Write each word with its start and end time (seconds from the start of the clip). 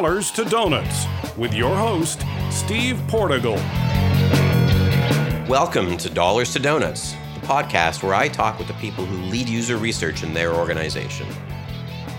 Dollars 0.00 0.30
to 0.30 0.44
Donuts 0.44 1.06
with 1.36 1.52
your 1.52 1.74
host, 1.74 2.22
Steve 2.52 3.02
Portigal. 3.08 3.56
Welcome 5.48 5.96
to 5.96 6.08
Dollars 6.08 6.52
to 6.52 6.60
Donuts, 6.60 7.14
the 7.34 7.44
podcast 7.44 8.04
where 8.04 8.14
I 8.14 8.28
talk 8.28 8.60
with 8.60 8.68
the 8.68 8.74
people 8.74 9.04
who 9.04 9.16
lead 9.28 9.48
user 9.48 9.76
research 9.76 10.22
in 10.22 10.32
their 10.32 10.54
organization. 10.54 11.26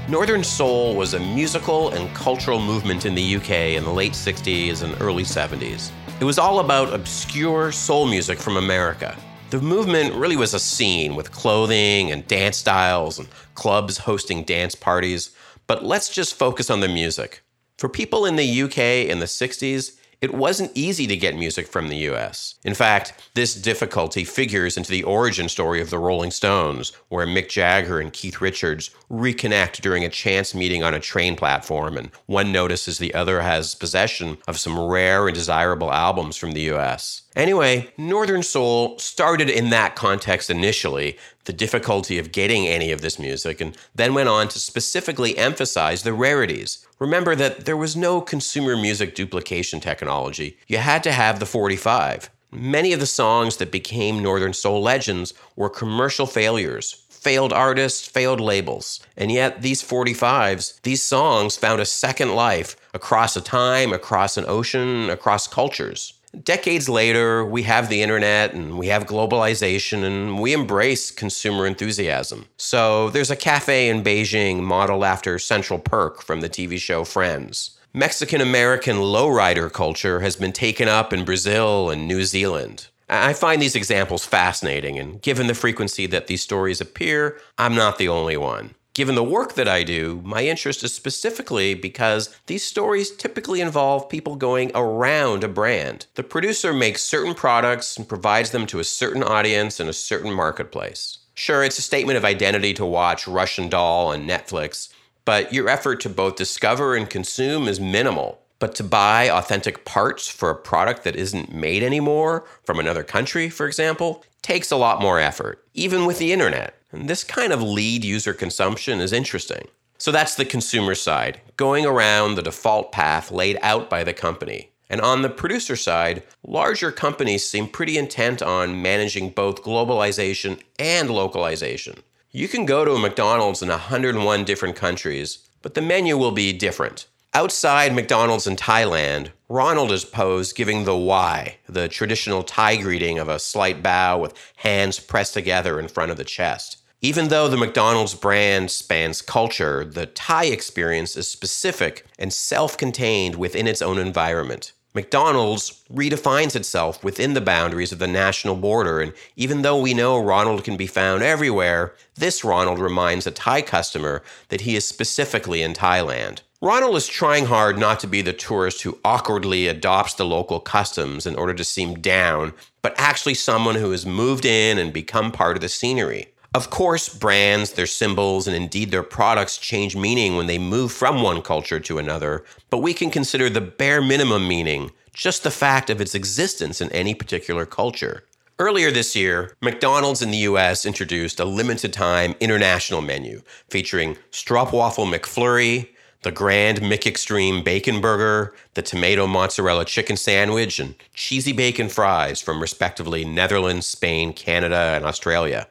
Northern 0.09 0.43
Soul 0.43 0.93
was 0.93 1.13
a 1.13 1.21
musical 1.21 1.91
and 1.91 2.13
cultural 2.13 2.59
movement 2.59 3.05
in 3.05 3.15
the 3.15 3.37
UK 3.37 3.77
in 3.77 3.85
the 3.85 3.93
late 3.93 4.11
60s 4.11 4.83
and 4.83 5.01
early 5.01 5.23
70s. 5.23 5.91
It 6.19 6.25
was 6.25 6.37
all 6.37 6.59
about 6.59 6.93
obscure 6.93 7.71
soul 7.71 8.09
music 8.09 8.39
from 8.39 8.57
America. 8.57 9.17
The 9.51 9.61
movement 9.61 10.15
really 10.15 10.35
was 10.35 10.53
a 10.53 10.59
scene 10.59 11.15
with 11.15 11.31
clothing 11.31 12.11
and 12.11 12.27
dance 12.27 12.57
styles 12.57 13.19
and 13.19 13.29
clubs 13.55 13.99
hosting 13.99 14.43
dance 14.43 14.75
parties, 14.75 15.31
but 15.65 15.85
let's 15.85 16.09
just 16.09 16.35
focus 16.35 16.69
on 16.69 16.81
the 16.81 16.89
music. 16.89 17.41
For 17.79 17.87
people 17.87 18.25
in 18.25 18.35
the 18.35 18.63
UK 18.63 19.07
in 19.09 19.19
the 19.19 19.25
60s, 19.25 19.93
it 20.19 20.33
wasn't 20.33 20.73
easy 20.75 21.07
to 21.07 21.15
get 21.15 21.37
music 21.37 21.65
from 21.65 21.87
the 21.87 22.09
US. 22.09 22.55
In 22.65 22.73
fact, 22.73 23.13
this 23.35 23.55
difficulty 23.55 24.25
figures 24.25 24.75
into 24.75 24.91
the 24.91 25.03
origin 25.03 25.47
story 25.47 25.79
of 25.79 25.89
the 25.89 25.97
Rolling 25.97 26.31
Stones, 26.31 26.91
where 27.07 27.25
Mick 27.25 27.47
Jagger 27.47 28.01
and 28.01 28.11
Keith 28.11 28.41
Richards 28.41 28.89
reconnect 29.09 29.79
during 29.79 30.03
a 30.03 30.09
chance 30.09 30.53
meeting 30.53 30.83
on 30.83 30.93
a 30.93 30.99
train 30.99 31.37
platform, 31.37 31.95
and 31.95 32.11
one 32.25 32.51
notices 32.51 32.97
the 32.97 33.13
other 33.13 33.39
has 33.39 33.75
possession 33.75 34.39
of 34.45 34.59
some 34.59 34.77
rare 34.77 35.29
and 35.29 35.35
desirable 35.35 35.89
albums 35.89 36.35
from 36.35 36.51
the 36.51 36.73
US. 36.73 37.21
Anyway, 37.39 37.89
Northern 37.97 38.43
Soul 38.43 38.99
started 38.99 39.49
in 39.49 39.69
that 39.69 39.95
context 39.95 40.49
initially, 40.49 41.17
the 41.45 41.53
difficulty 41.53 42.19
of 42.19 42.33
getting 42.33 42.67
any 42.67 42.91
of 42.91 42.99
this 42.99 43.17
music, 43.17 43.61
and 43.61 43.77
then 43.95 44.13
went 44.13 44.27
on 44.27 44.49
to 44.49 44.59
specifically 44.59 45.37
emphasize 45.37 46.03
the 46.03 46.11
rarities. 46.11 46.85
Remember 46.99 47.37
that 47.37 47.63
there 47.63 47.77
was 47.77 47.95
no 47.95 48.19
consumer 48.19 48.75
music 48.75 49.15
duplication 49.15 49.79
technology. 49.79 50.57
You 50.67 50.79
had 50.79 51.01
to 51.03 51.13
have 51.13 51.39
the 51.39 51.45
45. 51.45 52.29
Many 52.51 52.91
of 52.91 52.99
the 52.99 53.05
songs 53.05 53.55
that 53.55 53.71
became 53.71 54.21
Northern 54.21 54.51
Soul 54.51 54.81
legends 54.81 55.33
were 55.55 55.69
commercial 55.69 56.25
failures, 56.25 57.05
failed 57.09 57.53
artists, 57.53 58.05
failed 58.05 58.41
labels. 58.41 58.99
And 59.15 59.31
yet, 59.31 59.61
these 59.61 59.81
45s, 59.81 60.81
these 60.81 61.01
songs 61.01 61.55
found 61.55 61.79
a 61.79 61.85
second 61.85 62.35
life 62.35 62.75
across 62.93 63.37
a 63.37 63.41
time, 63.41 63.93
across 63.93 64.35
an 64.35 64.43
ocean, 64.45 65.09
across 65.09 65.47
cultures. 65.47 66.18
Decades 66.43 66.87
later, 66.87 67.43
we 67.43 67.63
have 67.63 67.89
the 67.89 68.03
internet 68.03 68.53
and 68.53 68.77
we 68.77 68.87
have 68.87 69.07
globalization 69.07 70.03
and 70.03 70.39
we 70.39 70.53
embrace 70.53 71.09
consumer 71.09 71.65
enthusiasm. 71.65 72.45
So 72.57 73.09
there's 73.09 73.31
a 73.31 73.35
cafe 73.35 73.89
in 73.89 74.03
Beijing 74.03 74.61
modeled 74.61 75.03
after 75.03 75.39
Central 75.39 75.79
Perk 75.79 76.21
from 76.21 76.41
the 76.41 76.49
TV 76.49 76.77
show 76.77 77.03
Friends. 77.03 77.79
Mexican 77.93 78.41
American 78.41 78.97
lowrider 78.97 79.71
culture 79.73 80.19
has 80.19 80.35
been 80.35 80.51
taken 80.51 80.87
up 80.87 81.11
in 81.11 81.25
Brazil 81.25 81.89
and 81.89 82.07
New 82.07 82.23
Zealand. 82.23 82.87
I 83.09 83.33
find 83.33 83.59
these 83.59 83.75
examples 83.75 84.23
fascinating, 84.23 84.99
and 84.99 85.19
given 85.23 85.47
the 85.47 85.55
frequency 85.55 86.05
that 86.05 86.27
these 86.27 86.43
stories 86.43 86.79
appear, 86.79 87.39
I'm 87.57 87.73
not 87.73 87.97
the 87.97 88.07
only 88.07 88.37
one. 88.37 88.75
Given 88.93 89.15
the 89.15 89.23
work 89.23 89.53
that 89.53 89.67
I 89.67 89.83
do, 89.83 90.21
my 90.25 90.43
interest 90.43 90.83
is 90.83 90.93
specifically 90.93 91.73
because 91.73 92.35
these 92.47 92.65
stories 92.65 93.11
typically 93.11 93.61
involve 93.61 94.09
people 94.09 94.35
going 94.35 94.71
around 94.75 95.43
a 95.43 95.47
brand. 95.47 96.07
The 96.15 96.23
producer 96.23 96.73
makes 96.73 97.03
certain 97.03 97.33
products 97.33 97.95
and 97.95 98.09
provides 98.09 98.51
them 98.51 98.65
to 98.67 98.79
a 98.79 98.83
certain 98.83 99.23
audience 99.23 99.79
in 99.79 99.87
a 99.87 99.93
certain 99.93 100.33
marketplace. 100.33 101.19
Sure, 101.33 101.63
it's 101.63 101.77
a 101.77 101.83
statement 101.83 102.17
of 102.17 102.25
identity 102.25 102.73
to 102.73 102.85
watch 102.85 103.27
Russian 103.27 103.69
Doll 103.69 104.07
on 104.07 104.27
Netflix, 104.27 104.91
but 105.23 105.53
your 105.53 105.69
effort 105.69 106.01
to 106.01 106.09
both 106.09 106.35
discover 106.35 106.95
and 106.95 107.09
consume 107.09 107.67
is 107.67 107.79
minimal. 107.79 108.41
But 108.57 108.75
to 108.75 108.83
buy 108.83 109.29
authentic 109.29 109.85
parts 109.85 110.27
for 110.27 110.49
a 110.49 110.55
product 110.55 111.05
that 111.05 111.15
isn't 111.15 111.53
made 111.53 111.81
anymore 111.81 112.45
from 112.65 112.77
another 112.77 113.03
country, 113.03 113.49
for 113.49 113.65
example, 113.65 114.25
takes 114.41 114.71
a 114.71 114.75
lot 114.75 115.01
more 115.01 115.19
effort, 115.19 115.63
even 115.73 116.05
with 116.05 116.19
the 116.19 116.33
internet. 116.33 116.78
And 116.91 117.09
this 117.09 117.23
kind 117.23 117.53
of 117.53 117.61
lead 117.61 118.03
user 118.03 118.33
consumption 118.33 118.99
is 118.99 119.13
interesting. 119.13 119.67
So 119.97 120.11
that's 120.11 120.35
the 120.35 120.45
consumer 120.45 120.95
side, 120.95 121.41
going 121.57 121.85
around 121.85 122.35
the 122.35 122.41
default 122.41 122.91
path 122.91 123.31
laid 123.31 123.59
out 123.61 123.89
by 123.89 124.03
the 124.03 124.13
company. 124.13 124.71
And 124.89 125.01
on 125.01 125.21
the 125.21 125.29
producer 125.29 125.75
side, 125.75 126.23
larger 126.43 126.91
companies 126.91 127.45
seem 127.45 127.67
pretty 127.67 127.97
intent 127.97 128.41
on 128.41 128.81
managing 128.81 129.29
both 129.29 129.61
globalization 129.61 130.61
and 130.79 131.09
localization. 131.09 132.01
You 132.31 132.47
can 132.47 132.65
go 132.65 132.85
to 132.85 132.93
a 132.93 132.99
McDonald's 132.99 133.61
in 133.61 133.69
101 133.69 134.45
different 134.45 134.75
countries, 134.75 135.47
but 135.61 135.73
the 135.75 135.81
menu 135.81 136.17
will 136.17 136.31
be 136.31 136.53
different. 136.53 137.05
Outside 137.33 137.93
McDonald's 137.93 138.47
in 138.47 138.55
Thailand, 138.55 139.29
Ronald 139.47 139.91
is 139.91 140.03
posed 140.03 140.55
giving 140.55 140.85
the 140.85 140.97
wai, 140.97 141.57
the 141.67 141.87
traditional 141.87 142.41
Thai 142.41 142.77
greeting 142.77 143.19
of 143.19 143.29
a 143.29 143.37
slight 143.37 143.83
bow 143.83 144.17
with 144.17 144.33
hands 144.57 144.99
pressed 144.99 145.35
together 145.35 145.79
in 145.79 145.87
front 145.87 146.09
of 146.09 146.17
the 146.17 146.23
chest. 146.23 146.77
Even 147.01 147.29
though 147.29 147.47
the 147.47 147.55
McDonald's 147.55 148.13
brand 148.13 148.69
spans 148.69 149.21
culture, 149.21 149.85
the 149.85 150.05
Thai 150.05 150.45
experience 150.45 151.15
is 151.15 151.31
specific 151.31 152.05
and 152.17 152.33
self 152.33 152.77
contained 152.77 153.35
within 153.35 153.67
its 153.67 153.81
own 153.81 153.97
environment. 153.97 154.73
McDonald's 154.93 155.81
redefines 155.89 156.57
itself 156.57 157.01
within 157.01 157.35
the 157.35 157.41
boundaries 157.41 157.93
of 157.93 157.99
the 157.99 158.07
national 158.07 158.57
border, 158.57 158.99
and 158.99 159.13
even 159.37 159.61
though 159.61 159.79
we 159.79 159.93
know 159.93 160.21
Ronald 160.21 160.65
can 160.65 160.75
be 160.75 160.87
found 160.87 161.23
everywhere, 161.23 161.95
this 162.15 162.43
Ronald 162.43 162.79
reminds 162.79 163.25
a 163.25 163.31
Thai 163.31 163.61
customer 163.61 164.21
that 164.49 164.61
he 164.61 164.75
is 164.75 164.85
specifically 164.85 165.61
in 165.61 165.73
Thailand. 165.73 166.41
Ronald 166.61 166.97
is 166.97 167.07
trying 167.07 167.45
hard 167.45 167.77
not 167.77 168.01
to 168.01 168.07
be 168.07 168.21
the 168.21 168.33
tourist 168.33 168.81
who 168.81 168.99
awkwardly 169.05 169.67
adopts 169.67 170.15
the 170.15 170.25
local 170.25 170.59
customs 170.59 171.25
in 171.25 171.37
order 171.37 171.53
to 171.53 171.63
seem 171.63 172.01
down, 172.01 172.51
but 172.81 172.93
actually 172.97 173.35
someone 173.35 173.75
who 173.75 173.91
has 173.91 174.05
moved 174.05 174.43
in 174.43 174.77
and 174.77 174.91
become 174.91 175.31
part 175.31 175.55
of 175.55 175.61
the 175.61 175.69
scenery. 175.69 176.33
Of 176.55 176.71
course, 176.71 177.09
brands, 177.09 177.73
their 177.73 177.85
symbols, 177.85 178.47
and 178.47 178.55
indeed 178.55 178.89
their 178.89 179.03
products 179.03 179.57
change 179.57 179.95
meaning 179.95 180.35
when 180.35 180.47
they 180.47 180.57
move 180.57 180.91
from 180.91 181.21
one 181.21 181.43
culture 181.43 181.79
to 181.79 181.99
another, 181.99 182.43
but 182.71 182.79
we 182.79 182.95
can 182.95 183.11
consider 183.11 183.51
the 183.51 183.61
bare 183.61 184.01
minimum 184.01 184.47
meaning 184.47 184.89
just 185.13 185.43
the 185.43 185.51
fact 185.51 185.91
of 185.91 186.01
its 186.01 186.15
existence 186.15 186.81
in 186.81 186.91
any 186.91 187.13
particular 187.13 187.67
culture. 187.67 188.23
Earlier 188.57 188.89
this 188.89 189.15
year, 189.15 189.55
McDonald's 189.61 190.23
in 190.23 190.31
the 190.31 190.37
US 190.49 190.87
introduced 190.87 191.39
a 191.39 191.45
limited 191.45 191.93
time 191.93 192.33
international 192.39 193.01
menu 193.01 193.43
featuring 193.69 194.17
Stroopwafel 194.31 195.13
McFlurry, 195.13 195.89
the 196.23 196.31
Grand 196.31 196.81
McExtreme 196.81 197.63
Bacon 197.63 198.01
Burger, 198.01 198.55
the 198.73 198.81
Tomato 198.81 199.27
Mozzarella 199.27 199.85
Chicken 199.85 200.17
Sandwich, 200.17 200.79
and 200.79 200.95
cheesy 201.13 201.53
bacon 201.53 201.89
fries 201.89 202.41
from 202.41 202.59
respectively 202.59 203.23
Netherlands, 203.23 203.85
Spain, 203.85 204.33
Canada, 204.33 204.93
and 204.95 205.05
Australia. 205.05 205.67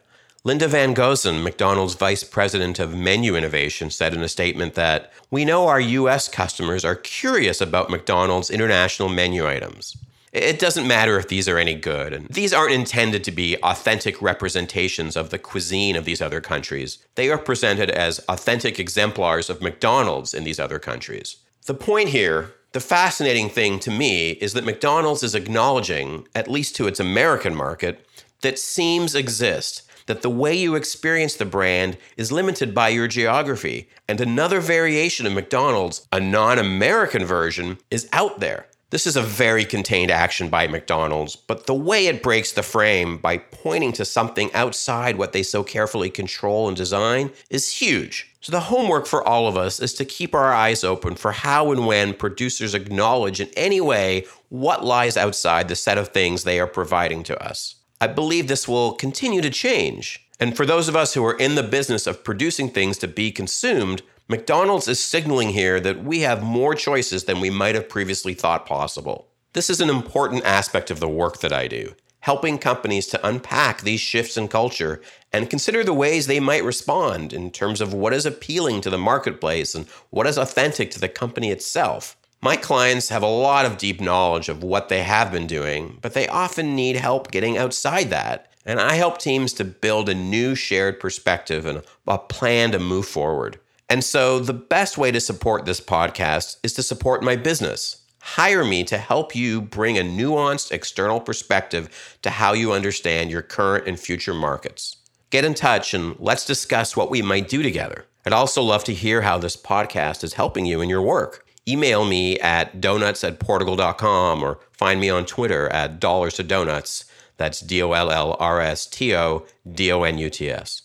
Linda 0.49 0.67
VanGosen, 0.67 1.43
McDonald's 1.43 1.93
vice 1.93 2.25
president 2.25 2.79
of 2.79 2.97
menu 2.97 3.37
innovation, 3.37 3.91
said 3.91 4.15
in 4.15 4.23
a 4.23 4.31
statement 4.31 4.73
that 4.77 5.13
we 5.31 5.45
know 5.45 5.67
our 5.67 5.79
U.S. 5.79 6.27
customers 6.27 6.87
are 6.87 6.95
curious 6.95 7.61
about 7.61 7.91
McDonald's 7.91 8.49
international 8.49 9.11
menu 9.11 9.47
items. 9.47 9.95
It 10.33 10.59
doesn't 10.59 10.89
matter 10.89 11.19
if 11.19 11.29
these 11.29 11.51
are 11.51 11.59
any 11.59 11.75
good, 11.75 12.15
and 12.15 12.29
these 12.29 12.55
aren't 12.55 12.73
intended 12.73 13.25
to 13.25 13.31
be 13.31 13.63
authentic 13.63 14.23
representations 14.23 15.19
of 15.19 15.29
the 15.29 15.39
cuisine 15.39 15.97
of 15.97 16.07
these 16.07 16.23
other 16.23 16.41
countries. 16.41 16.97
They 17.17 17.29
are 17.29 17.37
presented 17.37 17.91
as 17.91 18.25
authentic 18.27 18.81
exemplars 18.81 19.51
of 19.51 19.61
McDonald's 19.61 20.33
in 20.33 20.45
these 20.45 20.59
other 20.59 20.79
countries. 20.79 21.37
The 21.67 21.75
point 21.75 22.09
here, 22.09 22.55
the 22.73 22.81
fascinating 22.81 23.51
thing 23.51 23.81
to 23.81 23.91
me, 23.91 24.31
is 24.31 24.55
that 24.55 24.65
McDonald's 24.65 25.23
is 25.23 25.35
acknowledging, 25.35 26.27
at 26.35 26.49
least 26.49 26.75
to 26.77 26.87
its 26.87 27.01
American 27.01 27.55
market, 27.55 28.07
that 28.41 28.59
seams 28.59 29.15
exist 29.15 29.83
that 30.09 30.23
the 30.23 30.29
way 30.29 30.55
you 30.55 30.75
experience 30.75 31.37
the 31.37 31.45
brand 31.45 31.97
is 32.17 32.33
limited 32.33 32.75
by 32.75 32.89
your 32.89 33.07
geography. 33.07 33.89
And 34.09 34.21
another 34.21 34.61
variation 34.61 35.27
of 35.27 35.33
McDonald's, 35.33 36.07
a 36.13 36.19
non 36.19 36.59
American 36.59 37.25
version, 37.25 37.79
is 37.91 38.09
out 38.13 38.41
there. 38.41 38.67
This 38.91 39.07
is 39.07 39.17
a 39.17 39.23
very 39.23 39.67
contained 39.67 40.11
action 40.11 40.49
by 40.49 40.67
McDonald's, 40.67 41.37
but 41.37 41.67
the 41.67 41.75
way 41.75 42.07
it 42.07 42.23
breaks 42.23 42.53
the 42.53 42.63
frame 42.63 43.19
by 43.19 43.37
pointing 43.37 43.93
to 43.93 44.05
something 44.07 44.51
outside 44.55 45.19
what 45.19 45.33
they 45.33 45.43
so 45.43 45.63
carefully 45.63 46.09
control 46.09 46.69
and 46.69 46.77
design 46.77 47.31
is 47.51 47.71
huge. 47.71 48.35
So, 48.41 48.51
the 48.51 48.61
homework 48.61 49.07
for 49.07 49.23
all 49.23 49.47
of 49.47 49.59
us 49.59 49.79
is 49.79 49.93
to 49.95 50.07
keep 50.07 50.35
our 50.35 50.55
eyes 50.55 50.85
open 50.85 51.17
for 51.17 51.33
how 51.33 51.71
and 51.71 51.87
when 51.87 52.15
producers 52.15 52.73
acknowledge 52.73 53.43
in 53.43 53.51
any 53.59 53.81
way 53.81 54.25
what 54.49 54.87
lies 54.87 55.19
outside 55.19 55.69
the 55.69 55.77
set 55.77 55.99
of 55.99 56.09
things 56.09 56.45
they 56.45 56.59
are 56.59 56.67
providing 56.67 57.23
to 57.25 57.39
us. 57.47 57.75
I 58.01 58.07
believe 58.07 58.47
this 58.47 58.69
will 58.69 58.93
continue 58.93 59.41
to 59.41 59.51
change. 59.51 60.25
And 60.39 60.57
for 60.57 60.65
those 60.65 60.89
of 60.89 60.95
us 60.95 61.15
who 61.15 61.25
are 61.25 61.37
in 61.37 61.57
the 61.57 61.65
business 61.65 62.07
of 62.07 62.23
producing 62.23 62.71
things 62.71 62.97
to 62.99 63.09
be 63.09 63.33
consumed, 63.33 64.03
McDonald's 64.29 64.87
is 64.87 65.01
signaling 65.01 65.51
here 65.51 65.81
that 65.81 66.05
we 66.05 66.21
have 66.21 66.43
more 66.43 66.75
choices 66.77 67.25
than 67.25 67.41
we 67.41 67.51
might 67.51 67.75
have 67.75 67.89
previously 67.89 68.35
thought 68.35 68.67
possible. 68.67 69.27
This 69.55 69.69
is 69.69 69.81
an 69.81 69.91
important 69.91 70.45
aspect 70.45 70.91
of 70.93 71.01
the 71.01 71.09
work 71.09 71.41
that 71.41 71.53
I 71.53 71.67
do. 71.67 71.95
helping 72.21 72.59
companies 72.59 73.07
to 73.07 73.27
unpack 73.27 73.81
these 73.81 74.03
shifts 74.03 74.37
in 74.37 74.47
culture 74.47 75.01
and 75.33 75.49
consider 75.49 75.83
the 75.83 75.95
ways 75.95 76.27
they 76.27 76.39
might 76.39 76.63
respond 76.63 77.33
in 77.33 77.51
terms 77.51 77.81
of 77.81 77.95
what 77.95 78.13
is 78.13 78.27
appealing 78.27 78.83
to 78.83 78.91
the 78.91 78.99
marketplace 78.99 79.75
and 79.75 79.87
what 80.11 80.27
is 80.27 80.37
authentic 80.37 80.91
to 80.91 81.01
the 81.01 81.09
company 81.09 81.51
itself. 81.51 82.18
My 82.41 82.55
clients 82.55 83.09
have 83.09 83.25
a 83.25 83.27
lot 83.27 83.67
of 83.67 83.79
deep 83.79 84.01
knowledge 84.01 84.49
of 84.49 84.63
what 84.63 84.89
they 84.89 85.03
have 85.03 85.33
been 85.33 85.49
doing, 85.49 85.99
but 86.01 86.15
they 86.15 86.29
often 86.29 86.77
need 86.77 86.95
help 86.95 87.33
getting 87.33 87.59
outside 87.59 88.11
that. 88.11 88.53
And 88.65 88.79
I 88.79 88.95
help 88.95 89.19
teams 89.19 89.53
to 89.55 89.65
build 89.65 90.09
a 90.09 90.15
new 90.15 90.55
shared 90.55 91.01
perspective 91.01 91.67
and 91.67 91.83
a 92.07 92.17
plan 92.17 92.71
to 92.71 92.79
move 92.79 93.07
forward. 93.07 93.59
And 93.89 94.05
so 94.05 94.39
the 94.39 94.53
best 94.53 94.97
way 94.97 95.11
to 95.11 95.21
support 95.21 95.65
this 95.65 95.81
podcast 95.81 96.59
is 96.63 96.75
to 96.75 96.83
support 96.85 97.25
my 97.25 97.35
business. 97.35 98.03
Hire 98.21 98.65
me 98.65 98.85
to 98.85 98.99
help 98.99 99.35
you 99.35 99.61
bring 99.61 99.99
a 99.99 100.03
nuanced 100.03 100.71
external 100.71 101.19
perspective 101.19 102.19
to 102.23 102.31
how 102.31 102.53
you 102.53 102.73
understand 102.73 103.33
your 103.33 103.43
current 103.43 103.89
and 103.89 103.99
future 103.99 104.35
markets. 104.35 104.95
Get 105.31 105.45
in 105.45 105.55
touch 105.55 105.93
and 105.93 106.15
let's 106.21 106.47
discuss 106.47 106.97
what 106.97 107.11
we 107.11 107.21
might 107.21 107.49
do 107.49 107.65
together. 107.65 108.05
I'd 108.25 108.33
also 108.33 108.63
love 108.63 108.85
to 108.85 108.95
hear 108.95 109.23
how 109.23 109.39
this 109.39 109.57
podcast 109.57 110.23
is 110.23 110.35
helping 110.35 110.67
you 110.67 110.81
in 110.81 110.89
your 110.89 111.03
work 111.03 111.45
email 111.69 112.05
me 112.05 112.39
at 112.41 112.81
donuts 112.81 113.25
at 113.25 113.39
portigal.com 113.39 114.43
or 114.43 114.59
find 114.73 115.01
me 115.01 115.11
on 115.11 115.27
Twitter 115.27 115.69
at 115.71 116.01
dollars 116.01 116.35
to 116.35 116.43
donuts. 116.43 117.05
That's 117.37 117.61
D 117.61 117.83
O 117.83 117.93
L 117.93 118.11
L 118.11 118.37
R 118.41 118.61
S 118.61 118.87
T 118.87 119.15
O 119.15 119.47
D 119.71 119.93
O 119.93 120.03
N 120.03 120.19
U 120.19 120.31
T 120.31 120.51
S. 120.51 120.83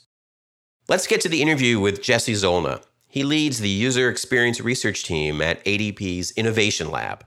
Let's 0.88 1.08
get 1.08 1.22
to 1.22 1.30
the 1.30 1.42
interview 1.42 1.80
with 1.80 2.04
Jesse 2.04 2.34
Zolna. 2.34 2.84
He 3.08 3.24
leads 3.24 3.60
the 3.60 3.70
user 3.70 4.10
experience 4.10 4.60
research 4.60 5.04
team 5.04 5.42
at 5.42 5.64
ADP's 5.66 6.32
Innovation 6.32 6.90
Lab. 6.90 7.24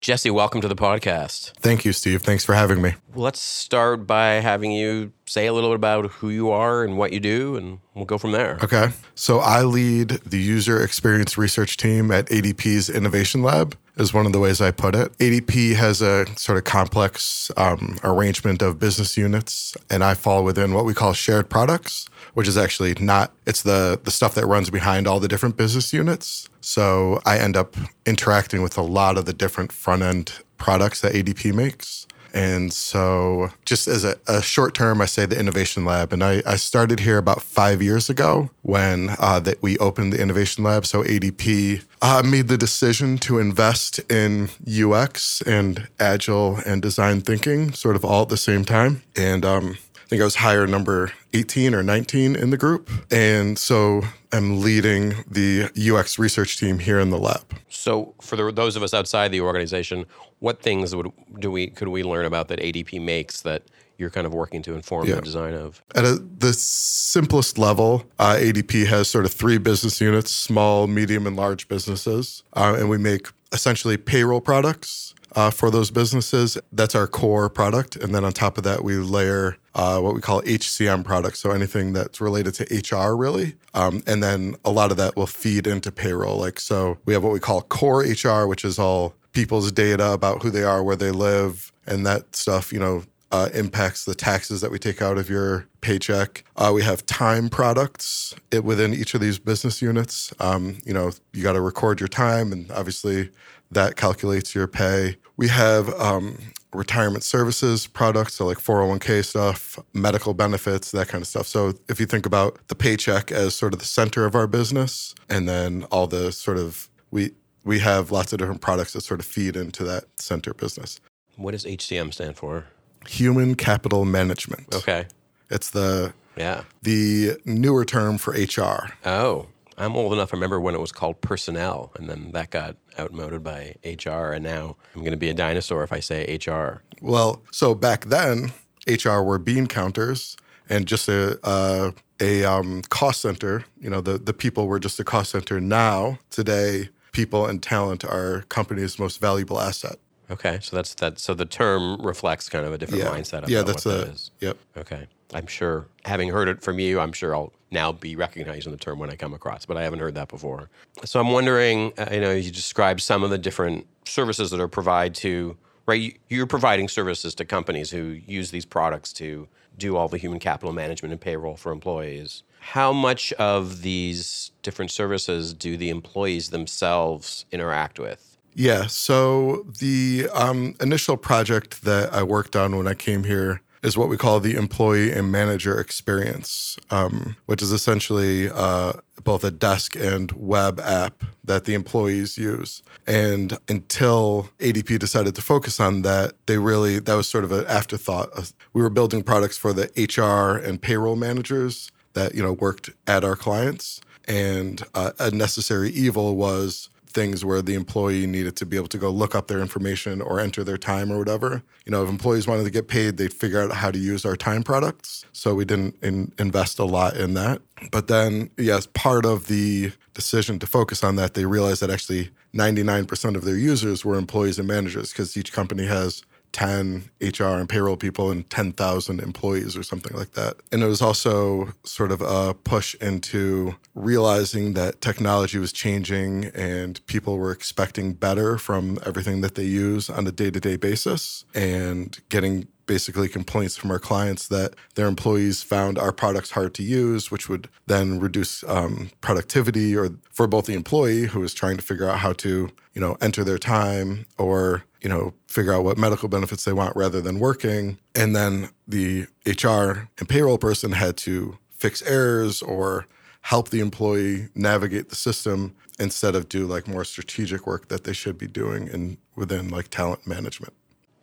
Jesse, 0.00 0.30
welcome 0.30 0.60
to 0.60 0.68
the 0.68 0.76
podcast. 0.76 1.52
Thank 1.60 1.86
you, 1.86 1.92
Steve. 1.94 2.22
Thanks 2.22 2.44
for 2.44 2.54
having 2.54 2.82
me. 2.82 2.92
Let's 3.14 3.40
start 3.40 4.06
by 4.06 4.32
having 4.32 4.70
you 4.70 5.12
say 5.34 5.46
a 5.46 5.52
little 5.52 5.70
bit 5.70 5.74
about 5.74 6.06
who 6.12 6.30
you 6.30 6.50
are 6.50 6.84
and 6.84 6.96
what 6.96 7.12
you 7.12 7.18
do, 7.18 7.56
and 7.56 7.80
we'll 7.94 8.04
go 8.04 8.18
from 8.18 8.30
there. 8.30 8.56
Okay. 8.62 8.90
So 9.16 9.40
I 9.40 9.62
lead 9.62 10.10
the 10.24 10.38
user 10.38 10.80
experience 10.80 11.36
research 11.36 11.76
team 11.76 12.12
at 12.12 12.26
ADP's 12.26 12.88
Innovation 12.88 13.42
Lab 13.42 13.76
is 13.96 14.14
one 14.14 14.26
of 14.26 14.32
the 14.32 14.38
ways 14.38 14.60
I 14.60 14.70
put 14.70 14.94
it. 14.94 15.12
ADP 15.18 15.74
has 15.74 16.00
a 16.00 16.26
sort 16.36 16.56
of 16.56 16.64
complex 16.64 17.50
um, 17.56 17.98
arrangement 18.04 18.62
of 18.62 18.78
business 18.78 19.16
units, 19.16 19.76
and 19.90 20.04
I 20.04 20.14
fall 20.14 20.44
within 20.44 20.72
what 20.72 20.84
we 20.84 20.94
call 20.94 21.12
shared 21.12 21.50
products, 21.50 22.08
which 22.34 22.46
is 22.46 22.56
actually 22.56 22.94
not, 23.00 23.32
it's 23.44 23.62
the, 23.62 24.00
the 24.04 24.12
stuff 24.12 24.36
that 24.36 24.46
runs 24.46 24.70
behind 24.70 25.08
all 25.08 25.18
the 25.18 25.28
different 25.28 25.56
business 25.56 25.92
units. 25.92 26.48
So 26.60 27.20
I 27.26 27.38
end 27.38 27.56
up 27.56 27.76
interacting 28.06 28.62
with 28.62 28.78
a 28.78 28.82
lot 28.82 29.18
of 29.18 29.24
the 29.24 29.32
different 29.32 29.72
front 29.72 30.02
end 30.02 30.32
products 30.58 31.00
that 31.00 31.12
ADP 31.12 31.52
makes. 31.54 32.06
And 32.34 32.72
so, 32.72 33.50
just 33.64 33.86
as 33.86 34.04
a, 34.04 34.16
a, 34.26 34.42
short 34.42 34.74
term, 34.74 35.00
I 35.00 35.06
say 35.06 35.24
the 35.24 35.38
Innovation 35.38 35.84
Lab. 35.84 36.12
And 36.12 36.22
I, 36.24 36.42
I 36.44 36.56
started 36.56 37.00
here 37.00 37.16
about 37.16 37.40
five 37.40 37.80
years 37.80 38.10
ago 38.10 38.50
when 38.62 39.10
uh, 39.20 39.38
that 39.40 39.62
we 39.62 39.78
opened 39.78 40.12
the 40.12 40.20
Innovation 40.20 40.64
Lab. 40.64 40.84
So 40.84 41.04
ADP 41.04 41.84
uh, 42.02 42.22
made 42.26 42.48
the 42.48 42.58
decision 42.58 43.18
to 43.18 43.38
invest 43.38 44.00
in 44.10 44.50
UX 44.68 45.42
and 45.42 45.86
agile 46.00 46.58
and 46.66 46.82
design 46.82 47.20
thinking, 47.20 47.72
sort 47.72 47.94
of 47.94 48.04
all 48.04 48.22
at 48.22 48.30
the 48.30 48.36
same 48.36 48.64
time. 48.64 49.04
And 49.14 49.44
um, 49.44 49.78
I 50.04 50.06
think 50.08 50.20
I 50.20 50.24
was 50.24 50.34
hire 50.34 50.66
number 50.66 51.12
18 51.34 51.72
or 51.72 51.84
19 51.84 52.34
in 52.34 52.50
the 52.50 52.56
group. 52.56 52.90
And 53.12 53.56
so 53.56 54.02
I'm 54.32 54.60
leading 54.60 55.14
the 55.30 55.70
UX 55.78 56.18
research 56.18 56.58
team 56.58 56.80
here 56.80 56.98
in 56.98 57.10
the 57.10 57.18
lab. 57.18 57.44
So, 57.68 58.14
for 58.20 58.34
the, 58.34 58.50
those 58.50 58.74
of 58.74 58.82
us 58.82 58.92
outside 58.92 59.30
the 59.30 59.40
organization, 59.40 60.06
what 60.44 60.60
things 60.60 60.94
would 60.94 61.10
do 61.38 61.50
we 61.50 61.68
could 61.68 61.88
we 61.88 62.02
learn 62.04 62.26
about 62.26 62.48
that 62.48 62.60
ADP 62.60 63.00
makes 63.00 63.40
that 63.40 63.62
you're 63.96 64.10
kind 64.10 64.26
of 64.26 64.34
working 64.34 64.60
to 64.60 64.74
inform 64.74 65.06
yeah. 65.08 65.14
the 65.14 65.22
design 65.22 65.54
of? 65.54 65.82
At 65.94 66.04
a, 66.04 66.16
the 66.16 66.52
simplest 66.52 67.56
level, 67.56 68.04
uh, 68.18 68.36
ADP 68.38 68.86
has 68.86 69.08
sort 69.08 69.24
of 69.24 69.32
three 69.32 69.56
business 69.56 70.02
units: 70.02 70.30
small, 70.30 70.86
medium, 70.86 71.26
and 71.26 71.34
large 71.34 71.66
businesses, 71.66 72.42
uh, 72.52 72.76
and 72.78 72.90
we 72.90 72.98
make 72.98 73.28
essentially 73.52 73.96
payroll 73.96 74.40
products. 74.40 75.10
Uh, 75.36 75.50
for 75.50 75.68
those 75.68 75.90
businesses. 75.90 76.56
That's 76.70 76.94
our 76.94 77.08
core 77.08 77.50
product. 77.50 77.96
And 77.96 78.14
then 78.14 78.24
on 78.24 78.32
top 78.32 78.56
of 78.56 78.62
that, 78.62 78.84
we 78.84 78.94
layer 78.98 79.56
uh, 79.74 79.98
what 79.98 80.14
we 80.14 80.20
call 80.20 80.42
HCM 80.42 81.04
products. 81.04 81.40
So 81.40 81.50
anything 81.50 81.92
that's 81.92 82.20
related 82.20 82.54
to 82.54 82.96
HR, 82.96 83.16
really. 83.16 83.56
Um, 83.74 84.04
and 84.06 84.22
then 84.22 84.54
a 84.64 84.70
lot 84.70 84.92
of 84.92 84.96
that 84.98 85.16
will 85.16 85.26
feed 85.26 85.66
into 85.66 85.90
payroll. 85.90 86.38
Like, 86.38 86.60
so 86.60 86.98
we 87.04 87.14
have 87.14 87.24
what 87.24 87.32
we 87.32 87.40
call 87.40 87.62
core 87.62 88.04
HR, 88.04 88.46
which 88.46 88.64
is 88.64 88.78
all 88.78 89.16
people's 89.34 89.70
data 89.72 90.12
about 90.12 90.42
who 90.42 90.50
they 90.50 90.62
are, 90.62 90.82
where 90.82 90.96
they 90.96 91.10
live, 91.10 91.72
and 91.86 92.06
that 92.06 92.34
stuff, 92.34 92.72
you 92.72 92.78
know, 92.78 93.04
uh, 93.30 93.48
impacts 93.52 94.04
the 94.04 94.14
taxes 94.14 94.60
that 94.60 94.70
we 94.70 94.78
take 94.78 95.02
out 95.02 95.18
of 95.18 95.28
your 95.28 95.66
paycheck. 95.80 96.44
Uh, 96.56 96.70
we 96.72 96.82
have 96.82 97.04
time 97.04 97.48
products 97.48 98.34
within 98.62 98.94
each 98.94 99.12
of 99.12 99.20
these 99.20 99.40
business 99.40 99.82
units. 99.82 100.32
Um, 100.38 100.78
you 100.84 100.94
know, 100.94 101.10
you 101.32 101.42
got 101.42 101.54
to 101.54 101.60
record 101.60 102.00
your 102.00 102.08
time, 102.08 102.52
and 102.52 102.70
obviously 102.70 103.30
that 103.72 103.96
calculates 103.96 104.54
your 104.54 104.68
pay. 104.68 105.16
We 105.36 105.48
have 105.48 105.92
um, 106.00 106.38
retirement 106.72 107.24
services 107.24 107.88
products, 107.88 108.34
so 108.34 108.46
like 108.46 108.58
401k 108.58 109.24
stuff, 109.24 109.80
medical 109.92 110.32
benefits, 110.32 110.92
that 110.92 111.08
kind 111.08 111.20
of 111.20 111.26
stuff. 111.26 111.48
So 111.48 111.74
if 111.88 111.98
you 111.98 112.06
think 112.06 112.26
about 112.26 112.58
the 112.68 112.76
paycheck 112.76 113.32
as 113.32 113.56
sort 113.56 113.72
of 113.72 113.80
the 113.80 113.84
center 113.84 114.26
of 114.26 114.36
our 114.36 114.46
business, 114.46 115.12
and 115.28 115.48
then 115.48 115.84
all 115.90 116.06
the 116.06 116.30
sort 116.30 116.58
of 116.58 116.88
we 117.10 117.32
we 117.64 117.80
have 117.80 118.10
lots 118.10 118.32
of 118.32 118.38
different 118.38 118.60
products 118.60 118.92
that 118.92 119.00
sort 119.00 119.20
of 119.20 119.26
feed 119.26 119.56
into 119.56 119.84
that 119.84 120.04
center 120.20 120.54
business. 120.54 121.00
What 121.36 121.52
does 121.52 121.64
HCM 121.64 122.12
stand 122.12 122.36
for? 122.36 122.66
Human 123.08 123.54
Capital 123.54 124.04
Management. 124.04 124.74
Okay. 124.74 125.06
It's 125.50 125.70
the 125.70 126.12
yeah 126.36 126.64
the 126.82 127.36
newer 127.44 127.84
term 127.84 128.18
for 128.18 128.32
HR. 128.32 128.92
Oh, 129.04 129.46
I'm 129.76 129.96
old 129.96 130.12
enough 130.12 130.32
I 130.32 130.36
remember 130.36 130.60
when 130.60 130.74
it 130.74 130.80
was 130.80 130.92
called 130.92 131.20
personnel, 131.20 131.92
and 131.96 132.08
then 132.08 132.32
that 132.32 132.50
got 132.50 132.76
outmoded 132.98 133.42
by 133.42 133.76
HR, 133.84 134.32
and 134.32 134.44
now 134.44 134.76
I'm 134.94 135.00
going 135.00 135.12
to 135.12 135.16
be 135.16 135.28
a 135.28 135.34
dinosaur 135.34 135.82
if 135.82 135.92
I 135.92 136.00
say 136.00 136.38
HR. 136.38 136.82
Well, 137.00 137.42
so 137.50 137.74
back 137.74 138.06
then, 138.06 138.52
HR 138.86 139.20
were 139.20 139.38
bean 139.38 139.66
counters 139.66 140.36
and 140.68 140.86
just 140.86 141.08
a, 141.08 141.38
a 141.42 141.92
a 142.20 142.44
um, 142.44 142.82
cost 142.88 143.20
center. 143.20 143.64
You 143.80 143.90
know, 143.90 144.00
the 144.00 144.18
the 144.18 144.32
people 144.32 144.66
were 144.66 144.78
just 144.78 144.98
a 145.00 145.04
cost 145.04 145.32
center. 145.32 145.60
Now, 145.60 146.18
today, 146.30 146.88
people 147.14 147.46
and 147.46 147.62
talent 147.62 148.04
are 148.04 148.42
company's 148.50 148.98
most 148.98 149.20
valuable 149.20 149.58
asset. 149.58 149.96
Okay, 150.30 150.58
so 150.60 150.76
that's 150.76 150.94
that. 150.96 151.18
So 151.18 151.32
the 151.34 151.44
term 151.46 152.00
reflects 152.02 152.48
kind 152.48 152.66
of 152.66 152.72
a 152.72 152.78
different 152.78 153.04
yeah. 153.04 153.10
mindset. 153.10 153.48
yeah, 153.48 153.62
that's 153.62 153.86
what 153.86 153.94
a, 153.94 153.98
that 153.98 154.08
is. 154.08 154.30
Yep. 154.40 154.58
Okay, 154.76 155.06
I'm 155.32 155.46
sure. 155.46 155.86
Having 156.04 156.30
heard 156.30 156.48
it 156.48 156.62
from 156.62 156.78
you, 156.78 157.00
I'm 157.00 157.12
sure 157.12 157.34
I'll 157.34 157.52
now 157.70 157.92
be 157.92 158.16
recognizing 158.16 158.72
the 158.72 158.78
term 158.78 158.98
when 158.98 159.10
I 159.10 159.16
come 159.16 159.34
across. 159.34 159.66
But 159.66 159.76
I 159.76 159.82
haven't 159.82 159.98
heard 159.98 160.14
that 160.14 160.28
before. 160.28 160.70
So 161.04 161.20
I'm 161.20 161.30
wondering. 161.30 161.92
Uh, 161.98 162.08
you 162.12 162.20
know, 162.20 162.32
you 162.32 162.50
described 162.50 163.00
some 163.00 163.22
of 163.22 163.30
the 163.30 163.38
different 163.38 163.86
services 164.04 164.50
that 164.50 164.60
are 164.60 164.68
provided 164.68 165.14
to. 165.16 165.56
Right, 165.86 166.18
you're 166.30 166.46
providing 166.46 166.88
services 166.88 167.34
to 167.34 167.44
companies 167.44 167.90
who 167.90 168.18
use 168.26 168.50
these 168.50 168.64
products 168.64 169.12
to 169.14 169.46
do 169.76 169.96
all 169.96 170.08
the 170.08 170.16
human 170.16 170.38
capital 170.38 170.72
management 170.72 171.12
and 171.12 171.20
payroll 171.20 171.56
for 171.56 171.72
employees. 171.72 172.42
How 172.72 172.92
much 172.92 173.32
of 173.34 173.82
these 173.82 174.50
different 174.62 174.90
services 174.90 175.52
do 175.52 175.76
the 175.76 175.90
employees 175.90 176.48
themselves 176.48 177.44
interact 177.52 178.00
with? 178.00 178.38
Yeah. 178.54 178.86
So 178.86 179.66
the 179.78 180.28
um, 180.32 180.74
initial 180.80 181.16
project 181.16 181.84
that 181.84 182.12
I 182.12 182.22
worked 182.22 182.56
on 182.56 182.76
when 182.76 182.88
I 182.88 182.94
came 182.94 183.24
here 183.24 183.60
is 183.82 183.98
what 183.98 184.08
we 184.08 184.16
call 184.16 184.40
the 184.40 184.56
employee 184.56 185.12
and 185.12 185.30
manager 185.30 185.78
experience, 185.78 186.78
um, 186.90 187.36
which 187.44 187.60
is 187.60 187.70
essentially 187.70 188.48
uh, 188.48 188.94
both 189.22 189.44
a 189.44 189.50
desk 189.50 189.94
and 189.94 190.32
web 190.32 190.80
app 190.80 191.22
that 191.44 191.66
the 191.66 191.74
employees 191.74 192.38
use. 192.38 192.82
And 193.06 193.58
until 193.68 194.48
ADP 194.58 194.98
decided 194.98 195.34
to 195.34 195.42
focus 195.42 195.78
on 195.80 196.00
that, 196.00 196.32
they 196.46 196.56
really, 196.56 196.98
that 196.98 197.14
was 197.14 197.28
sort 197.28 197.44
of 197.44 197.52
an 197.52 197.66
afterthought. 197.66 198.52
We 198.72 198.80
were 198.80 198.90
building 198.90 199.22
products 199.22 199.58
for 199.58 199.74
the 199.74 199.90
HR 199.96 200.56
and 200.56 200.80
payroll 200.80 201.16
managers 201.16 201.92
that, 202.14 202.34
you 202.34 202.42
know, 202.42 202.52
worked 202.52 202.90
at 203.06 203.24
our 203.24 203.36
clients. 203.36 204.00
And 204.26 204.82
uh, 204.94 205.12
a 205.18 205.30
necessary 205.30 205.90
evil 205.90 206.34
was 206.36 206.88
things 207.14 207.44
where 207.44 207.62
the 207.62 207.74
employee 207.74 208.26
needed 208.26 208.56
to 208.56 208.66
be 208.66 208.76
able 208.76 208.88
to 208.88 208.98
go 208.98 209.08
look 209.08 209.34
up 209.34 209.46
their 209.46 209.60
information 209.60 210.20
or 210.20 210.40
enter 210.40 210.64
their 210.64 210.76
time 210.76 211.12
or 211.12 211.18
whatever. 211.18 211.62
You 211.86 211.92
know, 211.92 212.02
if 212.02 212.08
employees 212.08 212.46
wanted 212.46 212.64
to 212.64 212.70
get 212.70 212.88
paid, 212.88 213.16
they'd 213.16 213.32
figure 213.32 213.62
out 213.62 213.70
how 213.72 213.90
to 213.90 213.98
use 213.98 214.24
our 214.24 214.36
time 214.36 214.64
products. 214.64 215.24
So 215.32 215.54
we 215.54 215.64
didn't 215.64 215.96
in, 216.02 216.32
invest 216.38 216.78
a 216.78 216.84
lot 216.84 217.16
in 217.16 217.34
that. 217.34 217.62
But 217.92 218.08
then, 218.08 218.50
yes, 218.58 218.88
part 218.92 219.24
of 219.24 219.46
the 219.46 219.92
decision 220.12 220.58
to 220.58 220.66
focus 220.66 221.04
on 221.04 221.16
that, 221.16 221.34
they 221.34 221.46
realized 221.46 221.82
that 221.82 221.90
actually 221.90 222.30
99% 222.54 223.36
of 223.36 223.44
their 223.44 223.56
users 223.56 224.04
were 224.04 224.16
employees 224.16 224.58
and 224.58 224.68
managers 224.68 225.12
because 225.12 225.36
each 225.36 225.52
company 225.52 225.86
has 225.86 226.24
10 226.54 227.10
HR 227.20 227.58
and 227.58 227.68
payroll 227.68 227.96
people 227.96 228.30
and 228.30 228.48
10,000 228.48 229.20
employees 229.20 229.76
or 229.76 229.82
something 229.82 230.16
like 230.16 230.32
that. 230.32 230.54
And 230.70 230.84
it 230.84 230.86
was 230.86 231.02
also 231.02 231.72
sort 231.82 232.12
of 232.12 232.20
a 232.20 232.54
push 232.54 232.94
into 232.96 233.74
realizing 233.96 234.74
that 234.74 235.00
technology 235.00 235.58
was 235.58 235.72
changing 235.72 236.46
and 236.54 237.04
people 237.06 237.38
were 237.38 237.50
expecting 237.50 238.12
better 238.12 238.56
from 238.56 238.98
everything 239.04 239.40
that 239.40 239.56
they 239.56 239.64
use 239.64 240.08
on 240.08 240.28
a 240.28 240.32
day 240.32 240.50
to 240.52 240.60
day 240.60 240.76
basis 240.76 241.44
and 241.54 242.20
getting 242.28 242.68
basically 242.86 243.28
complaints 243.28 243.76
from 243.76 243.90
our 243.90 243.98
clients 243.98 244.48
that 244.48 244.74
their 244.94 245.06
employees 245.06 245.62
found 245.62 245.98
our 245.98 246.12
products 246.12 246.50
hard 246.50 246.74
to 246.74 246.82
use, 246.82 247.30
which 247.30 247.48
would 247.48 247.68
then 247.86 248.20
reduce 248.20 248.64
um, 248.64 249.10
productivity 249.20 249.96
or 249.96 250.10
for 250.30 250.46
both 250.46 250.66
the 250.66 250.74
employee 250.74 251.26
who 251.26 251.42
is 251.42 251.54
trying 251.54 251.76
to 251.76 251.82
figure 251.82 252.08
out 252.08 252.18
how 252.18 252.32
to, 252.32 252.70
you 252.92 253.00
know, 253.00 253.16
enter 253.20 253.44
their 253.44 253.58
time 253.58 254.26
or, 254.38 254.84
you 255.00 255.08
know, 255.08 255.34
figure 255.48 255.72
out 255.72 255.84
what 255.84 255.98
medical 255.98 256.28
benefits 256.28 256.64
they 256.64 256.72
want 256.72 256.94
rather 256.96 257.20
than 257.20 257.38
working. 257.38 257.98
And 258.14 258.34
then 258.34 258.70
the 258.86 259.26
HR 259.46 260.08
and 260.18 260.28
payroll 260.28 260.58
person 260.58 260.92
had 260.92 261.16
to 261.18 261.58
fix 261.70 262.02
errors 262.02 262.62
or 262.62 263.06
help 263.42 263.68
the 263.68 263.80
employee 263.80 264.48
navigate 264.54 265.10
the 265.10 265.14
system 265.14 265.74
instead 265.98 266.34
of 266.34 266.48
do 266.48 266.66
like 266.66 266.88
more 266.88 267.04
strategic 267.04 267.66
work 267.66 267.88
that 267.88 268.04
they 268.04 268.12
should 268.12 268.38
be 268.38 268.46
doing 268.46 268.88
in 268.88 269.18
within 269.36 269.68
like 269.68 269.88
talent 269.88 270.26
management. 270.26 270.72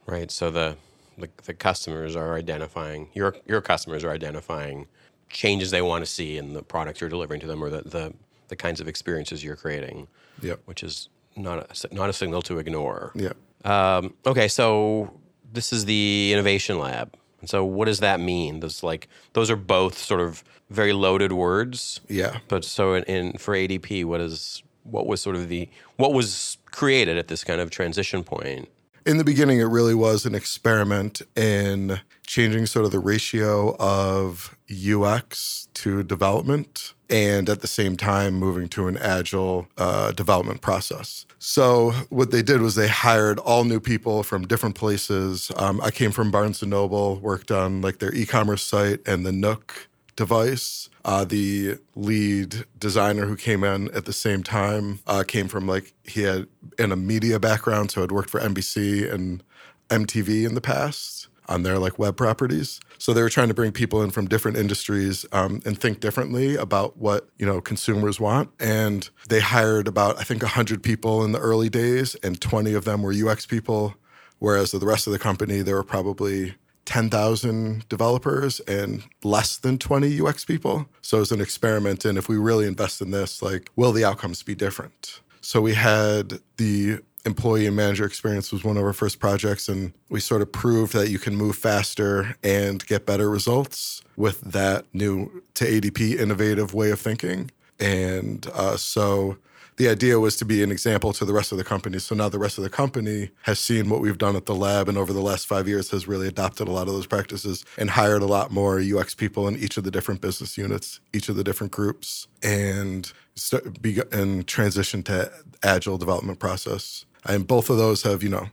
Right. 0.06 0.30
So 0.32 0.52
the 0.52 0.78
the, 1.22 1.30
the 1.44 1.54
customers 1.54 2.16
are 2.16 2.36
identifying 2.36 3.10
your 3.14 3.36
your 3.46 3.62
customers 3.62 4.04
are 4.04 4.12
identifying 4.12 4.88
changes 5.30 5.72
they 5.72 5.82
want 5.82 6.04
to 6.04 6.10
see 6.10 6.38
in 6.38 6.54
the 6.54 6.62
products 6.62 7.02
you're 7.02 7.10
delivering 7.10 7.40
to 7.40 7.48
them 7.48 7.64
or 7.64 7.70
the 7.70 7.82
the, 7.84 8.14
the 8.50 8.56
kinds 8.56 8.82
of 8.82 8.88
experiences 8.88 9.44
you're 9.44 9.56
creating. 9.56 10.08
Yep. 10.42 10.62
Which 10.66 10.84
is 10.84 11.10
not 11.36 11.60
a, 11.60 11.96
not 11.96 12.10
a 12.10 12.14
signal 12.14 12.42
to 12.44 12.60
ignore. 12.60 13.12
Yeah. 13.16 13.34
Um, 13.64 14.14
okay, 14.26 14.48
so 14.48 15.14
this 15.54 15.72
is 15.72 15.86
the 15.86 16.32
innovation 16.34 16.80
lab. 16.80 17.16
And 17.40 17.50
so 17.50 17.66
what 17.66 17.86
does 17.86 18.00
that 18.00 18.20
mean? 18.20 18.60
Those 18.60 18.84
like 18.84 19.08
those 19.34 19.50
are 19.50 19.56
both 19.56 19.98
sort 19.98 20.22
of 20.22 20.44
very 20.70 20.94
loaded 20.94 21.34
words. 21.34 22.02
Yeah. 22.08 22.40
But 22.48 22.64
so 22.64 22.94
in, 22.94 23.04
in 23.04 23.34
for 23.34 23.56
ADP, 23.56 24.06
what 24.06 24.22
is 24.22 24.64
what 24.84 25.08
was 25.08 25.22
sort 25.22 25.36
of 25.36 25.50
the 25.50 25.70
what 25.98 26.14
was 26.14 26.58
created 26.66 27.18
at 27.18 27.28
this 27.28 27.44
kind 27.44 27.62
of 27.62 27.70
transition 27.70 28.24
point? 28.24 28.70
In 29.06 29.18
the 29.18 29.24
beginning, 29.24 29.60
it 29.60 29.66
really 29.66 29.96
was 29.96 30.26
an 30.26 30.36
experiment 30.36 31.22
in 31.36 32.00
changing 32.26 32.66
sort 32.66 32.86
of 32.86 32.92
the 32.92 33.00
ratio 33.00 33.76
of 33.78 34.56
UX 34.70 35.68
to 35.74 36.04
development 36.04 36.94
and 37.10 37.50
at 37.50 37.60
the 37.62 37.68
same 37.68 37.98
time 37.98 38.36
moving 38.36 38.70
to 38.70 38.88
an 38.88 38.98
agile 38.98 39.68
uh, 39.78 40.12
development 40.14 40.62
process. 40.62 41.26
So 41.40 41.92
what 42.10 42.32
they 42.32 42.42
did 42.42 42.62
was 42.62 42.76
they 42.76 42.88
hired 42.88 43.38
all 43.40 43.66
new 43.66 43.82
people 43.82 44.24
from 44.24 44.48
different 44.48 44.76
places. 44.76 45.52
Um, 45.58 45.82
I 45.82 45.92
came 45.92 46.12
from 46.12 46.32
Barnes 46.32 46.64
Noble, 46.64 47.20
worked 47.20 47.52
on 47.52 47.82
like 47.82 48.00
their 48.00 48.14
e-commerce 48.14 48.64
site 48.64 49.06
and 49.06 49.26
the 49.26 49.34
Nook 49.34 49.90
device. 50.16 50.90
Uh, 51.04 51.26
the 51.26 51.78
lead 51.96 52.66
designer 52.78 53.26
who 53.26 53.36
came 53.36 53.64
in 53.64 53.90
at 53.92 54.06
the 54.06 54.14
same 54.14 54.44
time 54.44 55.00
uh, 55.08 55.24
came 55.28 55.48
from 55.48 55.68
like 55.68 55.94
he 56.04 56.22
had 56.22 56.48
in 56.78 56.92
a 56.92 56.96
media 56.96 57.40
background, 57.40 57.92
so 57.92 58.02
had 58.02 58.12
worked 58.12 58.30
for 58.30 58.40
NBC 58.40 59.12
and 59.12 59.44
MTV 59.90 60.46
in 60.46 60.56
the 60.56 60.62
past 60.62 61.28
on 61.48 61.64
their 61.64 61.78
like 61.78 62.00
web 62.00 62.16
properties. 62.16 62.80
So 62.98 63.14
they 63.14 63.22
were 63.22 63.30
trying 63.30 63.50
to 63.50 63.54
bring 63.54 63.72
people 63.72 64.02
in 64.04 64.12
from 64.12 64.28
different 64.28 64.58
industries 64.58 65.26
um, 65.32 65.60
and 65.66 65.78
think 65.78 66.00
differently 66.00 66.56
about 66.56 66.98
what 66.98 67.30
you 67.38 67.46
know 67.46 67.62
consumers 67.62 68.20
want. 68.20 68.50
And 68.60 69.10
they 69.28 69.40
hired 69.40 69.88
about 69.88 70.20
I 70.20 70.24
think 70.24 70.44
100 70.44 70.84
people 70.84 71.24
in 71.24 71.32
the 71.32 71.40
early 71.40 71.70
days, 71.70 72.16
and 72.24 72.40
20 72.40 72.74
of 72.74 72.86
them 72.86 73.02
were 73.02 73.14
UX 73.14 73.46
people. 73.46 73.96
Whereas 74.40 74.72
the 74.72 74.80
rest 74.80 75.06
of 75.06 75.14
the 75.14 75.20
company, 75.20 75.62
there 75.62 75.76
were 75.76 75.84
probably 75.84 76.56
10,000 76.86 77.88
developers 77.90 78.60
and 78.62 79.04
less 79.24 79.58
than 79.58 79.78
20 79.78 80.22
UX 80.22 80.46
people. 80.46 80.88
So 81.02 81.22
it's 81.22 81.32
an 81.32 81.42
experiment. 81.42 82.06
And 82.06 82.18
if 82.18 82.28
we 82.28 82.38
really 82.38 82.68
invest 82.68 83.02
in 83.02 83.12
this, 83.12 83.42
like, 83.42 83.70
will 83.76 83.92
the 83.92 84.04
outcomes 84.04 84.44
be 84.44 84.56
different? 84.56 85.22
So 85.42 85.62
we 85.62 85.74
had 85.74 86.40
the 86.58 87.00
employee 87.26 87.68
and 87.68 87.76
manager 87.76 88.06
experience 88.06 88.52
was 88.52 88.64
one 88.64 88.78
of 88.78 88.84
our 88.84 88.94
first 88.94 89.20
projects 89.20 89.70
and 89.70 89.94
we 90.10 90.20
sort 90.20 90.42
of 90.42 90.52
proved 90.52 90.94
that 90.94 91.10
you 91.10 91.20
can 91.20 91.36
move 91.36 91.56
faster 91.56 92.36
and 92.44 92.86
get 92.88 93.06
better 93.06 93.30
results 93.30 94.02
with 94.16 94.42
that 94.42 94.86
new 94.94 95.44
to 95.54 95.66
adp 95.66 96.02
innovative 96.20 96.74
way 96.74 96.90
of 96.90 97.00
thinking 97.00 97.52
and 97.80 98.48
uh, 98.54 98.76
so 98.76 99.38
the 99.82 99.90
idea 99.90 100.20
was 100.20 100.36
to 100.36 100.46
be 100.46 100.62
an 100.62 100.70
example 100.70 101.12
to 101.12 101.26
the 101.26 101.34
rest 101.34 101.52
of 101.52 101.58
the 101.58 101.64
company. 101.64 101.98
So 101.98 102.14
now 102.14 102.30
the 102.30 102.38
rest 102.38 102.60
of 102.60 102.64
the 102.64 102.70
company 102.70 103.32
has 103.42 103.60
seen 103.60 103.90
what 103.90 104.00
we've 104.00 104.20
done 104.20 104.36
at 104.36 104.46
the 104.46 104.54
lab 104.54 104.88
and 104.88 104.96
over 104.96 105.12
the 105.12 105.24
last 105.24 105.48
five 105.48 105.68
years 105.68 105.90
has 105.90 106.08
really 106.08 106.28
adopted 106.28 106.68
a 106.68 106.72
lot 106.72 106.88
of 106.88 106.94
those 106.94 107.08
practices 107.08 107.66
and 107.80 107.90
hired 107.90 108.22
a 108.22 108.28
lot 108.28 108.52
more 108.52 108.80
UX 108.80 109.16
people 109.16 109.48
in 109.48 109.58
each 109.58 109.78
of 109.78 109.84
the 109.84 109.90
different 109.90 110.22
business 110.22 110.56
units, 110.56 111.00
each 111.14 111.30
of 111.30 111.36
the 111.36 111.44
different 111.44 111.72
groups, 111.72 112.28
and 112.44 113.12
start, 113.34 113.82
be, 113.82 114.00
and 114.12 114.46
transition 114.48 115.02
to 115.02 115.32
agile 115.64 115.98
development 115.98 116.38
process. 116.38 117.08
And 117.26 117.48
both 117.48 117.72
of 117.72 117.78
those 117.78 118.04
have, 118.04 118.22
you 118.22 118.30
know, 118.30 118.50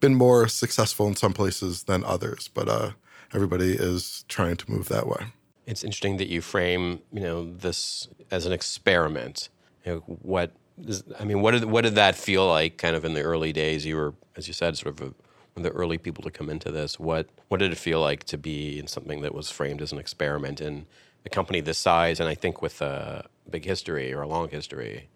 been 0.00 0.16
more 0.16 0.48
successful 0.48 1.06
in 1.06 1.14
some 1.14 1.32
places 1.32 1.84
than 1.84 2.02
others, 2.02 2.48
but 2.48 2.68
uh, 2.68 2.90
everybody 3.32 3.74
is 3.74 4.24
trying 4.26 4.56
to 4.56 4.68
move 4.68 4.88
that 4.88 5.06
way. 5.06 5.26
It's 5.64 5.84
interesting 5.84 6.16
that 6.16 6.26
you 6.26 6.40
frame, 6.40 7.02
you 7.12 7.20
know, 7.20 7.52
this 7.54 8.08
as 8.32 8.46
an 8.46 8.52
experiment. 8.52 9.48
You 9.86 9.92
know, 9.92 9.98
what 10.22 10.52
I 11.18 11.24
mean, 11.24 11.40
what 11.40 11.52
did 11.52 11.64
what 11.64 11.82
did 11.82 11.94
that 11.96 12.14
feel 12.14 12.46
like? 12.46 12.78
Kind 12.78 12.96
of 12.96 13.04
in 13.04 13.14
the 13.14 13.22
early 13.22 13.52
days, 13.52 13.84
you 13.84 13.96
were, 13.96 14.14
as 14.36 14.48
you 14.48 14.54
said, 14.54 14.76
sort 14.76 15.00
of 15.00 15.00
a, 15.00 15.04
one 15.04 15.14
of 15.56 15.62
the 15.64 15.70
early 15.70 15.98
people 15.98 16.24
to 16.24 16.30
come 16.30 16.48
into 16.48 16.70
this. 16.70 16.98
What 16.98 17.28
what 17.48 17.60
did 17.60 17.72
it 17.72 17.78
feel 17.78 18.00
like 18.00 18.24
to 18.24 18.38
be 18.38 18.78
in 18.78 18.86
something 18.86 19.22
that 19.22 19.34
was 19.34 19.50
framed 19.50 19.82
as 19.82 19.92
an 19.92 19.98
experiment 19.98 20.60
in 20.60 20.86
a 21.24 21.28
company 21.28 21.60
this 21.60 21.78
size, 21.78 22.20
and 22.20 22.28
I 22.28 22.34
think 22.34 22.62
with 22.62 22.80
a 22.80 23.26
big 23.50 23.64
history 23.64 24.12
or 24.12 24.22
a 24.22 24.26
long 24.26 24.48
history? 24.48 25.08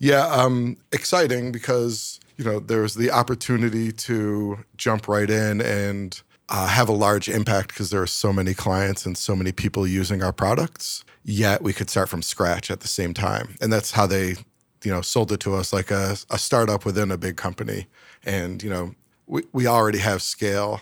Yeah, 0.00 0.26
um, 0.26 0.76
exciting 0.92 1.52
because 1.52 2.20
you 2.36 2.44
know 2.44 2.58
there's 2.60 2.94
the 2.94 3.10
opportunity 3.10 3.92
to 3.92 4.58
jump 4.76 5.06
right 5.08 5.30
in 5.30 5.60
and 5.60 6.20
uh, 6.48 6.66
have 6.66 6.88
a 6.88 6.92
large 6.92 7.28
impact 7.28 7.68
because 7.68 7.90
there 7.90 8.02
are 8.02 8.06
so 8.06 8.32
many 8.32 8.52
clients 8.52 9.06
and 9.06 9.16
so 9.16 9.34
many 9.34 9.52
people 9.52 9.86
using 9.86 10.22
our 10.22 10.32
products. 10.32 11.04
Yet 11.24 11.62
we 11.62 11.72
could 11.72 11.88
start 11.88 12.10
from 12.10 12.20
scratch 12.20 12.70
at 12.70 12.80
the 12.80 12.88
same 12.88 13.14
time, 13.14 13.56
and 13.60 13.72
that's 13.72 13.92
how 13.92 14.06
they 14.06 14.36
you 14.84 14.90
know 14.90 15.00
sold 15.00 15.32
it 15.32 15.40
to 15.40 15.54
us 15.54 15.72
like 15.72 15.90
a, 15.90 16.16
a 16.30 16.38
startup 16.38 16.84
within 16.84 17.10
a 17.10 17.18
big 17.18 17.36
company. 17.36 17.86
And 18.24 18.62
you 18.62 18.70
know 18.70 18.94
we, 19.26 19.42
we 19.52 19.66
already 19.66 19.98
have 19.98 20.22
scale. 20.22 20.80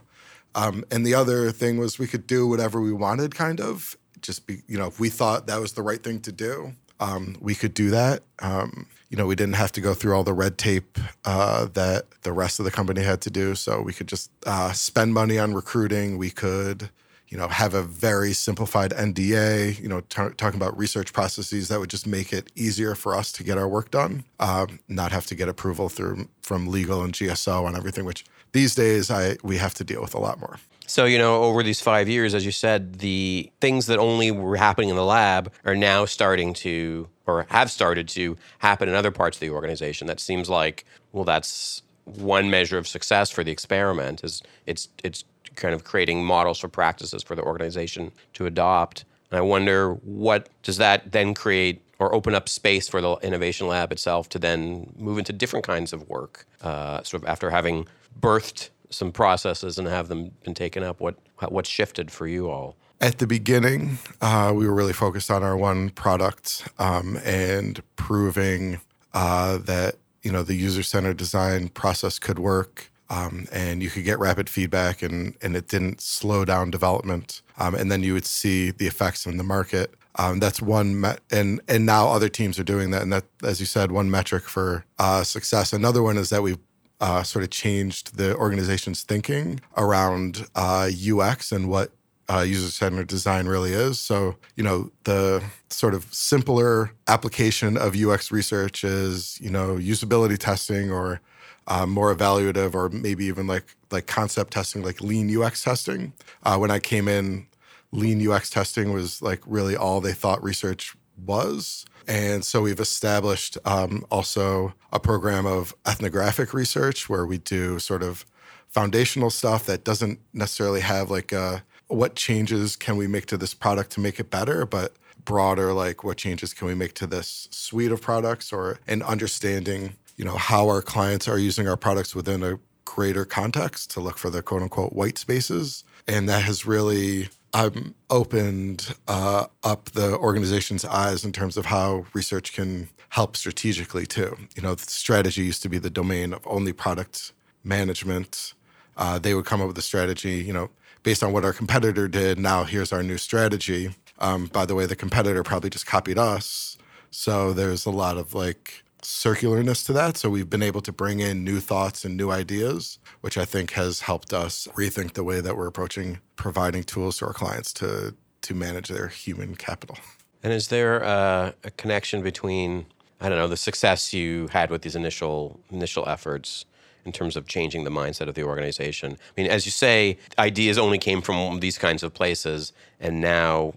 Um, 0.55 0.85
and 0.91 1.07
the 1.07 1.15
other 1.15 1.51
thing 1.51 1.79
was 1.79 1.99
we 1.99 2.07
could 2.07 2.27
do 2.27 2.47
whatever 2.47 2.81
we 2.81 2.93
wanted 2.93 3.35
kind 3.35 3.61
of 3.61 3.97
just 4.21 4.47
be 4.47 4.63
you 4.67 4.79
know 4.79 4.87
if 4.87 5.01
we 5.01 5.09
thought 5.09 5.47
that 5.47 5.61
was 5.61 5.73
the 5.73 5.83
right 5.83 6.03
thing 6.03 6.21
to 6.21 6.33
do 6.33 6.75
um, 7.01 7.37
we 7.41 7.55
could 7.55 7.75
do 7.75 7.91
that. 7.91 8.23
Um, 8.39 8.87
you 9.11 9.19
know 9.19 9.27
we 9.27 9.35
didn't 9.35 9.57
have 9.57 9.73
to 9.73 9.81
go 9.81 9.93
through 9.93 10.17
all 10.17 10.25
the 10.25 10.33
red 10.33 10.57
tape 10.57 10.99
uh, 11.25 11.67
that 11.75 12.07
the 12.23 12.33
rest 12.33 12.59
of 12.59 12.65
the 12.65 12.71
company 12.71 13.03
had 13.03 13.21
to 13.23 13.31
do. 13.31 13.55
So 13.55 13.83
we 13.83 13.93
could 13.93 14.07
just 14.09 14.31
uh, 14.47 14.73
spend 14.73 15.13
money 15.13 15.39
on 15.39 15.53
recruiting. 15.53 16.17
We 16.17 16.31
could 16.31 16.91
you 17.33 17.39
know, 17.39 17.49
have 17.49 17.73
a 17.73 17.83
very 17.83 18.35
simplified 18.35 18.91
NDA, 18.91 19.81
you 19.81 19.89
know, 19.89 20.01
t- 20.03 20.35
talking 20.37 20.61
about 20.61 20.77
research 20.77 21.15
processes 21.15 21.69
that 21.69 21.81
would 21.81 21.89
just 21.89 22.07
make 22.07 22.31
it 22.31 22.53
easier 22.55 22.95
for 22.95 23.17
us 23.17 23.33
to 23.33 23.43
get 23.43 23.57
our 23.57 23.67
work 23.67 23.91
done, 23.91 24.25
um, 24.39 24.81
not 24.87 25.13
have 25.13 25.25
to 25.29 25.35
get 25.35 25.49
approval 25.49 25.89
through 25.89 26.29
from 26.43 26.69
legal 26.69 27.03
and 27.03 27.15
GSO 27.15 27.67
and 27.67 27.75
everything, 27.75 28.05
which 28.05 28.27
these 28.53 28.75
days 28.75 29.11
I 29.11 29.39
we 29.43 29.57
have 29.57 29.73
to 29.75 29.85
deal 29.85 30.03
with 30.03 30.15
a 30.15 30.19
lot 30.19 30.41
more. 30.41 30.59
So, 30.87 31.07
you 31.07 31.17
know, 31.17 31.43
over 31.45 31.63
these 31.63 31.81
five 31.81 32.07
years, 32.07 32.35
as 32.35 32.45
you 32.45 32.53
said, 32.53 32.99
the 32.99 33.51
things 33.63 33.87
that 33.87 33.99
only 33.99 34.31
were 34.31 34.57
happening 34.57 34.91
in 34.91 34.97
the 34.97 35.05
lab 35.05 35.51
are 35.65 35.75
now 35.75 36.05
starting 36.05 36.53
to, 36.55 37.09
or 37.27 37.47
have 37.49 37.71
started 37.71 38.09
to 38.09 38.37
happen 38.59 38.91
in 38.91 38.95
other 38.95 39.11
parts 39.11 39.39
of 39.39 39.41
the 39.41 39.49
organization. 39.49 40.07
That 40.07 40.21
seems 40.21 40.51
like, 40.51 40.85
well, 41.13 41.25
that's 41.25 41.83
one 42.05 42.51
measure 42.51 42.77
of 42.77 42.87
success 42.87 43.31
for 43.31 43.43
the 43.43 43.53
experiment 43.53 44.23
is 44.23 44.43
it's 44.67 44.89
it's 45.03 45.25
kind 45.57 45.75
of 45.75 45.85
creating 45.85 46.25
models 46.25 46.59
for 46.59 46.69
practices 46.69 47.23
for 47.23 47.35
the 47.35 47.43
organization 47.43 48.13
to 48.35 48.47
adopt. 48.47 49.05
And 49.31 49.39
I 49.39 49.43
wonder 49.43 49.95
what 49.95 50.49
does 50.63 50.77
that 50.77 51.13
then 51.13 51.35
create 51.35 51.83
or 51.99 52.15
open 52.15 52.35
up 52.35 52.49
space 52.49 52.89
for 52.89 53.01
the 53.01 53.17
innovation 53.23 53.69
lab 53.69 53.93
itself 53.93 54.29
to 54.31 54.39
then 54.39 54.93
move 54.99 55.19
into 55.19 55.33
different 55.33 55.65
kinds 55.65 55.93
of 55.93 56.09
work, 56.09 56.47
uh, 56.63 57.03
sort 57.03 57.23
of 57.23 57.29
after 57.29 57.51
having 57.51 57.87
birthed 58.21 58.71
some 58.91 59.13
processes 59.13 59.79
and 59.79 59.89
have 59.89 60.09
them 60.09 60.33
been 60.45 60.55
taken 60.55 60.83
up. 60.83 61.01
What 61.01 61.17
what's 61.49 61.69
shifted 61.69 62.11
for 62.11 62.27
you 62.27 62.51
all? 62.51 62.77
At 63.01 63.19
the 63.19 63.27
beginning, 63.27 63.99
uh, 64.21 64.53
we 64.55 64.67
were 64.67 64.75
really 64.75 64.93
focused 64.93 65.31
on 65.31 65.43
our 65.43 65.57
one 65.57 65.91
product 65.91 66.69
um, 66.79 67.19
and 67.25 67.83
proving 67.97 68.81
uh, 69.13 69.59
that 69.59 69.97
you 70.23 70.31
know 70.31 70.43
the 70.43 70.55
user 70.55 70.83
centered 70.83 71.17
design 71.17 71.69
process 71.69 72.19
could 72.19 72.39
work 72.39 72.92
um, 73.13 73.47
and 73.53 73.83
you 73.83 73.91
could 73.91 74.05
get 74.05 74.19
rapid 74.19 74.49
feedback 74.49 75.03
and, 75.03 75.37
and 75.43 75.55
it 75.55 75.69
didn't 75.69 76.01
slow 76.01 76.47
down 76.47 76.71
development. 76.71 77.43
Um, 77.59 77.75
and 77.75 77.93
then 77.93 78.03
you 78.03 78.15
would 78.15 78.25
see 78.25 78.71
the 78.71 78.87
effects 78.87 79.27
in 79.27 79.37
the 79.37 79.45
market. 79.45 79.95
Um, 80.17 80.39
that's 80.39 80.63
one, 80.63 80.99
me- 80.99 81.17
and 81.31 81.61
and 81.69 81.85
now 81.85 82.09
other 82.09 82.31
teams 82.31 82.59
are 82.59 82.65
doing 82.65 82.91
that. 82.91 83.03
And 83.03 83.13
that, 83.13 83.25
as 83.43 83.61
you 83.61 83.67
said, 83.67 83.93
one 83.93 84.11
metric 84.11 84.45
for 84.45 84.87
uh, 84.99 85.25
success. 85.25 85.75
Another 85.75 86.03
one 86.03 86.17
is 86.17 86.31
that 86.31 86.43
we've 86.43 86.59
uh, 87.01 87.23
sort 87.23 87.45
of 87.45 87.51
changed 87.51 88.17
the 88.17 88.35
organization's 88.37 89.03
thinking 89.03 89.61
around 89.77 90.47
uh, 90.55 90.89
UX 90.91 91.53
and 91.53 91.69
what 91.69 91.93
uh, 92.33 92.41
user 92.41 92.71
centered 92.71 93.09
design 93.09 93.47
really 93.47 93.73
is. 93.73 94.01
So, 94.01 94.37
you 94.57 94.65
know, 94.65 94.91
the 95.05 95.43
sort 95.69 95.93
of 95.93 96.07
simpler 96.15 96.93
application 97.09 97.77
of 97.77 97.95
UX 97.95 98.31
research 98.31 98.85
is, 98.85 99.39
you 99.41 99.51
know, 99.51 99.77
usability 99.77 100.39
testing 100.39 100.91
or 100.91 101.21
uh, 101.67 101.87
more 101.87 102.15
evaluative 102.15 102.75
or 102.75 102.89
maybe 102.89 103.25
even 103.27 103.47
like 103.47 103.77
like 103.91 104.07
concept 104.07 104.53
testing, 104.53 104.83
like 104.83 105.01
lean 105.01 105.35
UX 105.37 105.63
testing. 105.63 106.13
Uh, 106.43 106.57
when 106.57 106.71
I 106.71 106.79
came 106.79 107.09
in, 107.09 107.47
lean 107.93 108.27
UX 108.27 108.51
testing 108.51 108.93
was 108.93 109.23
like 109.23 109.41
really 109.47 109.77
all 109.77 110.01
they 110.01 110.13
thought 110.13 110.43
research 110.43 110.97
was. 111.25 111.85
And 112.09 112.45
so 112.45 112.63
we've 112.63 112.81
established 112.81 113.59
um, 113.65 114.05
also 114.11 114.75
a 114.93 114.99
program 114.99 115.47
of 115.47 115.75
ethnographic 115.87 116.53
research 116.53 117.09
where 117.09 117.25
we 117.25 117.39
do 117.39 117.79
sort 117.79 118.03
of 118.03 118.25
foundational 118.69 119.31
stuff 119.31 119.67
that 119.67 119.85
doesn't 119.85 120.19
necessarily 120.33 120.81
have 120.81 121.11
like 121.11 121.33
a, 121.33 121.63
what 121.89 122.17
changes 122.17 122.75
can 122.75 122.97
we 122.97 123.07
make 123.07 123.27
to 123.27 123.37
this 123.37 123.55
product 123.55 123.93
to 123.93 124.01
make 124.01 124.19
it 124.19 124.31
better, 124.31 124.65
but 124.67 124.95
broader 125.25 125.73
like 125.73 126.03
what 126.03 126.17
changes 126.17 126.53
can 126.53 126.67
we 126.67 126.75
make 126.75 126.95
to 126.95 127.07
this 127.07 127.47
suite 127.51 127.93
of 127.93 128.01
products 128.01 128.53
or 128.53 128.81
an 128.89 129.03
understanding 129.03 129.95
you 130.23 130.29
know 130.29 130.37
how 130.37 130.69
our 130.69 130.81
clients 130.81 131.27
are 131.27 131.37
using 131.37 131.67
our 131.67 131.77
products 131.77 132.15
within 132.15 132.45
a 132.45 132.57
greater 132.85 133.25
context 133.25 133.91
to 133.91 133.99
look 133.99 134.17
for 134.17 134.31
the 134.31 134.41
quote 134.41 134.63
unquote 134.63 134.93
white 134.93 135.19
spaces 135.19 135.83
and 136.07 136.29
that 136.29 136.45
has 136.45 136.65
really 136.65 137.29
um, 137.55 137.97
opened 138.09 138.95
uh, 139.09 139.47
up 139.65 139.87
the 139.91 140.17
organization's 140.17 140.85
eyes 140.85 141.25
in 141.25 141.33
terms 141.33 141.57
of 141.57 141.67
how 141.67 142.07
research 142.15 142.53
can 142.53 142.89
help 143.09 143.37
strategically 143.37 144.07
too. 144.07 144.37
You 144.55 144.63
know, 144.63 144.77
strategy 144.77 145.43
used 145.43 145.61
to 145.63 145.69
be 145.69 145.79
the 145.79 145.91
domain 145.91 146.33
of 146.33 146.47
only 146.47 146.73
product 146.73 147.33
management. 147.65 148.55
Uh, 148.97 149.19
they 149.19 149.35
would 149.35 149.45
come 149.45 149.61
up 149.61 149.67
with 149.67 149.79
a 149.79 149.83
strategy, 149.83 150.37
you 150.37 150.53
know, 150.53 150.71
based 151.03 151.25
on 151.25 151.33
what 151.33 151.45
our 151.45 151.53
competitor 151.53 152.07
did. 152.07 152.39
Now 152.39 152.63
here's 152.63 152.93
our 152.93 153.03
new 153.03 153.19
strategy. 153.19 153.97
Um, 154.21 154.47
by 154.47 154.67
the 154.67 154.77
way, 154.77 154.87
the 154.87 154.95
competitor 154.95 155.43
probably 155.43 155.71
just 155.71 155.85
copied 155.85 156.17
us. 156.17 156.79
So 157.11 157.53
there's 157.53 157.87
a 157.87 157.91
lot 157.91 158.17
of 158.17 158.35
like 158.35 158.85
circularness 159.03 159.85
to 159.87 159.93
that. 159.93 160.17
So 160.17 160.31
we've 160.31 160.49
been 160.49 160.63
able 160.63 160.81
to 160.83 160.93
bring 160.93 161.21
in 161.21 161.45
new 161.45 161.61
thoughts 161.61 162.05
and 162.05 162.17
new 162.17 162.31
ideas, 162.31 162.99
which 163.21 163.37
I 163.37 163.45
think 163.45 163.73
has 163.73 164.01
helped 164.01 164.33
us 164.33 164.69
rethink 164.75 165.15
the 165.15 165.25
way 165.25 165.41
that 165.41 165.57
we're 165.57 165.67
approaching 165.67 166.21
providing 166.37 166.85
tools 166.85 167.19
to 167.19 167.27
our 167.27 167.33
clients 167.33 167.73
to 167.75 168.15
to 168.43 168.55
manage 168.55 168.89
their 168.89 169.09
human 169.09 169.55
capital. 169.55 169.97
And 170.43 170.53
is 170.53 170.69
there 170.69 170.99
a, 170.99 171.55
a 171.63 171.71
connection 171.71 172.23
between 172.23 172.87
I 173.21 173.29
don't 173.29 173.39
know 173.39 173.49
the 173.49 173.57
success 173.57 174.13
you 174.13 174.49
had 174.49 174.71
with 174.71 174.83
these 174.83 174.97
initial 174.97 175.61
initial 175.71 176.09
efforts 176.09 176.65
in 177.05 177.13
terms 177.13 177.37
of 177.37 177.47
changing 177.47 177.85
the 177.85 177.91
mindset 177.91 178.29
of 178.29 178.35
the 178.35 178.45
organization? 178.45 179.13
I 179.37 179.41
mean, 179.41 179.51
as 179.51 179.67
you 179.67 179.73
say, 179.73 180.19
ideas 180.39 180.79
only 180.79 180.99
came 180.99 181.23
from 181.23 181.61
these 181.61 181.79
kinds 181.79 182.03
of 182.03 182.15
places, 182.15 182.73
and 183.01 183.21
now, 183.21 183.75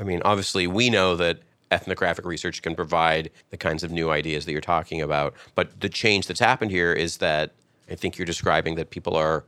I 0.00 0.04
mean, 0.04 0.22
obviously, 0.24 0.66
we 0.66 0.90
know 0.90 1.16
that 1.16 1.40
ethnographic 1.70 2.24
research 2.24 2.62
can 2.62 2.74
provide 2.74 3.30
the 3.50 3.56
kinds 3.56 3.82
of 3.82 3.90
new 3.90 4.10
ideas 4.10 4.44
that 4.44 4.52
you're 4.52 4.60
talking 4.60 5.00
about. 5.00 5.34
But 5.54 5.80
the 5.80 5.88
change 5.88 6.26
that's 6.26 6.40
happened 6.40 6.70
here 6.70 6.92
is 6.92 7.18
that 7.18 7.52
I 7.90 7.94
think 7.94 8.18
you're 8.18 8.26
describing 8.26 8.74
that 8.76 8.90
people 8.90 9.16
are 9.16 9.44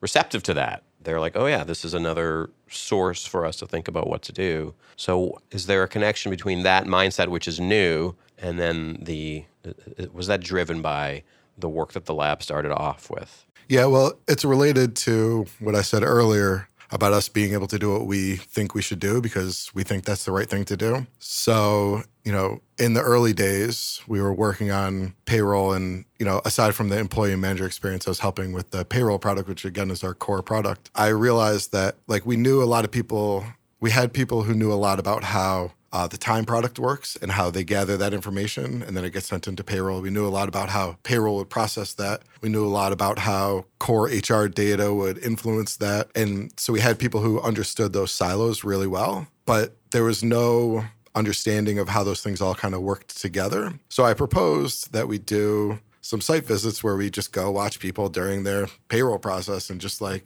receptive 0.00 0.42
to 0.44 0.54
that. 0.54 0.82
They're 1.00 1.20
like, 1.20 1.36
oh, 1.36 1.46
yeah, 1.46 1.64
this 1.64 1.84
is 1.84 1.94
another 1.94 2.50
source 2.68 3.26
for 3.26 3.44
us 3.44 3.56
to 3.56 3.66
think 3.66 3.88
about 3.88 4.08
what 4.08 4.22
to 4.22 4.32
do. 4.32 4.74
So, 4.96 5.38
is 5.50 5.66
there 5.66 5.82
a 5.82 5.88
connection 5.88 6.30
between 6.30 6.62
that 6.62 6.86
mindset, 6.86 7.28
which 7.28 7.46
is 7.46 7.60
new, 7.60 8.14
and 8.38 8.58
then 8.58 8.98
the 9.02 9.44
uh, 9.66 9.72
was 10.12 10.26
that 10.28 10.40
driven 10.40 10.80
by 10.80 11.22
the 11.58 11.68
work 11.68 11.92
that 11.92 12.06
the 12.06 12.14
lab 12.14 12.42
started 12.42 12.72
off 12.72 13.10
with? 13.10 13.44
Yeah, 13.68 13.86
well, 13.86 14.14
it's 14.28 14.44
related 14.44 14.96
to 14.96 15.46
what 15.58 15.74
I 15.74 15.82
said 15.82 16.02
earlier 16.02 16.68
about 16.94 17.12
us 17.12 17.28
being 17.28 17.52
able 17.52 17.66
to 17.66 17.78
do 17.78 17.92
what 17.92 18.06
we 18.06 18.36
think 18.36 18.72
we 18.72 18.80
should 18.80 19.00
do 19.00 19.20
because 19.20 19.68
we 19.74 19.82
think 19.82 20.04
that's 20.04 20.24
the 20.24 20.30
right 20.30 20.48
thing 20.48 20.64
to 20.64 20.76
do. 20.76 21.06
So, 21.18 22.04
you 22.24 22.30
know, 22.30 22.60
in 22.78 22.94
the 22.94 23.00
early 23.02 23.32
days, 23.32 24.00
we 24.06 24.22
were 24.22 24.32
working 24.32 24.70
on 24.70 25.14
payroll 25.26 25.72
and, 25.72 26.04
you 26.20 26.24
know, 26.24 26.40
aside 26.44 26.76
from 26.76 26.90
the 26.90 26.98
employee 26.98 27.32
and 27.32 27.42
manager 27.42 27.66
experience, 27.66 28.06
I 28.06 28.10
was 28.12 28.20
helping 28.20 28.52
with 28.52 28.70
the 28.70 28.84
payroll 28.84 29.18
product, 29.18 29.48
which 29.48 29.64
again 29.64 29.90
is 29.90 30.04
our 30.04 30.14
core 30.14 30.40
product. 30.40 30.90
I 30.94 31.08
realized 31.08 31.72
that 31.72 31.96
like 32.06 32.24
we 32.24 32.36
knew 32.36 32.62
a 32.62 32.64
lot 32.64 32.84
of 32.84 32.92
people, 32.92 33.44
we 33.80 33.90
had 33.90 34.12
people 34.12 34.44
who 34.44 34.54
knew 34.54 34.72
a 34.72 34.74
lot 34.74 35.00
about 35.00 35.24
how 35.24 35.72
uh, 35.94 36.08
the 36.08 36.18
time 36.18 36.44
product 36.44 36.76
works 36.76 37.16
and 37.22 37.30
how 37.30 37.50
they 37.50 37.62
gather 37.62 37.96
that 37.96 38.12
information 38.12 38.82
and 38.82 38.96
then 38.96 39.04
it 39.04 39.12
gets 39.12 39.28
sent 39.28 39.46
into 39.46 39.62
payroll. 39.62 40.00
We 40.00 40.10
knew 40.10 40.26
a 40.26 40.28
lot 40.28 40.48
about 40.48 40.68
how 40.68 40.96
payroll 41.04 41.36
would 41.36 41.48
process 41.48 41.94
that. 41.94 42.22
We 42.40 42.48
knew 42.48 42.66
a 42.66 42.68
lot 42.68 42.90
about 42.90 43.20
how 43.20 43.66
core 43.78 44.06
HR 44.08 44.48
data 44.48 44.92
would 44.92 45.18
influence 45.18 45.76
that. 45.76 46.08
And 46.16 46.52
so 46.58 46.72
we 46.72 46.80
had 46.80 46.98
people 46.98 47.20
who 47.20 47.40
understood 47.40 47.92
those 47.92 48.10
silos 48.10 48.64
really 48.64 48.88
well, 48.88 49.28
but 49.46 49.76
there 49.92 50.02
was 50.02 50.24
no 50.24 50.84
understanding 51.14 51.78
of 51.78 51.88
how 51.88 52.02
those 52.02 52.20
things 52.20 52.40
all 52.40 52.56
kind 52.56 52.74
of 52.74 52.80
worked 52.80 53.16
together. 53.16 53.72
So 53.88 54.02
I 54.02 54.14
proposed 54.14 54.92
that 54.92 55.06
we 55.06 55.18
do 55.18 55.78
some 56.00 56.20
site 56.20 56.44
visits 56.44 56.82
where 56.82 56.96
we 56.96 57.08
just 57.08 57.32
go 57.32 57.52
watch 57.52 57.78
people 57.78 58.08
during 58.08 58.42
their 58.42 58.66
payroll 58.88 59.20
process 59.20 59.70
and 59.70 59.80
just 59.80 60.00
like, 60.00 60.24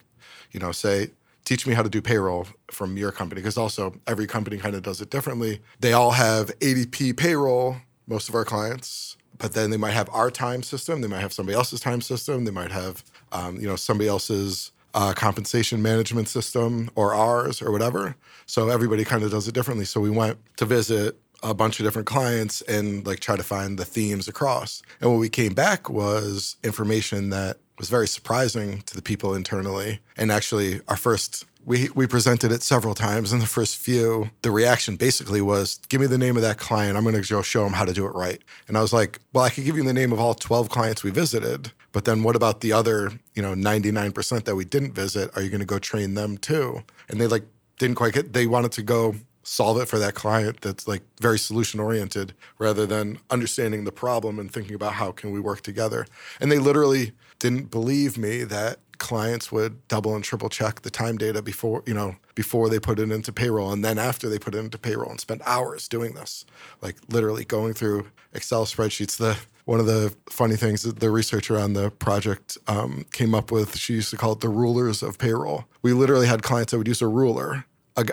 you 0.51 0.61
know, 0.61 0.73
say, 0.73 1.11
teach 1.49 1.67
me 1.67 1.73
how 1.73 1.83
to 1.83 1.89
do 1.89 2.03
payroll 2.03 2.47
from 2.71 2.99
your 2.99 3.11
company 3.11 3.41
because 3.41 3.57
also 3.57 3.99
every 4.07 4.27
company 4.27 4.59
kind 4.59 4.75
of 4.75 4.83
does 4.83 5.01
it 5.01 5.09
differently. 5.09 5.61
They 5.81 5.95
all 5.95 6.11
have 6.11 6.47
ADP 6.59 7.17
payroll, 7.17 7.77
most 8.07 8.29
of 8.29 8.35
our 8.35 8.45
clients, 8.45 9.17
but 9.39 9.55
then 9.55 9.71
they 9.71 9.79
might 9.79 9.93
have 9.93 10.11
our 10.13 10.31
time 10.31 10.63
system, 10.63 11.01
they 11.01 11.09
might 11.09 11.21
have 11.21 11.33
somebody 11.33 11.57
else's 11.57 11.81
time 11.81 12.03
system, 12.03 12.45
they 12.45 12.51
might 12.51 12.71
have 12.71 13.03
um, 13.33 13.57
you 13.57 13.67
know 13.67 13.77
somebody 13.77 14.09
else's 14.09 14.73
uh, 14.93 15.15
compensation 15.15 15.81
management 15.81 16.29
system 16.29 16.91
or 16.95 17.15
ours 17.15 17.63
or 17.63 17.73
whatever. 17.73 18.15
So 18.45 18.69
everybody 18.69 19.05
kind 19.05 19.23
of 19.23 19.31
does 19.31 19.49
it 19.49 19.55
differently. 19.55 19.87
So 19.87 20.01
we 20.01 20.11
went 20.11 20.39
to 20.59 20.67
visit 20.67 21.19
a 21.43 21.55
bunch 21.55 21.81
of 21.81 21.87
different 21.87 22.09
clients 22.09 22.61
and 22.63 23.07
like 23.07 23.21
try 23.21 23.37
to 23.37 23.43
find 23.43 23.79
the 23.79 23.85
themes 23.85 24.29
across. 24.29 24.83
And 25.01 25.11
what 25.11 25.19
we 25.19 25.29
came 25.31 25.55
back 25.55 25.89
was 25.89 26.57
information 26.63 27.31
that 27.31 27.59
was 27.79 27.89
very 27.89 28.09
surprising 28.09 28.83
to 28.83 28.95
the 28.95 29.03
people 29.03 29.35
internally. 29.35 30.01
And 30.17 30.31
actually, 30.31 30.81
our 30.89 30.97
first 30.97 31.45
we 31.69 31.91
we 31.95 32.07
presented 32.07 32.51
it 32.51 32.63
several 32.63 32.95
times. 32.95 33.33
In 33.33 33.41
the 33.41 33.47
first 33.47 33.77
few, 33.77 34.31
the 34.43 34.51
reaction 34.51 34.97
basically 34.97 35.43
was, 35.43 35.79
"Give 35.89 36.01
me 36.01 36.07
the 36.07 36.19
name 36.19 36.37
of 36.37 36.43
that 36.43 36.59
client. 36.59 36.97
I'm 36.97 37.05
going 37.05 37.23
to 37.23 37.43
show 37.43 37.65
them 37.65 37.75
how 37.75 37.85
to 37.85 37.93
do 37.93 38.07
it 38.07 38.15
right." 38.15 38.41
And 38.67 38.79
I 38.79 38.81
was 38.81 38.93
like, 38.93 39.21
"Well, 39.33 39.45
I 39.45 39.51
could 39.51 39.65
give 39.65 39.77
you 39.77 39.85
the 39.85 39.93
name 39.93 40.13
of 40.13 40.19
all 40.19 40.35
12 40.35 40.71
clients 40.71 41.05
we 41.05 41.11
visited, 41.11 41.73
but 41.93 42.07
then 42.07 42.23
what 42.23 42.37
about 42.37 42.63
the 42.63 42.73
other, 42.73 43.13
you 43.35 43.43
know, 43.43 43.55
99% 43.55 44.47
that 44.47 44.57
we 44.57 44.65
didn't 44.65 44.95
visit? 44.95 45.31
Are 45.37 45.43
you 45.43 45.51
going 45.51 45.61
to 45.61 45.67
go 45.67 45.79
train 45.79 46.15
them 46.15 46.39
too?" 46.39 46.85
And 47.09 47.21
they 47.21 47.27
like 47.27 47.45
didn't 47.79 47.97
quite 47.97 48.15
get. 48.15 48.33
They 48.33 48.47
wanted 48.47 48.73
to 48.73 48.83
go 48.83 49.17
solve 49.43 49.81
it 49.81 49.89
for 49.89 49.99
that 49.99 50.15
client 50.15 50.61
that's 50.61 50.87
like 50.87 51.03
very 51.21 51.39
solution 51.39 51.81
oriented 51.81 52.35
rather 52.59 52.85
than 52.87 53.19
understanding 53.31 53.85
the 53.85 53.93
problem 53.93 54.39
and 54.39 54.53
thinking 54.53 54.75
about 54.75 54.93
how 54.93 55.11
can 55.11 55.31
we 55.31 55.41
work 55.41 55.63
together 55.63 56.07
and 56.39 56.53
they 56.53 56.59
literally 56.59 57.13
didn't 57.39 57.71
believe 57.71 58.19
me 58.19 58.45
that 58.45 58.79
clients 58.99 59.53
would 59.53 59.87
double 59.89 60.15
and 60.15 60.25
triple 60.25 60.49
check 60.49 60.83
the 60.83 60.91
time 60.91 61.17
data 61.17 61.41
before 61.41 61.83
you 61.87 61.95
know 61.95 62.17
before 62.35 62.69
they 62.69 62.79
put 62.79 62.99
it 62.99 63.11
into 63.11 63.33
payroll 63.33 63.73
and 63.73 63.85
then 63.85 63.99
after 63.99 64.29
they 64.29 64.39
put 64.39 64.55
it 64.55 64.59
into 64.59 64.79
payroll 64.79 65.11
and 65.11 65.21
spend 65.21 65.43
hours 65.45 65.89
doing 65.89 66.15
this. 66.15 66.45
Like 66.83 66.97
literally 67.09 67.45
going 67.45 67.75
through 67.75 68.09
excel 68.33 68.65
spreadsheets. 68.65 69.17
The 69.17 69.39
one 69.65 69.81
of 69.81 69.87
the 69.87 70.15
funny 70.31 70.57
things 70.57 70.83
that 70.83 71.01
the 71.01 71.11
researcher 71.11 71.59
on 71.59 71.75
the 71.75 71.91
project 71.91 72.57
um, 72.69 73.05
came 73.13 73.35
up 73.35 73.51
with 73.51 73.77
she 73.77 73.95
used 73.95 74.11
to 74.11 74.17
call 74.17 74.33
it 74.33 74.41
the 74.41 74.49
rulers 74.49 75.03
of 75.03 75.19
payroll. 75.19 75.65
We 75.83 75.93
literally 75.93 76.27
had 76.27 76.43
clients 76.43 76.71
that 76.71 76.79
would 76.79 76.89
use 76.89 77.03
a 77.03 77.09
ruler 77.09 77.67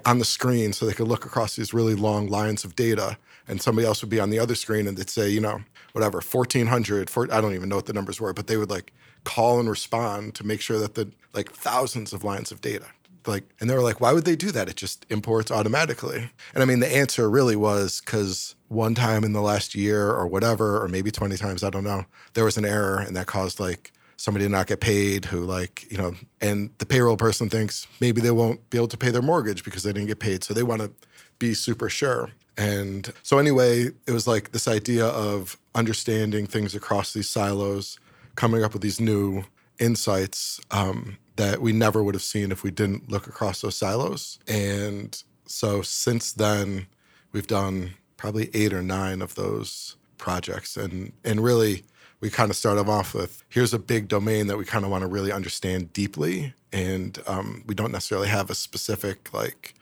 on 0.06 0.20
the 0.20 0.26
screen 0.26 0.74
so 0.74 0.86
they 0.86 0.94
could 0.94 1.08
look 1.08 1.26
across 1.26 1.56
these 1.56 1.74
really 1.74 1.94
long 1.96 2.28
lines 2.28 2.64
of 2.64 2.76
data 2.76 3.18
and 3.48 3.62
somebody 3.62 3.88
else 3.88 4.02
would 4.02 4.10
be 4.10 4.20
on 4.20 4.32
the 4.32 4.40
other 4.40 4.56
screen 4.56 4.88
and 4.88 4.98
they'd 4.98 5.10
say 5.10 5.30
you 5.30 5.40
know 5.40 5.62
whatever 5.94 6.20
1400 6.20 7.10
4, 7.10 7.28
i 7.32 7.40
don't 7.40 7.54
even 7.54 7.70
know 7.70 7.76
what 7.76 7.86
the 7.86 7.94
numbers 7.94 8.20
were 8.20 8.34
but 8.34 8.48
they 8.48 8.58
would 8.58 8.72
like 8.72 8.92
call 9.26 9.60
and 9.60 9.70
respond 9.70 10.34
to 10.36 10.46
make 10.46 10.62
sure 10.62 10.80
that 10.80 10.96
the 10.96 11.12
like 11.34 11.52
thousands 11.52 12.14
of 12.14 12.24
lines 12.24 12.52
of 12.52 12.62
data 12.62 12.86
like 13.28 13.44
and 13.60 13.70
they 13.70 13.74
were 13.74 13.82
like 13.82 14.00
why 14.00 14.14
would 14.14 14.26
they 14.26 14.36
do 14.36 14.52
that? 14.52 14.70
It 14.70 14.76
just 14.76 15.06
imports 15.10 15.52
automatically. 15.52 16.30
And 16.54 16.64
i 16.64 16.66
mean 16.66 16.80
the 16.80 16.96
answer 16.96 17.30
really 17.30 17.56
was 17.56 18.02
because 18.02 18.56
one 18.68 18.96
time 18.96 19.24
in 19.24 19.34
the 19.34 19.42
last 19.42 19.76
year 19.76 20.12
or 20.12 20.28
whatever 20.28 20.82
or 20.82 20.88
maybe 20.88 21.12
20 21.12 21.38
times 21.38 21.64
i 21.64 21.70
don't 21.70 21.84
know 21.84 22.04
there 22.34 22.44
was 22.44 22.58
an 22.58 22.66
error 22.66 22.98
and 22.98 23.16
that 23.16 23.28
caused 23.28 23.60
like 23.60 23.92
somebody 24.18 24.46
to 24.46 24.50
not 24.50 24.68
get 24.68 24.80
paid 24.80 25.26
who 25.26 25.42
like 25.42 25.90
you 25.92 25.98
know 25.98 26.14
and 26.42 26.72
the 26.80 26.86
payroll 26.86 27.18
person 27.18 27.50
thinks 27.50 27.88
maybe 28.00 28.22
they 28.22 28.32
won't 28.32 28.70
be 28.70 28.78
able 28.78 28.88
to 28.88 28.98
pay 28.98 29.12
their 29.12 29.22
mortgage 29.22 29.64
because 29.64 29.84
they 29.84 29.94
didn't 29.94 30.08
get 30.08 30.20
paid 30.20 30.44
so 30.44 30.54
they 30.54 30.64
want 30.64 30.82
to 30.82 30.92
be 31.40 31.54
super 31.54 31.90
sure. 31.90 32.32
And 32.58 33.12
so 33.24 33.38
anyway 33.38 33.88
it 34.08 34.12
was 34.12 34.28
like 34.28 34.52
this 34.52 34.68
idea 34.68 35.08
of 35.08 35.58
understanding 35.74 36.48
things 36.48 36.74
across 36.74 37.14
these 37.14 37.30
silos 37.30 38.00
coming 38.36 38.63
up 38.63 38.74
with 38.74 38.82
these 38.82 39.00
new 39.00 39.43
insights 39.80 40.60
um, 40.71 41.17
that 41.36 41.62
we 41.62 41.74
never 41.74 42.04
would 42.04 42.15
have 42.15 42.24
seen 42.24 42.52
if 42.52 42.63
we 42.63 42.71
didn't 42.71 43.10
look 43.10 43.28
across 43.28 43.62
those 43.62 43.76
silos. 43.76 44.39
And 44.48 45.21
so 45.45 45.82
since 45.82 46.32
then 46.32 46.88
we've 47.32 47.48
done 47.48 47.95
probably 48.17 48.50
eight 48.54 48.74
or 48.74 48.82
nine 48.82 49.21
of 49.21 49.36
those 49.36 49.98
projects. 50.17 50.78
And 50.78 51.12
and 51.24 51.43
really 51.43 51.84
we 52.21 52.30
kind 52.30 52.50
of 52.50 52.56
started 52.56 52.88
off 52.89 53.13
with 53.13 53.43
here's 53.50 53.74
a 53.74 53.80
big 53.80 54.08
domain 54.08 54.48
that 54.48 54.58
we 54.58 54.65
kind 54.65 54.86
of 54.86 54.91
want 54.91 55.02
to 55.02 55.08
really 55.08 55.32
understand 55.32 55.91
deeply. 55.93 56.54
And 56.71 57.19
um, 57.28 57.63
we 57.67 57.76
don't 57.76 57.91
necessarily 57.91 58.30
have 58.30 58.50
a 58.50 58.56
specific 58.56 59.34
like 59.34 59.76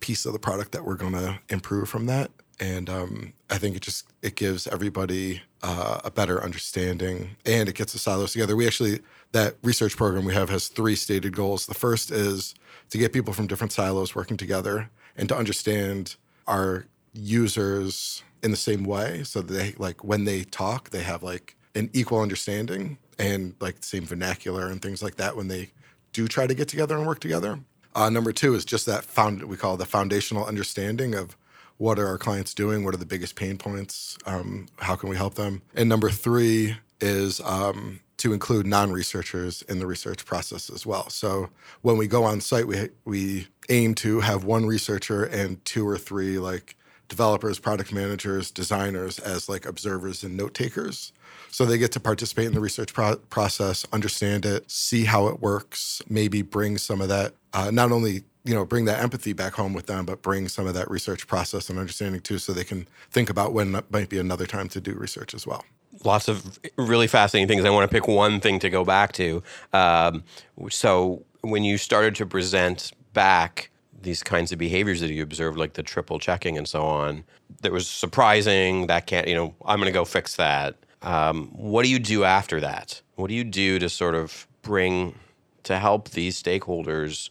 piece 0.00 0.24
of 0.24 0.32
the 0.32 0.38
product 0.38 0.72
that 0.72 0.84
we're 0.84 0.94
going 0.94 1.12
to 1.12 1.38
improve 1.48 1.88
from 1.88 2.06
that 2.06 2.30
and 2.60 2.90
um, 2.90 3.32
I 3.48 3.58
think 3.58 3.74
it 3.74 3.82
just 3.82 4.06
it 4.22 4.36
gives 4.36 4.66
everybody 4.66 5.42
uh, 5.62 6.00
a 6.04 6.10
better 6.10 6.42
understanding, 6.42 7.30
and 7.46 7.68
it 7.68 7.74
gets 7.74 7.92
the 7.92 7.98
silos 7.98 8.32
together. 8.32 8.54
We 8.54 8.66
actually 8.66 9.00
that 9.32 9.56
research 9.62 9.96
program 9.96 10.24
we 10.24 10.34
have 10.34 10.50
has 10.50 10.68
three 10.68 10.94
stated 10.94 11.34
goals. 11.34 11.66
The 11.66 11.74
first 11.74 12.10
is 12.10 12.54
to 12.90 12.98
get 12.98 13.12
people 13.12 13.32
from 13.32 13.46
different 13.46 13.72
silos 13.72 14.14
working 14.14 14.36
together 14.36 14.90
and 15.16 15.28
to 15.28 15.36
understand 15.36 16.16
our 16.46 16.86
users 17.12 18.22
in 18.42 18.50
the 18.50 18.56
same 18.56 18.84
way, 18.84 19.24
so 19.24 19.40
that 19.40 19.52
they 19.52 19.74
like 19.78 20.04
when 20.04 20.24
they 20.24 20.44
talk, 20.44 20.90
they 20.90 21.02
have 21.02 21.22
like 21.22 21.56
an 21.74 21.88
equal 21.92 22.20
understanding 22.20 22.98
and 23.18 23.54
like 23.60 23.76
the 23.76 23.86
same 23.86 24.04
vernacular 24.04 24.68
and 24.68 24.82
things 24.82 25.02
like 25.02 25.16
that 25.16 25.36
when 25.36 25.48
they 25.48 25.70
do 26.12 26.26
try 26.26 26.46
to 26.46 26.54
get 26.54 26.68
together 26.68 26.96
and 26.96 27.06
work 27.06 27.20
together. 27.20 27.60
Uh, 27.94 28.08
number 28.08 28.32
two 28.32 28.54
is 28.54 28.64
just 28.64 28.86
that 28.86 29.04
found 29.04 29.42
we 29.44 29.56
call 29.56 29.76
the 29.76 29.86
foundational 29.86 30.44
understanding 30.44 31.14
of 31.14 31.36
what 31.80 31.98
are 31.98 32.06
our 32.06 32.18
clients 32.18 32.52
doing, 32.52 32.84
what 32.84 32.92
are 32.94 32.98
the 32.98 33.06
biggest 33.06 33.36
pain 33.36 33.56
points, 33.56 34.18
um, 34.26 34.66
how 34.80 34.94
can 34.94 35.08
we 35.08 35.16
help 35.16 35.34
them, 35.34 35.62
and 35.74 35.88
number 35.88 36.10
three 36.10 36.76
is 37.00 37.40
um, 37.40 38.00
to 38.18 38.34
include 38.34 38.66
non-researchers 38.66 39.62
in 39.62 39.78
the 39.78 39.86
research 39.86 40.26
process 40.26 40.68
as 40.68 40.84
well. 40.84 41.08
So 41.08 41.48
when 41.80 41.96
we 41.96 42.06
go 42.06 42.24
on 42.24 42.42
site, 42.42 42.66
we 42.66 42.90
we 43.06 43.48
aim 43.70 43.94
to 43.94 44.20
have 44.20 44.44
one 44.44 44.66
researcher 44.66 45.24
and 45.24 45.64
two 45.64 45.88
or 45.88 45.96
three 45.96 46.38
like 46.38 46.76
developers, 47.08 47.58
product 47.58 47.92
managers, 47.94 48.50
designers 48.50 49.18
as 49.18 49.48
like 49.48 49.64
observers 49.64 50.22
and 50.22 50.36
note 50.36 50.52
takers. 50.52 51.12
So 51.50 51.64
they 51.64 51.78
get 51.78 51.92
to 51.92 52.00
participate 52.00 52.46
in 52.46 52.52
the 52.52 52.60
research 52.60 52.92
pro- 52.92 53.16
process, 53.16 53.86
understand 53.90 54.44
it, 54.44 54.70
see 54.70 55.04
how 55.04 55.28
it 55.28 55.40
works, 55.40 56.02
maybe 56.08 56.42
bring 56.42 56.78
some 56.78 57.00
of 57.00 57.08
that, 57.08 57.34
uh, 57.54 57.70
not 57.70 57.90
only 57.90 58.22
you 58.50 58.56
know 58.56 58.64
bring 58.64 58.84
that 58.86 59.00
empathy 59.00 59.32
back 59.32 59.52
home 59.52 59.72
with 59.72 59.86
them, 59.86 60.04
but 60.04 60.22
bring 60.22 60.48
some 60.48 60.66
of 60.66 60.74
that 60.74 60.90
research 60.90 61.28
process 61.28 61.70
and 61.70 61.78
understanding 61.78 62.20
too, 62.20 62.36
so 62.36 62.52
they 62.52 62.64
can 62.64 62.88
think 63.12 63.30
about 63.30 63.52
when 63.52 63.80
might 63.90 64.08
be 64.08 64.18
another 64.18 64.44
time 64.44 64.68
to 64.70 64.80
do 64.80 64.92
research 64.92 65.34
as 65.34 65.46
well. 65.46 65.64
Lots 66.02 66.26
of 66.26 66.58
really 66.76 67.06
fascinating 67.06 67.46
things. 67.46 67.64
I 67.64 67.70
want 67.70 67.88
to 67.88 67.94
pick 67.94 68.08
one 68.08 68.40
thing 68.40 68.58
to 68.58 68.68
go 68.68 68.84
back 68.84 69.12
to. 69.12 69.40
Um, 69.72 70.24
so 70.68 71.24
when 71.42 71.62
you 71.62 71.78
started 71.78 72.16
to 72.16 72.26
present 72.26 72.90
back 73.12 73.70
these 74.02 74.24
kinds 74.24 74.50
of 74.50 74.58
behaviors 74.58 75.00
that 75.00 75.12
you 75.12 75.22
observed, 75.22 75.56
like 75.56 75.74
the 75.74 75.82
triple 75.84 76.18
checking 76.18 76.58
and 76.58 76.66
so 76.66 76.82
on, 76.82 77.22
that 77.62 77.70
was 77.70 77.86
surprising. 77.86 78.88
That 78.88 79.06
can't, 79.06 79.28
you 79.28 79.34
know, 79.36 79.54
I'm 79.64 79.78
going 79.78 79.92
to 79.92 79.96
go 79.96 80.04
fix 80.04 80.34
that. 80.36 80.74
Um, 81.02 81.50
what 81.52 81.84
do 81.84 81.88
you 81.88 82.00
do 82.00 82.24
after 82.24 82.58
that? 82.60 83.00
What 83.14 83.28
do 83.28 83.34
you 83.34 83.44
do 83.44 83.78
to 83.78 83.88
sort 83.88 84.16
of 84.16 84.48
bring 84.62 85.14
to 85.62 85.78
help 85.78 86.10
these 86.10 86.42
stakeholders 86.42 87.30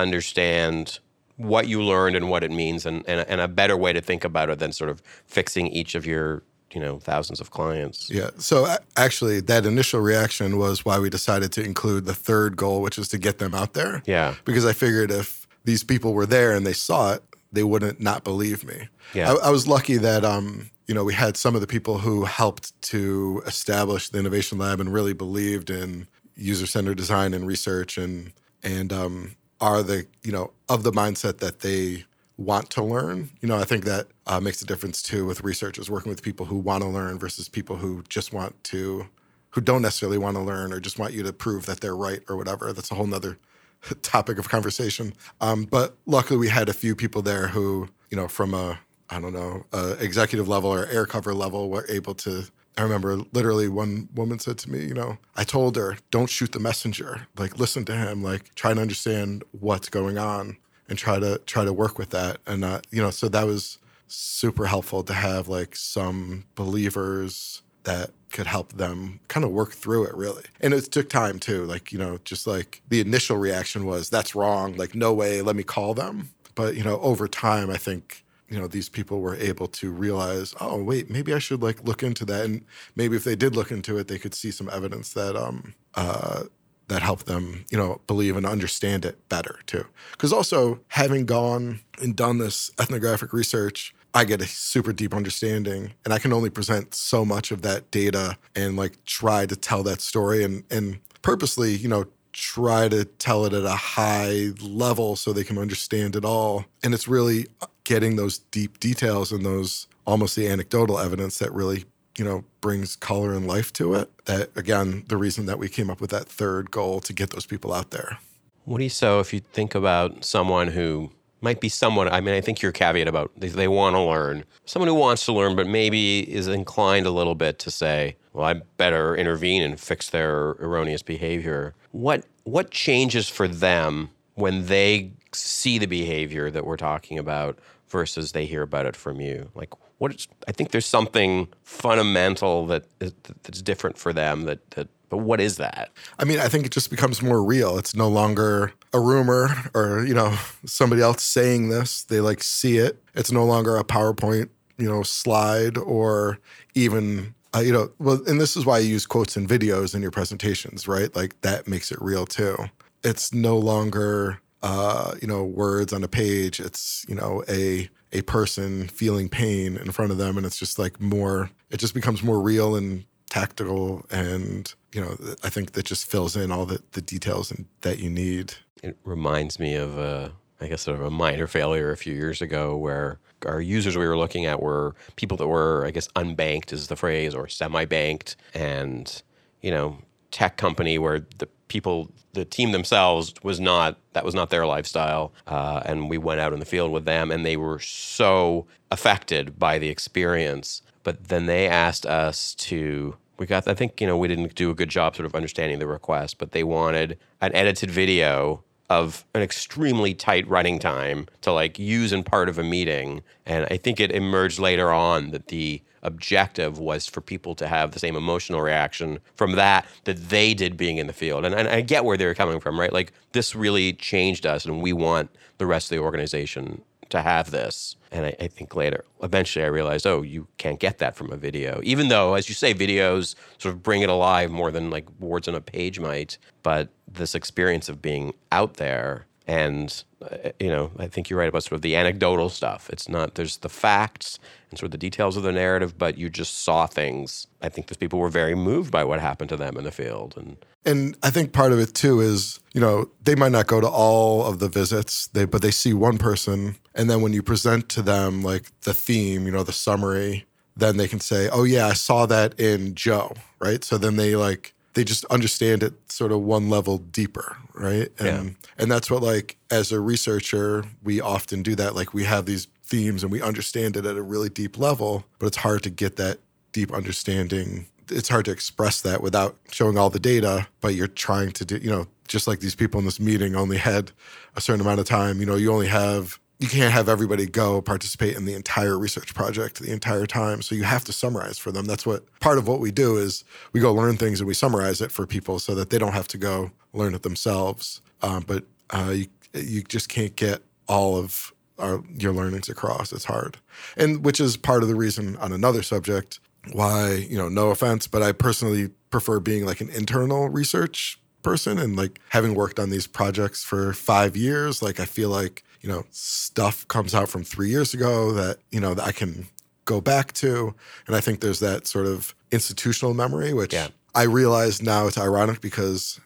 understand 0.00 0.98
what 1.36 1.68
you 1.68 1.82
learned 1.82 2.16
and 2.16 2.28
what 2.28 2.44
it 2.44 2.50
means, 2.50 2.84
and, 2.84 3.02
and, 3.08 3.26
and 3.28 3.40
a 3.40 3.48
better 3.48 3.76
way 3.76 3.92
to 3.92 4.00
think 4.00 4.24
about 4.24 4.50
it 4.50 4.58
than 4.58 4.72
sort 4.72 4.90
of 4.90 5.00
fixing 5.26 5.68
each 5.68 5.94
of 5.94 6.04
your 6.04 6.42
you 6.72 6.80
know 6.80 6.98
thousands 6.98 7.40
of 7.40 7.50
clients. 7.50 8.10
Yeah. 8.10 8.30
So 8.38 8.76
actually, 8.96 9.40
that 9.40 9.66
initial 9.66 10.00
reaction 10.00 10.58
was 10.58 10.84
why 10.84 10.98
we 10.98 11.10
decided 11.10 11.52
to 11.52 11.64
include 11.64 12.04
the 12.04 12.14
third 12.14 12.56
goal, 12.56 12.82
which 12.82 12.98
is 12.98 13.08
to 13.08 13.18
get 13.18 13.38
them 13.38 13.54
out 13.54 13.72
there. 13.74 14.02
Yeah. 14.06 14.34
Because 14.44 14.64
I 14.64 14.72
figured 14.72 15.10
if 15.10 15.46
these 15.64 15.82
people 15.82 16.12
were 16.14 16.26
there 16.26 16.54
and 16.54 16.66
they 16.66 16.72
saw 16.72 17.14
it, 17.14 17.22
they 17.52 17.64
wouldn't 17.64 18.00
not 18.00 18.24
believe 18.24 18.64
me. 18.64 18.88
Yeah. 19.14 19.32
I, 19.32 19.48
I 19.48 19.50
was 19.50 19.66
lucky 19.66 19.96
that 19.96 20.24
um, 20.24 20.70
you 20.86 20.94
know 20.94 21.04
we 21.04 21.14
had 21.14 21.36
some 21.36 21.54
of 21.54 21.60
the 21.60 21.66
people 21.66 21.98
who 21.98 22.24
helped 22.24 22.80
to 22.82 23.42
establish 23.46 24.08
the 24.08 24.18
innovation 24.18 24.58
lab 24.58 24.80
and 24.80 24.92
really 24.92 25.14
believed 25.14 25.70
in 25.70 26.06
user 26.36 26.66
centered 26.66 26.96
design 26.96 27.34
and 27.34 27.46
research 27.46 27.98
and 27.98 28.32
and 28.62 28.92
um, 28.92 29.36
are 29.60 29.82
the 29.82 30.06
you 30.22 30.32
know 30.32 30.52
of 30.68 30.82
the 30.82 30.92
mindset 30.92 31.38
that 31.38 31.60
they 31.60 32.04
want 32.40 32.70
to 32.70 32.82
learn. 32.82 33.30
You 33.40 33.48
know, 33.48 33.56
I 33.56 33.64
think 33.64 33.84
that 33.84 34.08
uh, 34.26 34.40
makes 34.40 34.62
a 34.62 34.66
difference 34.66 35.02
too 35.02 35.26
with 35.26 35.42
researchers 35.44 35.90
working 35.90 36.10
with 36.10 36.22
people 36.22 36.46
who 36.46 36.56
want 36.56 36.82
to 36.82 36.88
learn 36.88 37.18
versus 37.18 37.48
people 37.48 37.76
who 37.76 38.02
just 38.08 38.32
want 38.32 38.62
to, 38.64 39.06
who 39.50 39.60
don't 39.60 39.82
necessarily 39.82 40.18
want 40.18 40.36
to 40.36 40.42
learn 40.42 40.72
or 40.72 40.80
just 40.80 40.98
want 40.98 41.12
you 41.12 41.22
to 41.22 41.32
prove 41.32 41.66
that 41.66 41.80
they're 41.80 41.96
right 41.96 42.22
or 42.28 42.36
whatever. 42.36 42.72
That's 42.72 42.90
a 42.90 42.94
whole 42.94 43.06
nother 43.06 43.38
topic 44.02 44.38
of 44.38 44.48
conversation. 44.48 45.12
Um, 45.40 45.64
but 45.64 45.96
luckily, 46.06 46.38
we 46.38 46.48
had 46.48 46.68
a 46.68 46.72
few 46.74 46.96
people 46.96 47.20
there 47.20 47.48
who, 47.48 47.88
you 48.10 48.16
know, 48.16 48.26
from 48.26 48.54
a 48.54 48.78
I 49.12 49.20
don't 49.20 49.32
know, 49.32 49.66
executive 49.98 50.46
level 50.48 50.72
or 50.72 50.86
air 50.86 51.04
cover 51.04 51.34
level, 51.34 51.68
were 51.68 51.84
able 51.88 52.14
to. 52.14 52.44
I 52.78 52.82
remember 52.82 53.18
literally 53.32 53.68
one 53.68 54.08
woman 54.14 54.38
said 54.38 54.58
to 54.58 54.70
me, 54.70 54.84
you 54.84 54.94
know, 54.94 55.18
I 55.36 55.44
told 55.44 55.76
her, 55.76 55.98
don't 56.10 56.30
shoot 56.30 56.52
the 56.52 56.60
messenger. 56.60 57.26
Like, 57.36 57.58
listen 57.58 57.84
to 57.86 57.96
him. 57.96 58.22
Like, 58.22 58.54
try 58.54 58.72
to 58.72 58.80
understand 58.80 59.44
what's 59.52 59.88
going 59.88 60.18
on 60.18 60.56
and 60.90 60.98
try 60.98 61.18
to 61.18 61.38
try 61.46 61.64
to 61.64 61.72
work 61.72 61.98
with 61.98 62.10
that. 62.10 62.38
And 62.46 62.64
uh, 62.64 62.80
you 62.90 63.00
know, 63.00 63.10
so 63.10 63.28
that 63.28 63.46
was 63.46 63.78
super 64.08 64.66
helpful 64.66 65.02
to 65.04 65.14
have 65.14 65.48
like 65.48 65.76
some 65.76 66.44
believers 66.56 67.62
that 67.84 68.10
could 68.30 68.46
help 68.46 68.72
them 68.74 69.20
kind 69.28 69.44
of 69.44 69.52
work 69.52 69.72
through 69.72 70.04
it 70.04 70.14
really. 70.14 70.44
And 70.60 70.74
it 70.74 70.90
took 70.92 71.08
time 71.08 71.38
too. 71.38 71.64
Like, 71.64 71.92
you 71.92 71.98
know, 71.98 72.18
just 72.24 72.46
like 72.46 72.82
the 72.88 73.00
initial 73.00 73.38
reaction 73.38 73.86
was 73.86 74.10
that's 74.10 74.34
wrong, 74.34 74.76
like 74.76 74.94
no 74.94 75.14
way, 75.14 75.40
let 75.40 75.56
me 75.56 75.62
call 75.62 75.94
them. 75.94 76.30
But, 76.54 76.74
you 76.74 76.84
know, 76.84 76.98
over 77.00 77.28
time 77.28 77.70
I 77.70 77.76
think 77.76 78.24
you 78.50 78.58
know 78.58 78.66
these 78.66 78.88
people 78.88 79.20
were 79.20 79.36
able 79.36 79.68
to 79.68 79.90
realize 79.90 80.54
oh 80.60 80.82
wait 80.82 81.08
maybe 81.08 81.32
i 81.32 81.38
should 81.38 81.62
like 81.62 81.82
look 81.84 82.02
into 82.02 82.24
that 82.24 82.44
and 82.44 82.64
maybe 82.96 83.16
if 83.16 83.24
they 83.24 83.36
did 83.36 83.54
look 83.54 83.70
into 83.70 83.96
it 83.96 84.08
they 84.08 84.18
could 84.18 84.34
see 84.34 84.50
some 84.50 84.68
evidence 84.70 85.12
that 85.12 85.36
um 85.36 85.74
uh 85.94 86.42
that 86.90 87.02
helped 87.02 87.26
them, 87.26 87.64
you 87.70 87.78
know, 87.78 88.00
believe 88.06 88.36
and 88.36 88.44
understand 88.44 89.04
it 89.04 89.16
better 89.28 89.60
too. 89.66 89.86
Because 90.10 90.32
also 90.32 90.80
having 90.88 91.24
gone 91.24 91.80
and 92.02 92.14
done 92.14 92.38
this 92.38 92.70
ethnographic 92.80 93.32
research, 93.32 93.94
I 94.12 94.24
get 94.24 94.42
a 94.42 94.46
super 94.46 94.92
deep 94.92 95.14
understanding, 95.14 95.92
and 96.04 96.12
I 96.12 96.18
can 96.18 96.32
only 96.32 96.50
present 96.50 96.94
so 96.94 97.24
much 97.24 97.52
of 97.52 97.62
that 97.62 97.90
data 97.92 98.36
and 98.56 98.76
like 98.76 99.04
try 99.04 99.46
to 99.46 99.54
tell 99.54 99.84
that 99.84 100.00
story 100.00 100.42
and 100.42 100.64
and 100.68 100.98
purposely, 101.22 101.76
you 101.76 101.88
know, 101.88 102.06
try 102.40 102.88
to 102.88 103.04
tell 103.04 103.44
it 103.44 103.52
at 103.52 103.64
a 103.64 103.76
high 103.76 104.48
level 104.62 105.14
so 105.14 105.32
they 105.32 105.44
can 105.44 105.58
understand 105.58 106.16
it 106.16 106.24
all. 106.24 106.64
And 106.82 106.94
it's 106.94 107.06
really 107.06 107.46
getting 107.84 108.16
those 108.16 108.38
deep 108.38 108.80
details 108.80 109.30
and 109.30 109.44
those 109.44 109.86
almost 110.06 110.36
the 110.36 110.48
anecdotal 110.48 110.98
evidence 110.98 111.38
that 111.38 111.52
really 111.52 111.84
you 112.16 112.24
know, 112.24 112.44
brings 112.60 112.96
color 112.96 113.32
and 113.32 113.46
life 113.46 113.72
to 113.74 113.94
it. 113.94 114.10
That 114.26 114.50
again, 114.56 115.04
the 115.08 115.16
reason 115.16 115.46
that 115.46 115.58
we 115.58 115.68
came 115.68 115.88
up 115.88 116.00
with 116.00 116.10
that 116.10 116.26
third 116.26 116.70
goal 116.70 117.00
to 117.00 117.12
get 117.12 117.30
those 117.30 117.46
people 117.46 117.72
out 117.72 117.92
there. 117.92 118.18
What 118.64 118.78
do 118.78 118.84
you 118.84 118.90
so 118.90 119.20
if 119.20 119.32
you 119.32 119.40
think 119.40 119.74
about 119.74 120.24
someone 120.24 120.68
who 120.68 121.10
might 121.40 121.60
be 121.60 121.70
someone 121.70 122.08
I 122.08 122.20
mean, 122.20 122.34
I 122.34 122.42
think 122.42 122.60
your 122.60 122.72
caveat 122.72 123.08
about 123.08 123.32
they, 123.36 123.48
they 123.48 123.68
want 123.68 123.96
to 123.96 124.00
learn. 124.00 124.44
Someone 124.66 124.88
who 124.88 124.94
wants 124.94 125.24
to 125.26 125.32
learn 125.32 125.56
but 125.56 125.66
maybe 125.66 126.20
is 126.30 126.46
inclined 126.46 127.06
a 127.06 127.10
little 127.10 127.34
bit 127.34 127.58
to 127.60 127.70
say, 127.70 128.16
well, 128.32 128.44
I 128.44 128.54
better 128.76 129.16
intervene 129.16 129.62
and 129.62 129.80
fix 129.80 130.10
their 130.10 130.50
erroneous 130.60 131.02
behavior. 131.02 131.74
What 131.92 132.24
what 132.44 132.70
changes 132.70 133.28
for 133.28 133.46
them 133.48 134.10
when 134.34 134.66
they 134.66 135.12
see 135.32 135.78
the 135.78 135.86
behavior 135.86 136.50
that 136.50 136.64
we're 136.64 136.76
talking 136.76 137.18
about 137.18 137.58
versus 137.88 138.32
they 138.32 138.46
hear 138.46 138.62
about 138.62 138.86
it 138.86 138.96
from 138.96 139.20
you? 139.20 139.50
Like 139.54 139.70
what 139.98 140.14
is, 140.14 140.28
I 140.48 140.52
think 140.52 140.70
there's 140.70 140.86
something 140.86 141.48
fundamental 141.62 142.66
that 142.66 142.84
that's 142.98 143.62
different 143.62 143.98
for 143.98 144.12
them. 144.12 144.44
That 144.44 144.70
that, 144.72 144.88
but 145.08 145.18
what 145.18 145.40
is 145.40 145.56
that? 145.56 145.90
I 146.18 146.24
mean, 146.24 146.38
I 146.38 146.48
think 146.48 146.64
it 146.64 146.72
just 146.72 146.88
becomes 146.88 147.20
more 147.20 147.42
real. 147.42 147.76
It's 147.76 147.96
no 147.96 148.08
longer 148.08 148.72
a 148.92 149.00
rumor 149.00 149.48
or 149.74 150.04
you 150.04 150.14
know 150.14 150.36
somebody 150.64 151.02
else 151.02 151.22
saying 151.22 151.68
this. 151.68 152.04
They 152.04 152.20
like 152.20 152.42
see 152.42 152.78
it. 152.78 153.02
It's 153.14 153.32
no 153.32 153.44
longer 153.44 153.76
a 153.76 153.84
PowerPoint 153.84 154.48
you 154.80 154.88
know 154.88 155.02
slide 155.02 155.76
or 155.76 156.38
even 156.74 157.34
uh, 157.54 157.60
you 157.60 157.72
know 157.72 157.90
well 157.98 158.20
and 158.26 158.40
this 158.40 158.56
is 158.56 158.64
why 158.64 158.78
you 158.78 158.88
use 158.88 159.06
quotes 159.06 159.36
and 159.36 159.48
videos 159.48 159.94
in 159.94 160.02
your 160.02 160.10
presentations 160.10 160.86
right? 160.86 161.14
Like 161.14 161.40
that 161.42 161.68
makes 161.68 161.90
it 161.90 162.00
real 162.00 162.26
too. 162.26 162.56
It's 163.02 163.32
no 163.32 163.56
longer 163.56 164.40
uh, 164.62 165.14
you 165.20 165.28
know 165.28 165.44
words 165.44 165.92
on 165.92 166.04
a 166.04 166.08
page. 166.08 166.60
It's 166.60 167.04
you 167.08 167.14
know 167.14 167.44
a 167.48 167.88
a 168.12 168.22
person 168.22 168.88
feeling 168.88 169.28
pain 169.28 169.76
in 169.76 169.90
front 169.92 170.10
of 170.10 170.18
them 170.18 170.36
and 170.36 170.44
it's 170.44 170.58
just 170.58 170.78
like 170.78 171.00
more 171.00 171.50
it 171.70 171.78
just 171.78 171.94
becomes 171.94 172.22
more 172.22 172.40
real 172.40 172.74
and 172.74 173.04
tactical 173.28 174.04
and 174.10 174.74
you 174.92 175.00
know 175.00 175.16
i 175.44 175.48
think 175.48 175.72
that 175.72 175.84
just 175.84 176.10
fills 176.10 176.34
in 176.36 176.50
all 176.50 176.66
the, 176.66 176.82
the 176.92 177.00
details 177.00 177.50
and, 177.50 177.66
that 177.82 177.98
you 177.98 178.10
need. 178.10 178.54
It 178.82 178.98
reminds 179.04 179.60
me 179.60 179.74
of 179.74 179.96
a 179.96 180.32
i 180.60 180.66
guess 180.66 180.82
sort 180.82 180.98
of 180.98 181.04
a 181.04 181.10
minor 181.10 181.46
failure 181.46 181.90
a 181.90 181.96
few 181.96 182.14
years 182.14 182.42
ago 182.42 182.76
where 182.76 183.18
our 183.46 183.60
users 183.60 183.96
we 183.96 184.06
were 184.06 184.18
looking 184.18 184.46
at 184.46 184.62
were 184.62 184.94
people 185.16 185.36
that 185.36 185.46
were 185.46 185.84
i 185.86 185.90
guess 185.90 186.08
unbanked 186.08 186.72
is 186.72 186.88
the 186.88 186.96
phrase 186.96 187.34
or 187.34 187.48
semi-banked. 187.48 188.36
And 188.54 189.22
you 189.60 189.70
know 189.70 189.98
tech 190.30 190.56
company 190.56 190.98
where 190.98 191.26
the 191.38 191.48
people 191.68 192.10
the 192.32 192.44
team 192.44 192.72
themselves 192.72 193.34
was 193.42 193.58
not 193.60 193.98
that 194.12 194.24
was 194.24 194.34
not 194.34 194.50
their 194.50 194.66
lifestyle 194.66 195.32
uh, 195.46 195.82
and 195.84 196.08
we 196.08 196.18
went 196.18 196.40
out 196.40 196.52
in 196.52 196.60
the 196.60 196.66
field 196.66 196.92
with 196.92 197.04
them 197.04 197.30
and 197.30 197.44
they 197.44 197.56
were 197.56 197.78
so 197.78 198.66
affected 198.90 199.58
by 199.58 199.78
the 199.78 199.88
experience. 199.88 200.82
But 201.02 201.28
then 201.28 201.46
they 201.46 201.68
asked 201.68 202.04
us 202.06 202.54
to 202.56 203.16
we 203.38 203.46
got 203.46 203.66
i 203.66 203.74
think 203.74 204.00
you 204.00 204.06
know 204.06 204.16
we 204.16 204.28
didn't 204.28 204.54
do 204.54 204.70
a 204.70 204.74
good 204.74 204.90
job 204.90 205.16
sort 205.16 205.26
of 205.26 205.34
understanding 205.34 205.78
the 205.78 205.86
request 205.86 206.36
but 206.38 206.52
they 206.52 206.62
wanted 206.62 207.18
an 207.40 207.50
edited 207.54 207.90
video 207.90 208.62
of 208.90 209.24
an 209.34 209.40
extremely 209.40 210.12
tight 210.12 210.46
running 210.48 210.80
time 210.80 211.26
to 211.42 211.52
like 211.52 211.78
use 211.78 212.12
in 212.12 212.24
part 212.24 212.48
of 212.48 212.58
a 212.58 212.64
meeting. 212.64 213.22
And 213.46 213.66
I 213.70 213.76
think 213.76 214.00
it 214.00 214.10
emerged 214.10 214.58
later 214.58 214.92
on 214.92 215.30
that 215.30 215.46
the 215.46 215.80
objective 216.02 216.78
was 216.78 217.06
for 217.06 217.20
people 217.20 217.54
to 217.54 217.68
have 217.68 217.92
the 217.92 217.98
same 217.98 218.16
emotional 218.16 218.60
reaction 218.60 219.20
from 219.34 219.52
that 219.52 219.86
that 220.04 220.16
they 220.30 220.54
did 220.54 220.76
being 220.76 220.96
in 220.96 221.06
the 221.06 221.12
field. 221.12 221.44
And, 221.44 221.54
and 221.54 221.68
I 221.68 221.82
get 221.82 222.04
where 222.04 222.16
they're 222.16 222.34
coming 222.34 222.58
from, 222.58 222.80
right? 222.80 222.92
Like 222.92 223.12
this 223.32 223.54
really 223.54 223.92
changed 223.92 224.44
us, 224.44 224.64
and 224.64 224.82
we 224.82 224.92
want 224.92 225.30
the 225.58 225.66
rest 225.66 225.92
of 225.92 225.96
the 225.96 226.02
organization 226.02 226.82
to 227.10 227.22
have 227.22 227.50
this. 227.50 227.96
And 228.10 228.26
I, 228.26 228.36
I, 228.40 228.48
think 228.48 228.74
later, 228.74 229.04
eventually, 229.22 229.64
I 229.64 229.68
realized, 229.68 230.06
oh, 230.06 230.22
you 230.22 230.48
can't 230.58 230.80
get 230.80 230.98
that 230.98 231.14
from 231.14 231.30
a 231.32 231.36
video. 231.36 231.80
Even 231.84 232.08
though, 232.08 232.34
as 232.34 232.48
you 232.48 232.54
say, 232.54 232.74
videos 232.74 233.34
sort 233.58 233.74
of 233.74 233.82
bring 233.82 234.02
it 234.02 234.08
alive 234.08 234.50
more 234.50 234.70
than 234.70 234.90
like 234.90 235.08
words 235.20 235.46
on 235.46 235.54
a 235.54 235.60
page 235.60 236.00
might. 236.00 236.38
But 236.62 236.88
this 237.06 237.34
experience 237.34 237.88
of 237.88 238.02
being 238.02 238.34
out 238.50 238.74
there 238.74 239.26
and 239.46 240.04
uh, 240.22 240.50
you 240.60 240.68
know 240.68 240.92
i 240.98 241.08
think 241.08 241.28
you're 241.28 241.38
right 241.38 241.48
about 241.48 241.64
sort 241.64 241.72
of 241.72 241.82
the 241.82 241.96
anecdotal 241.96 242.48
stuff 242.48 242.88
it's 242.90 243.08
not 243.08 243.34
there's 243.34 243.56
the 243.58 243.68
facts 243.68 244.38
and 244.70 244.78
sort 244.78 244.86
of 244.86 244.92
the 244.92 244.98
details 244.98 245.36
of 245.36 245.42
the 245.42 245.52
narrative 245.52 245.98
but 245.98 246.16
you 246.16 246.28
just 246.28 246.60
saw 246.62 246.86
things 246.86 247.46
i 247.62 247.68
think 247.68 247.86
those 247.88 247.96
people 247.96 248.18
were 248.18 248.28
very 248.28 248.54
moved 248.54 248.90
by 248.90 249.04
what 249.04 249.20
happened 249.20 249.48
to 249.48 249.56
them 249.56 249.76
in 249.76 249.84
the 249.84 249.90
field 249.90 250.34
and 250.36 250.56
and 250.84 251.16
i 251.22 251.30
think 251.30 251.52
part 251.52 251.72
of 251.72 251.78
it 251.78 251.94
too 251.94 252.20
is 252.20 252.60
you 252.72 252.80
know 252.80 253.08
they 253.22 253.34
might 253.34 253.52
not 253.52 253.66
go 253.66 253.80
to 253.80 253.88
all 253.88 254.44
of 254.44 254.58
the 254.58 254.68
visits 254.68 255.26
they 255.28 255.44
but 255.44 255.62
they 255.62 255.70
see 255.70 255.92
one 255.92 256.18
person 256.18 256.76
and 256.94 257.10
then 257.10 257.20
when 257.20 257.32
you 257.32 257.42
present 257.42 257.88
to 257.88 258.02
them 258.02 258.42
like 258.42 258.70
the 258.82 258.94
theme 258.94 259.46
you 259.46 259.52
know 259.52 259.62
the 259.62 259.72
summary 259.72 260.46
then 260.76 260.96
they 260.96 261.08
can 261.08 261.20
say 261.20 261.48
oh 261.50 261.64
yeah 261.64 261.86
i 261.86 261.92
saw 261.92 262.26
that 262.26 262.58
in 262.58 262.94
joe 262.94 263.32
right 263.58 263.84
so 263.84 263.98
then 263.98 264.16
they 264.16 264.36
like 264.36 264.74
they 264.94 265.04
just 265.04 265.24
understand 265.26 265.82
it 265.82 265.94
sort 266.10 266.32
of 266.32 266.40
one 266.40 266.68
level 266.68 266.98
deeper, 266.98 267.56
right? 267.74 268.10
And 268.18 268.48
yeah. 268.48 268.68
and 268.78 268.90
that's 268.90 269.10
what 269.10 269.22
like 269.22 269.56
as 269.70 269.92
a 269.92 270.00
researcher, 270.00 270.84
we 271.02 271.20
often 271.20 271.62
do 271.62 271.74
that. 271.76 271.94
Like 271.94 272.12
we 272.12 272.24
have 272.24 272.46
these 272.46 272.66
themes 272.90 273.22
and 273.22 273.32
we 273.32 273.40
understand 273.40 273.96
it 273.96 274.04
at 274.04 274.16
a 274.16 274.22
really 274.22 274.48
deep 274.48 274.76
level, 274.76 275.24
but 275.38 275.46
it's 275.46 275.58
hard 275.58 275.82
to 275.84 275.90
get 275.90 276.16
that 276.16 276.38
deep 276.72 276.92
understanding. 276.92 277.86
It's 278.10 278.28
hard 278.28 278.44
to 278.46 278.50
express 278.50 279.00
that 279.02 279.22
without 279.22 279.56
showing 279.70 279.96
all 279.96 280.10
the 280.10 280.18
data, 280.18 280.66
but 280.80 280.94
you're 280.94 281.06
trying 281.06 281.52
to 281.52 281.64
do, 281.64 281.76
you 281.76 281.88
know, 281.88 282.06
just 282.28 282.46
like 282.46 282.60
these 282.60 282.74
people 282.74 282.98
in 282.98 283.06
this 283.06 283.20
meeting 283.20 283.56
only 283.56 283.78
had 283.78 284.12
a 284.56 284.60
certain 284.60 284.80
amount 284.80 285.00
of 285.00 285.06
time, 285.06 285.40
you 285.40 285.46
know, 285.46 285.56
you 285.56 285.72
only 285.72 285.88
have 285.88 286.38
you 286.60 286.68
can't 286.68 286.92
have 286.92 287.08
everybody 287.08 287.46
go 287.46 287.80
participate 287.80 288.36
in 288.36 288.44
the 288.44 288.52
entire 288.52 288.98
research 288.98 289.34
project 289.34 289.78
the 289.78 289.90
entire 289.90 290.26
time. 290.26 290.60
So 290.60 290.74
you 290.74 290.82
have 290.82 291.04
to 291.04 291.12
summarize 291.12 291.56
for 291.56 291.72
them. 291.72 291.86
That's 291.86 292.04
what 292.04 292.22
part 292.38 292.58
of 292.58 292.68
what 292.68 292.80
we 292.80 292.90
do 292.90 293.16
is 293.16 293.44
we 293.72 293.80
go 293.80 293.94
learn 293.94 294.18
things 294.18 294.40
and 294.40 294.46
we 294.46 294.52
summarize 294.52 295.00
it 295.00 295.10
for 295.10 295.26
people 295.26 295.58
so 295.58 295.74
that 295.74 295.88
they 295.88 295.96
don't 295.96 296.12
have 296.12 296.28
to 296.28 296.38
go 296.38 296.70
learn 296.92 297.14
it 297.14 297.22
themselves. 297.22 298.02
Um, 298.20 298.44
but 298.46 298.64
uh, 298.90 299.14
you, 299.14 299.26
you 299.54 299.82
just 299.82 300.10
can't 300.10 300.36
get 300.36 300.62
all 300.86 301.16
of 301.16 301.54
our, 301.80 302.02
your 302.16 302.32
learnings 302.32 302.68
across 302.68 303.12
it's 303.12 303.24
hard 303.24 303.56
and 303.96 304.24
which 304.24 304.40
is 304.40 304.56
part 304.56 304.82
of 304.82 304.88
the 304.88 304.94
reason 304.94 305.36
on 305.36 305.52
another 305.52 305.82
subject 305.82 306.40
why 306.72 307.14
you 307.14 307.36
know 307.36 307.48
no 307.48 307.70
offense 307.70 308.06
but 308.06 308.22
i 308.22 308.32
personally 308.32 308.90
prefer 309.10 309.40
being 309.40 309.64
like 309.64 309.80
an 309.80 309.90
internal 309.90 310.48
research 310.48 311.18
person 311.42 311.78
and 311.78 311.96
like 311.96 312.20
having 312.28 312.54
worked 312.54 312.78
on 312.78 312.90
these 312.90 313.06
projects 313.06 313.64
for 313.64 313.92
five 313.92 314.36
years 314.36 314.82
like 314.82 315.00
i 315.00 315.04
feel 315.04 315.30
like 315.30 315.64
you 315.80 315.88
know, 315.88 316.04
stuff 316.10 316.86
comes 316.88 317.14
out 317.14 317.28
from 317.28 317.42
three 317.42 317.70
years 317.70 317.94
ago 317.94 318.32
that, 318.32 318.58
you 318.70 318.80
know, 318.80 318.94
that 318.94 319.06
I 319.06 319.12
can 319.12 319.46
go 319.84 320.00
back 320.00 320.32
to. 320.34 320.74
And 321.06 321.16
I 321.16 321.20
think 321.20 321.40
there's 321.40 321.60
that 321.60 321.86
sort 321.86 322.06
of 322.06 322.34
institutional 322.52 323.14
memory, 323.14 323.52
which 323.52 323.72
yeah. 323.72 323.88
I 324.14 324.24
realize 324.24 324.82
now 324.82 325.06
it's 325.06 325.18
ironic 325.18 325.60
because 325.60 326.20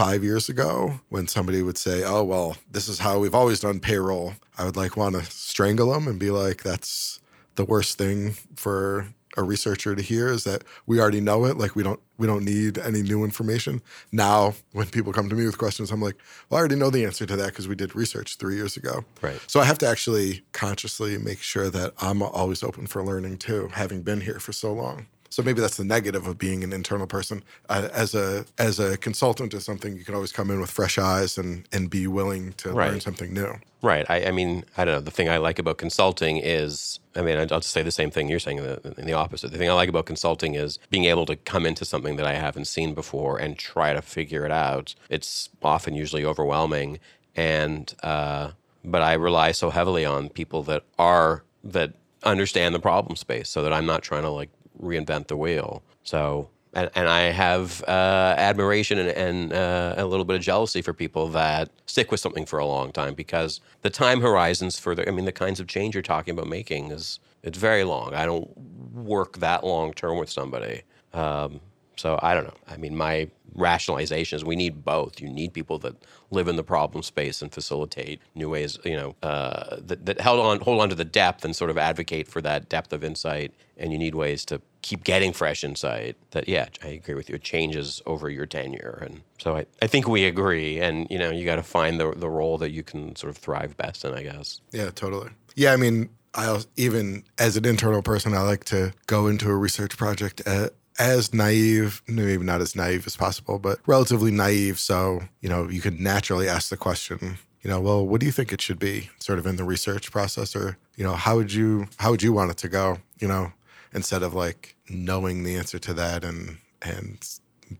five 0.00 0.24
years 0.24 0.48
ago, 0.48 0.98
when 1.10 1.28
somebody 1.28 1.62
would 1.62 1.76
say, 1.76 2.02
oh, 2.02 2.24
well, 2.24 2.56
this 2.70 2.88
is 2.88 3.00
how 3.00 3.18
we've 3.18 3.34
always 3.34 3.60
done 3.60 3.78
payroll, 3.78 4.32
I 4.56 4.64
would 4.64 4.74
like 4.74 4.96
want 4.96 5.14
to 5.14 5.22
strangle 5.24 5.92
them 5.92 6.08
and 6.08 6.18
be 6.18 6.30
like, 6.30 6.62
that's 6.62 7.20
the 7.56 7.66
worst 7.66 7.98
thing 7.98 8.32
for 8.56 9.08
a 9.36 9.42
researcher 9.42 9.94
to 9.94 10.00
hear 10.00 10.28
is 10.28 10.44
that 10.44 10.64
we 10.86 10.98
already 10.98 11.20
know 11.20 11.44
it 11.44 11.58
like 11.58 11.76
we 11.76 11.82
don't 11.82 12.00
we 12.16 12.26
don't 12.26 12.44
need 12.44 12.78
any 12.78 13.02
new 13.02 13.24
information. 13.24 13.82
Now 14.10 14.54
when 14.72 14.86
people 14.86 15.12
come 15.12 15.28
to 15.28 15.36
me 15.36 15.46
with 15.46 15.56
questions 15.56 15.92
i'm 15.92 16.00
like 16.00 16.16
well 16.48 16.56
i 16.56 16.60
already 16.60 16.74
know 16.74 16.90
the 16.90 17.04
answer 17.04 17.26
to 17.26 17.36
that 17.36 17.46
because 17.50 17.68
we 17.68 17.76
did 17.76 17.94
research 17.94 18.38
three 18.38 18.56
years 18.56 18.76
ago. 18.76 19.04
Right. 19.22 19.40
So 19.46 19.60
i 19.60 19.64
have 19.64 19.78
to 19.78 19.86
actually 19.86 20.42
consciously 20.52 21.16
make 21.16 21.42
sure 21.42 21.70
that 21.70 21.92
i'm 21.98 22.22
always 22.22 22.64
open 22.64 22.88
for 22.88 23.04
learning 23.04 23.38
too 23.38 23.68
having 23.72 24.02
been 24.02 24.22
here 24.22 24.40
for 24.40 24.52
so 24.52 24.72
long 24.72 25.06
so 25.30 25.42
maybe 25.42 25.60
that's 25.60 25.76
the 25.76 25.84
negative 25.84 26.26
of 26.26 26.38
being 26.38 26.64
an 26.64 26.72
internal 26.72 27.06
person. 27.06 27.42
Uh, 27.68 27.88
as 27.92 28.14
a 28.14 28.44
as 28.58 28.80
a 28.80 28.96
consultant 28.98 29.54
or 29.54 29.60
something, 29.60 29.96
you 29.96 30.04
can 30.04 30.14
always 30.14 30.32
come 30.32 30.50
in 30.50 30.60
with 30.60 30.70
fresh 30.70 30.98
eyes 30.98 31.38
and 31.38 31.66
and 31.72 31.88
be 31.88 32.06
willing 32.06 32.52
to 32.54 32.72
right. 32.72 32.90
learn 32.90 33.00
something 33.00 33.32
new. 33.32 33.54
Right. 33.82 34.04
I, 34.10 34.26
I, 34.26 34.30
mean, 34.30 34.64
I 34.76 34.84
don't 34.84 34.94
know. 34.94 35.00
The 35.00 35.10
thing 35.10 35.30
I 35.30 35.38
like 35.38 35.58
about 35.58 35.78
consulting 35.78 36.36
is, 36.36 37.00
I 37.16 37.22
mean, 37.22 37.38
I'll 37.38 37.46
just 37.46 37.70
say 37.70 37.82
the 37.82 37.90
same 37.90 38.10
thing 38.10 38.28
you're 38.28 38.38
saying 38.38 38.58
in 38.58 39.06
the 39.06 39.14
opposite. 39.14 39.52
The 39.52 39.56
thing 39.56 39.70
I 39.70 39.72
like 39.72 39.88
about 39.88 40.04
consulting 40.04 40.54
is 40.54 40.78
being 40.90 41.06
able 41.06 41.24
to 41.26 41.36
come 41.36 41.64
into 41.64 41.86
something 41.86 42.16
that 42.16 42.26
I 42.26 42.34
haven't 42.34 42.66
seen 42.66 42.92
before 42.92 43.38
and 43.38 43.56
try 43.56 43.94
to 43.94 44.02
figure 44.02 44.44
it 44.44 44.52
out. 44.52 44.94
It's 45.08 45.48
often 45.62 45.94
usually 45.94 46.26
overwhelming, 46.26 46.98
and 47.34 47.94
uh, 48.02 48.50
but 48.84 49.00
I 49.00 49.14
rely 49.14 49.52
so 49.52 49.70
heavily 49.70 50.04
on 50.04 50.28
people 50.28 50.62
that 50.64 50.82
are 50.98 51.42
that 51.64 51.94
understand 52.22 52.74
the 52.74 52.80
problem 52.80 53.16
space, 53.16 53.48
so 53.48 53.62
that 53.62 53.72
I'm 53.72 53.86
not 53.86 54.02
trying 54.02 54.22
to 54.22 54.30
like 54.30 54.50
reinvent 54.80 55.28
the 55.28 55.36
wheel. 55.36 55.82
So, 56.02 56.48
and, 56.72 56.90
and 56.94 57.08
I 57.08 57.32
have 57.32 57.82
uh, 57.88 58.34
admiration 58.36 58.98
and, 58.98 59.08
and 59.08 59.52
uh, 59.52 59.94
a 59.96 60.06
little 60.06 60.24
bit 60.24 60.36
of 60.36 60.42
jealousy 60.42 60.82
for 60.82 60.92
people 60.92 61.28
that 61.28 61.70
stick 61.86 62.10
with 62.10 62.20
something 62.20 62.46
for 62.46 62.58
a 62.58 62.66
long 62.66 62.92
time 62.92 63.14
because 63.14 63.60
the 63.82 63.90
time 63.90 64.20
horizons 64.20 64.78
for 64.78 64.94
the, 64.94 65.08
I 65.08 65.12
mean, 65.12 65.24
the 65.24 65.32
kinds 65.32 65.60
of 65.60 65.66
change 65.66 65.94
you're 65.94 66.02
talking 66.02 66.32
about 66.32 66.46
making 66.46 66.90
is, 66.90 67.18
it's 67.42 67.58
very 67.58 67.84
long. 67.84 68.14
I 68.14 68.26
don't 68.26 68.50
work 68.92 69.38
that 69.38 69.64
long 69.64 69.94
term 69.94 70.18
with 70.18 70.30
somebody. 70.30 70.82
Um, 71.14 71.60
so 72.00 72.18
I 72.22 72.32
don't 72.32 72.44
know. 72.44 72.56
I 72.66 72.78
mean, 72.78 72.96
my 72.96 73.28
rationalization 73.54 74.36
is 74.36 74.42
we 74.42 74.56
need 74.56 74.84
both. 74.84 75.20
You 75.20 75.28
need 75.28 75.52
people 75.52 75.78
that 75.80 75.94
live 76.30 76.48
in 76.48 76.56
the 76.56 76.64
problem 76.64 77.02
space 77.02 77.42
and 77.42 77.52
facilitate 77.52 78.22
new 78.34 78.48
ways, 78.48 78.78
you 78.86 78.96
know, 78.96 79.14
uh, 79.22 79.76
that, 79.80 80.06
that 80.06 80.20
hold 80.22 80.40
on 80.40 80.60
hold 80.60 80.80
on 80.80 80.88
to 80.88 80.94
the 80.94 81.04
depth 81.04 81.44
and 81.44 81.54
sort 81.54 81.70
of 81.70 81.76
advocate 81.76 82.26
for 82.26 82.40
that 82.40 82.70
depth 82.70 82.94
of 82.94 83.04
insight. 83.04 83.52
And 83.76 83.92
you 83.92 83.98
need 83.98 84.14
ways 84.14 84.46
to 84.46 84.62
keep 84.80 85.04
getting 85.04 85.34
fresh 85.34 85.62
insight. 85.62 86.16
That 86.30 86.48
yeah, 86.48 86.68
I 86.82 86.88
agree 86.88 87.14
with 87.14 87.28
you. 87.28 87.34
It 87.34 87.42
changes 87.42 88.00
over 88.06 88.30
your 88.30 88.46
tenure, 88.46 89.02
and 89.04 89.20
so 89.38 89.56
I, 89.56 89.66
I 89.82 89.86
think 89.86 90.08
we 90.08 90.24
agree. 90.24 90.80
And 90.80 91.06
you 91.10 91.18
know, 91.18 91.30
you 91.30 91.44
got 91.44 91.56
to 91.56 91.62
find 91.62 92.00
the 92.00 92.12
the 92.16 92.30
role 92.30 92.56
that 92.58 92.70
you 92.70 92.82
can 92.82 93.14
sort 93.14 93.30
of 93.30 93.36
thrive 93.36 93.76
best 93.76 94.06
in. 94.06 94.14
I 94.14 94.22
guess. 94.22 94.62
Yeah, 94.72 94.90
totally. 94.90 95.30
Yeah, 95.54 95.72
I 95.72 95.76
mean, 95.76 96.08
I 96.34 96.62
even 96.76 97.24
as 97.38 97.56
an 97.56 97.64
internal 97.64 98.02
person, 98.02 98.34
I 98.34 98.40
like 98.42 98.64
to 98.64 98.92
go 99.06 99.26
into 99.26 99.50
a 99.50 99.56
research 99.56 99.96
project 99.96 100.40
at, 100.46 100.72
as 101.00 101.32
naive, 101.32 102.02
maybe 102.06 102.44
not 102.44 102.60
as 102.60 102.76
naive 102.76 103.06
as 103.06 103.16
possible, 103.16 103.58
but 103.58 103.80
relatively 103.86 104.30
naive. 104.30 104.78
So, 104.78 105.22
you 105.40 105.48
know, 105.48 105.66
you 105.68 105.80
could 105.80 105.98
naturally 105.98 106.46
ask 106.46 106.68
the 106.68 106.76
question, 106.76 107.38
you 107.62 107.70
know, 107.70 107.80
well, 107.80 108.06
what 108.06 108.20
do 108.20 108.26
you 108.26 108.32
think 108.32 108.52
it 108.52 108.60
should 108.60 108.78
be 108.78 109.08
sort 109.18 109.38
of 109.38 109.46
in 109.46 109.56
the 109.56 109.64
research 109.64 110.12
process 110.12 110.54
or, 110.54 110.76
you 110.96 111.02
know, 111.02 111.14
how 111.14 111.36
would 111.36 111.52
you 111.52 111.88
how 111.96 112.10
would 112.10 112.22
you 112.22 112.34
want 112.34 112.50
it 112.50 112.58
to 112.58 112.68
go, 112.68 112.98
you 113.18 113.26
know, 113.26 113.52
instead 113.94 114.22
of 114.22 114.34
like 114.34 114.76
knowing 114.90 115.42
the 115.42 115.56
answer 115.56 115.78
to 115.78 115.94
that 115.94 116.22
and 116.22 116.58
and 116.82 117.26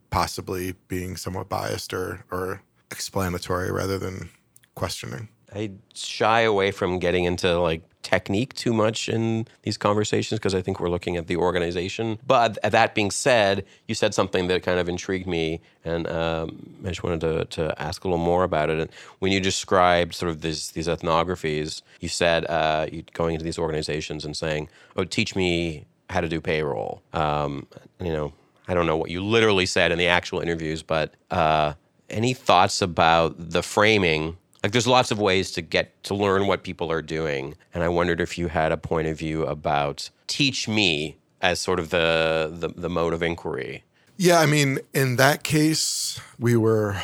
possibly 0.09 0.75
being 0.89 1.17
somewhat 1.17 1.51
biased 1.51 1.93
or 1.93 2.25
or 2.31 2.63
explanatory 2.91 3.71
rather 3.71 3.99
than 3.99 4.31
questioning. 4.75 5.29
I 5.55 5.73
shy 5.95 6.41
away 6.43 6.71
from 6.71 6.99
getting 6.99 7.25
into 7.25 7.59
like 7.61 7.83
technique 8.03 8.55
too 8.55 8.73
much 8.73 9.09
in 9.09 9.47
these 9.63 9.77
conversations 9.77 10.39
because 10.39 10.55
I 10.55 10.63
think 10.63 10.81
we're 10.81 10.89
looking 10.89 11.17
at 11.17 11.27
the 11.27 11.37
organization. 11.37 12.19
But 12.27 12.59
that 12.63 12.95
being 12.95 13.11
said, 13.11 13.65
you 13.89 13.95
said 13.95 14.15
something 14.15 14.49
that 14.49 14.63
kind 14.63 14.79
of 14.79 14.89
intrigued 14.89 15.27
me, 15.27 15.61
and 15.85 16.07
um, 16.09 16.77
I 16.85 16.89
just 16.89 17.03
wanted 17.03 17.21
to, 17.21 17.45
to 17.45 17.83
ask 17.83 18.05
a 18.05 18.09
little 18.09 18.25
more 18.25 18.45
about 18.45 18.71
it. 18.71 18.79
And 18.81 18.91
when 19.19 19.33
you 19.33 19.41
described 19.41 20.15
sort 20.15 20.31
of 20.31 20.41
these 20.41 20.71
these 20.71 20.89
ethnographies, 20.89 21.83
you 22.01 22.09
said 22.09 22.47
uh, 22.47 22.87
you 22.91 23.05
going 23.13 23.35
into 23.35 23.45
these 23.45 23.59
organizations 23.59 24.25
and 24.25 24.37
saying, 24.37 24.69
"Oh, 24.97 25.05
teach 25.05 25.37
me 25.37 25.87
how 26.09 26.21
to 26.21 26.29
do 26.29 26.41
payroll." 26.41 27.03
Um, 27.13 27.67
you 28.01 28.13
know, 28.13 28.33
I 28.69 28.75
don't 28.75 28.87
know 28.87 28.97
what 28.97 29.11
you 29.11 29.23
literally 29.23 29.67
said 29.67 29.93
in 29.93 29.99
the 29.99 30.09
actual 30.09 30.41
interviews, 30.41 30.83
but 30.83 31.15
uh, 31.31 31.75
any 32.09 32.35
thoughts 32.35 32.83
about 32.83 33.35
the 33.39 33.63
framing 33.63 34.37
like 34.63 34.73
there's 34.73 34.87
lots 34.87 35.11
of 35.11 35.19
ways 35.19 35.51
to 35.53 35.63
get 35.63 36.03
to 36.05 36.15
learn 36.15 36.47
what 36.47 36.63
people 36.63 36.91
are 36.91 37.03
doing 37.03 37.55
and 37.75 37.83
i 37.83 37.89
wondered 37.89 38.21
if 38.21 38.39
you 38.39 38.49
had 38.49 38.73
a 38.73 38.77
point 38.77 39.09
of 39.09 39.19
view 39.19 39.45
about 39.45 40.11
teach 40.27 40.69
me 40.69 41.17
as 41.41 41.61
sort 41.61 41.79
of 41.79 41.91
the 41.91 42.51
the, 42.53 42.69
the 42.69 42.91
mode 42.91 43.13
of 43.13 43.23
inquiry. 43.23 43.85
Yeah 44.17 44.41
i 44.41 44.47
mean 44.47 44.79
in 44.93 45.17
that 45.17 45.43
case 45.43 46.21
we 46.39 46.57
were 46.57 47.01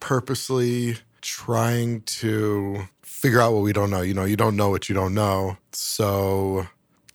purposely 0.00 0.96
trying 1.20 2.00
to 2.02 2.88
figure 3.02 3.40
out 3.40 3.52
what 3.52 3.62
we 3.62 3.72
don't 3.72 3.90
know. 3.90 4.00
You 4.00 4.14
know 4.14 4.24
you 4.24 4.36
don't 4.36 4.56
know 4.56 4.70
what 4.70 4.88
you 4.88 4.94
don't 4.94 5.14
know. 5.14 5.56
So 5.72 6.66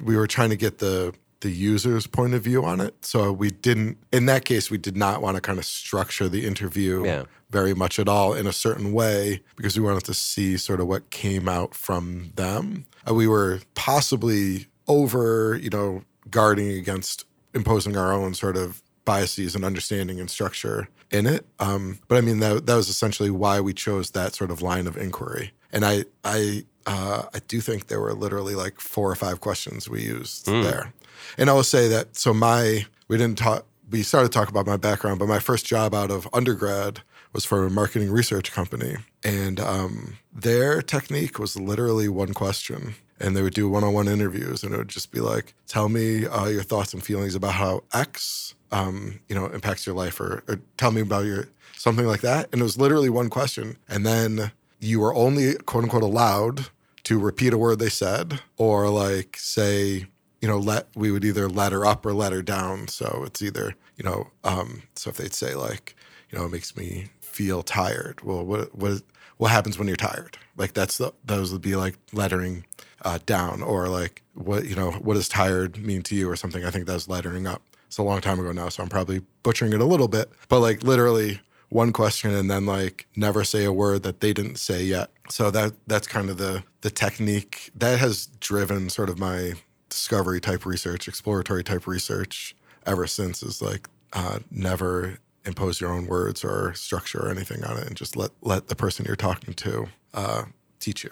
we 0.03 0.17
were 0.17 0.27
trying 0.27 0.49
to 0.49 0.57
get 0.57 0.79
the 0.79 1.13
the 1.43 1.51
user's 1.51 2.07
point 2.07 2.33
of 2.33 2.41
view 2.41 2.65
on 2.65 2.81
it. 2.81 2.93
So 3.05 3.31
we 3.31 3.51
didn't, 3.51 3.97
in 4.11 4.25
that 4.25 4.43
case, 4.45 4.71
we 4.71 4.77
did 4.77 4.97
not 4.97 5.21
want 5.21 5.35
to 5.37 5.41
kind 5.41 5.59
of 5.59 5.65
structure 5.65 6.27
the 6.27 6.45
interview 6.45 7.05
Yeah. 7.05 7.23
very 7.51 7.73
much 7.75 7.99
at 7.99 8.09
all 8.09 8.33
in 8.33 8.47
a 8.47 8.53
certain 8.53 8.91
way 8.93 9.43
because 9.55 9.77
we 9.77 9.85
wanted 9.85 10.05
to 10.05 10.13
see 10.13 10.57
sort 10.57 10.79
of 10.81 10.87
what 10.87 11.09
came 11.11 11.47
out 11.47 11.75
from 11.75 12.31
them. 12.35 12.85
Uh, 13.07 13.13
we 13.13 13.27
were 13.27 13.59
possibly 13.75 14.67
over, 14.87 15.55
you 15.61 15.69
know, 15.69 16.03
guarding 16.31 16.69
against 16.71 17.25
imposing 17.53 17.95
our 17.95 18.11
own 18.11 18.33
sort 18.33 18.57
of 18.57 18.81
biases 19.05 19.53
and 19.55 19.63
understanding 19.63 20.19
and 20.19 20.29
structure 20.31 20.87
in 21.11 21.27
it. 21.27 21.45
Um, 21.59 21.99
but 22.07 22.17
I 22.17 22.21
mean, 22.21 22.39
that, 22.39 22.65
that 22.65 22.75
was 22.75 22.89
essentially 22.89 23.29
why 23.29 23.59
we 23.61 23.73
chose 23.73 24.11
that 24.11 24.33
sort 24.33 24.49
of 24.49 24.61
line 24.61 24.87
of 24.87 24.97
inquiry. 24.97 25.51
And 25.71 25.83
I, 25.85 26.05
I, 26.23 26.65
uh, 26.85 27.23
I 27.33 27.39
do 27.47 27.61
think 27.61 27.87
there 27.87 27.99
were 28.01 28.13
literally 28.13 28.55
like 28.55 28.79
four 28.79 29.11
or 29.11 29.15
five 29.15 29.39
questions 29.41 29.87
we 29.89 30.01
used 30.01 30.45
there. 30.47 30.93
And 31.37 31.49
I 31.49 31.53
will 31.53 31.63
say 31.63 31.87
that, 31.87 32.15
so 32.15 32.33
my, 32.33 32.85
we 33.07 33.17
didn't 33.17 33.37
talk, 33.37 33.65
we 33.89 34.03
started 34.03 34.31
to 34.31 34.37
talk 34.37 34.49
about 34.49 34.65
my 34.65 34.77
background, 34.77 35.19
but 35.19 35.27
my 35.27 35.39
first 35.39 35.65
job 35.65 35.93
out 35.93 36.11
of 36.11 36.27
undergrad 36.33 37.01
was 37.31 37.45
for 37.45 37.65
a 37.65 37.69
marketing 37.69 38.11
research 38.11 38.51
company. 38.51 38.97
And 39.23 39.59
um, 39.59 40.17
their 40.33 40.81
technique 40.81 41.39
was 41.39 41.55
literally 41.55 42.07
one 42.07 42.33
question. 42.33 42.95
And 43.19 43.37
they 43.37 43.41
would 43.41 43.53
do 43.53 43.69
one 43.69 43.85
on 43.85 43.93
one 43.93 44.09
interviews, 44.09 44.63
and 44.63 44.73
it 44.73 44.77
would 44.77 44.89
just 44.89 45.11
be 45.11 45.21
like, 45.21 45.53
tell 45.65 45.87
me 45.87 46.25
uh, 46.25 46.47
your 46.47 46.63
thoughts 46.63 46.93
and 46.93 47.01
feelings 47.01 47.35
about 47.35 47.53
how 47.53 47.83
X, 47.93 48.53
um, 48.71 49.21
you 49.29 49.35
know, 49.35 49.45
impacts 49.45 49.85
your 49.85 49.95
life, 49.95 50.19
or, 50.19 50.43
or 50.47 50.59
tell 50.75 50.91
me 50.91 50.99
about 51.01 51.23
your 51.23 51.47
something 51.77 52.05
like 52.05 52.19
that. 52.21 52.49
And 52.51 52.59
it 52.59 52.63
was 52.63 52.77
literally 52.77 53.09
one 53.09 53.29
question. 53.29 53.77
And 53.87 54.05
then 54.05 54.51
you 54.79 54.99
were 54.99 55.15
only 55.15 55.53
quote 55.53 55.83
unquote 55.85 56.03
allowed 56.03 56.67
to 57.03 57.17
repeat 57.17 57.53
a 57.53 57.57
word 57.57 57.79
they 57.79 57.87
said, 57.87 58.41
or 58.57 58.89
like 58.89 59.37
say, 59.37 60.07
you 60.43 60.49
know, 60.49 60.57
let 60.57 60.89
we 60.93 61.09
would 61.09 61.23
either 61.23 61.47
ladder 61.47 61.85
up 61.85 62.05
or 62.05 62.13
ladder 62.13 62.41
down. 62.41 62.89
So 62.89 63.23
it's 63.25 63.41
either, 63.41 63.75
you 63.95 64.03
know, 64.03 64.27
um, 64.43 64.83
so 64.93 65.09
if 65.09 65.15
they'd 65.15 65.33
say 65.33 65.55
like, 65.55 65.95
you 66.29 66.37
know, 66.37 66.43
it 66.43 66.51
makes 66.51 66.75
me 66.75 67.07
feel 67.21 67.63
tired. 67.63 68.19
Well, 68.25 68.43
what 68.43 68.75
what 68.75 69.03
what 69.37 69.51
happens 69.51 69.79
when 69.79 69.87
you're 69.87 69.95
tired? 69.95 70.37
Like 70.57 70.73
that's 70.73 70.97
the 70.97 71.13
those 71.23 71.53
would 71.53 71.61
be 71.61 71.77
like 71.77 71.95
laddering 72.07 72.65
uh, 73.03 73.19
down, 73.25 73.63
or 73.63 73.87
like 73.87 74.21
what 74.33 74.65
you 74.65 74.75
know, 74.75 74.91
what 74.91 75.13
does 75.13 75.29
tired 75.29 75.77
mean 75.77 76.01
to 76.03 76.15
you, 76.15 76.29
or 76.29 76.35
something. 76.35 76.65
I 76.65 76.71
think 76.71 76.87
that's 76.87 77.07
laddering 77.07 77.47
up. 77.49 77.61
It's 77.87 77.97
a 77.97 78.03
long 78.03 78.19
time 78.19 78.37
ago 78.37 78.51
now, 78.51 78.67
so 78.67 78.83
I'm 78.83 78.89
probably 78.89 79.21
butchering 79.43 79.71
it 79.71 79.79
a 79.79 79.85
little 79.85 80.09
bit, 80.09 80.29
but 80.49 80.59
like 80.59 80.83
literally 80.83 81.39
one 81.69 81.93
question 81.93 82.31
and 82.35 82.51
then 82.51 82.65
like 82.65 83.07
never 83.15 83.45
say 83.45 83.63
a 83.63 83.71
word 83.71 84.03
that 84.03 84.19
they 84.19 84.33
didn't 84.33 84.57
say 84.57 84.83
yet. 84.83 85.09
So 85.29 85.51
that 85.51 85.71
that's 85.87 86.05
kind 86.05 86.29
of 86.29 86.37
the 86.37 86.65
the 86.81 86.89
technique 86.89 87.71
that 87.75 87.97
has 87.99 88.25
driven 88.41 88.89
sort 88.89 89.09
of 89.09 89.17
my 89.17 89.53
discovery 89.93 90.41
type 90.41 90.65
research, 90.65 91.07
exploratory 91.07 91.63
type 91.63 91.87
research 91.87 92.55
ever 92.85 93.07
since 93.07 93.43
is 93.43 93.61
like 93.61 93.87
uh, 94.13 94.39
never 94.51 95.19
impose 95.45 95.79
your 95.79 95.91
own 95.91 96.07
words 96.07 96.43
or 96.43 96.73
structure 96.73 97.25
or 97.25 97.29
anything 97.29 97.63
on 97.63 97.77
it 97.77 97.85
and 97.85 97.95
just 97.95 98.15
let 98.15 98.31
let 98.41 98.67
the 98.67 98.75
person 98.75 99.05
you're 99.05 99.15
talking 99.15 99.53
to 99.53 99.87
uh, 100.13 100.43
teach 100.79 101.03
you. 101.03 101.11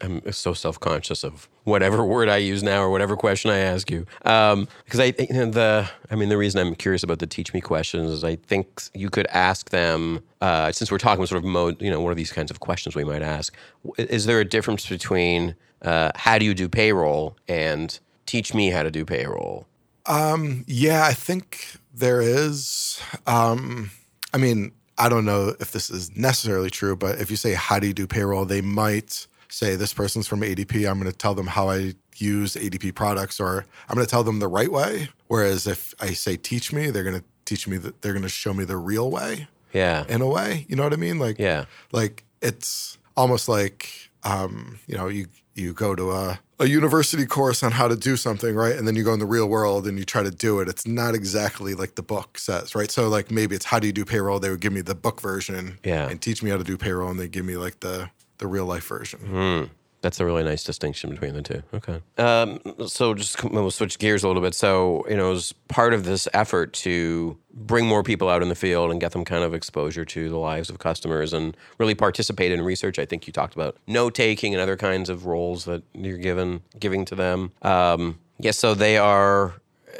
I'm 0.00 0.30
so 0.32 0.52
self 0.52 0.78
conscious 0.78 1.24
of 1.24 1.48
whatever 1.64 2.04
word 2.14 2.28
I 2.28 2.36
use 2.36 2.62
now 2.62 2.82
or 2.82 2.90
whatever 2.90 3.16
question 3.16 3.50
I 3.50 3.58
ask 3.58 3.90
you. 3.90 4.06
Um, 4.24 4.68
because 4.84 5.00
I 5.00 5.10
think 5.10 5.30
the, 5.30 5.88
I 6.10 6.14
mean, 6.14 6.28
the 6.28 6.38
reason 6.38 6.60
I'm 6.60 6.74
curious 6.74 7.02
about 7.02 7.18
the 7.18 7.26
teach 7.26 7.52
me 7.52 7.60
questions 7.60 8.10
is 8.10 8.24
I 8.24 8.36
think 8.36 8.82
you 8.94 9.10
could 9.10 9.26
ask 9.28 9.70
them, 9.70 10.22
uh, 10.40 10.70
since 10.72 10.92
we're 10.92 10.98
talking 10.98 11.26
sort 11.26 11.42
of 11.42 11.44
mode, 11.44 11.80
you 11.82 11.90
know, 11.90 12.00
what 12.00 12.10
are 12.10 12.14
these 12.14 12.32
kinds 12.32 12.50
of 12.50 12.60
questions 12.60 12.94
we 12.94 13.04
might 13.04 13.22
ask? 13.22 13.56
Is 13.96 14.26
there 14.26 14.40
a 14.40 14.44
difference 14.44 14.86
between 14.86 15.56
uh, 15.82 16.12
how 16.14 16.38
do 16.38 16.44
you 16.44 16.54
do 16.54 16.68
payroll 16.68 17.36
and 17.48 17.98
teach 18.28 18.54
me 18.54 18.70
how 18.70 18.82
to 18.84 18.90
do 18.90 19.04
payroll? 19.04 19.66
Yeah, 20.66 21.04
I 21.04 21.12
think 21.12 21.66
there 21.94 22.20
is. 22.20 23.00
Um, 23.26 23.90
I 24.32 24.38
mean, 24.38 24.72
I 24.96 25.08
don't 25.08 25.24
know 25.24 25.54
if 25.60 25.72
this 25.72 25.90
is 25.90 26.14
necessarily 26.16 26.70
true, 26.70 26.96
but 26.96 27.20
if 27.20 27.30
you 27.30 27.36
say, 27.36 27.54
How 27.54 27.78
do 27.78 27.86
you 27.86 27.94
do 27.94 28.06
payroll? 28.06 28.44
they 28.44 28.60
might 28.60 29.26
say, 29.48 29.76
This 29.76 29.92
person's 29.94 30.26
from 30.26 30.40
ADP. 30.40 30.88
I'm 30.88 30.98
going 31.00 31.10
to 31.10 31.16
tell 31.16 31.34
them 31.34 31.46
how 31.46 31.68
I 31.68 31.94
use 32.16 32.54
ADP 32.54 32.94
products, 32.94 33.38
or 33.40 33.64
I'm 33.88 33.94
going 33.94 34.06
to 34.06 34.10
tell 34.10 34.24
them 34.24 34.38
the 34.40 34.48
right 34.48 34.70
way. 34.72 35.08
Whereas 35.28 35.66
if 35.66 35.94
I 36.00 36.12
say, 36.14 36.36
Teach 36.36 36.72
me, 36.72 36.90
they're 36.90 37.04
going 37.04 37.18
to 37.20 37.24
teach 37.44 37.66
me 37.68 37.76
that 37.78 38.02
they're 38.02 38.12
going 38.12 38.22
to 38.22 38.28
show 38.28 38.52
me 38.54 38.64
the 38.64 38.76
real 38.76 39.10
way 39.10 39.46
Yeah. 39.72 40.04
in 40.08 40.20
a 40.20 40.26
way. 40.28 40.66
You 40.68 40.76
know 40.76 40.82
what 40.84 40.92
I 40.92 40.96
mean? 40.96 41.18
Like, 41.18 41.38
Yeah. 41.38 41.64
like 41.92 42.24
it's 42.42 42.98
almost 43.16 43.48
like 43.48 44.10
um, 44.24 44.78
you 44.86 44.96
know 44.96 45.06
you 45.08 45.26
you 45.58 45.72
go 45.72 45.94
to 45.94 46.12
a, 46.12 46.40
a 46.60 46.66
university 46.66 47.26
course 47.26 47.62
on 47.62 47.72
how 47.72 47.88
to 47.88 47.96
do 47.96 48.16
something 48.16 48.54
right? 48.54 48.76
And 48.76 48.86
then 48.86 48.94
you 48.96 49.04
go 49.04 49.12
in 49.12 49.18
the 49.18 49.26
real 49.26 49.48
world 49.48 49.86
and 49.86 49.98
you 49.98 50.04
try 50.04 50.22
to 50.22 50.30
do 50.30 50.60
it. 50.60 50.68
It's 50.68 50.86
not 50.86 51.14
exactly 51.14 51.74
like 51.74 51.94
the 51.96 52.02
book 52.02 52.38
says 52.38 52.74
right? 52.74 52.90
So 52.90 53.08
like 53.08 53.30
maybe 53.30 53.54
it's 53.54 53.66
how 53.66 53.78
do 53.78 53.86
you 53.86 53.92
do 53.92 54.04
payroll? 54.04 54.38
They 54.40 54.50
would 54.50 54.60
give 54.60 54.72
me 54.72 54.80
the 54.80 54.94
book 54.94 55.20
version 55.20 55.78
Yeah. 55.84 56.08
and 56.08 56.20
teach 56.20 56.42
me 56.42 56.50
how 56.50 56.56
to 56.58 56.64
do 56.64 56.76
payroll 56.76 57.10
and 57.10 57.18
they 57.18 57.28
give 57.28 57.44
me 57.44 57.56
like 57.56 57.80
the 57.80 58.10
the 58.38 58.46
real 58.46 58.66
life 58.66 58.86
version 58.86 59.18
hmm. 59.20 59.64
That's 60.00 60.20
a 60.20 60.24
really 60.24 60.44
nice 60.44 60.62
distinction 60.62 61.10
between 61.10 61.34
the 61.34 61.42
two. 61.42 61.62
Okay. 61.74 62.00
Um, 62.18 62.60
so 62.86 63.14
just 63.14 63.42
we'll 63.42 63.70
switch 63.70 63.98
gears 63.98 64.22
a 64.22 64.28
little 64.28 64.42
bit. 64.42 64.54
So 64.54 65.04
you 65.08 65.16
know, 65.16 65.32
as 65.32 65.52
part 65.68 65.92
of 65.92 66.04
this 66.04 66.28
effort 66.32 66.72
to 66.74 67.36
bring 67.52 67.86
more 67.86 68.04
people 68.04 68.28
out 68.28 68.42
in 68.42 68.48
the 68.48 68.54
field 68.54 68.90
and 68.90 69.00
get 69.00 69.12
them 69.12 69.24
kind 69.24 69.42
of 69.42 69.54
exposure 69.54 70.04
to 70.04 70.28
the 70.28 70.38
lives 70.38 70.70
of 70.70 70.78
customers 70.78 71.32
and 71.32 71.56
really 71.78 71.94
participate 71.94 72.52
in 72.52 72.62
research, 72.62 72.98
I 72.98 73.06
think 73.06 73.26
you 73.26 73.32
talked 73.32 73.54
about 73.54 73.76
note 73.86 74.14
taking 74.14 74.54
and 74.54 74.62
other 74.62 74.76
kinds 74.76 75.10
of 75.10 75.26
roles 75.26 75.64
that 75.64 75.82
you're 75.94 76.18
given 76.18 76.62
giving 76.78 77.04
to 77.06 77.14
them. 77.16 77.52
Um, 77.62 78.20
yes, 78.38 78.56
so 78.56 78.74
they 78.74 78.98
are 78.98 79.54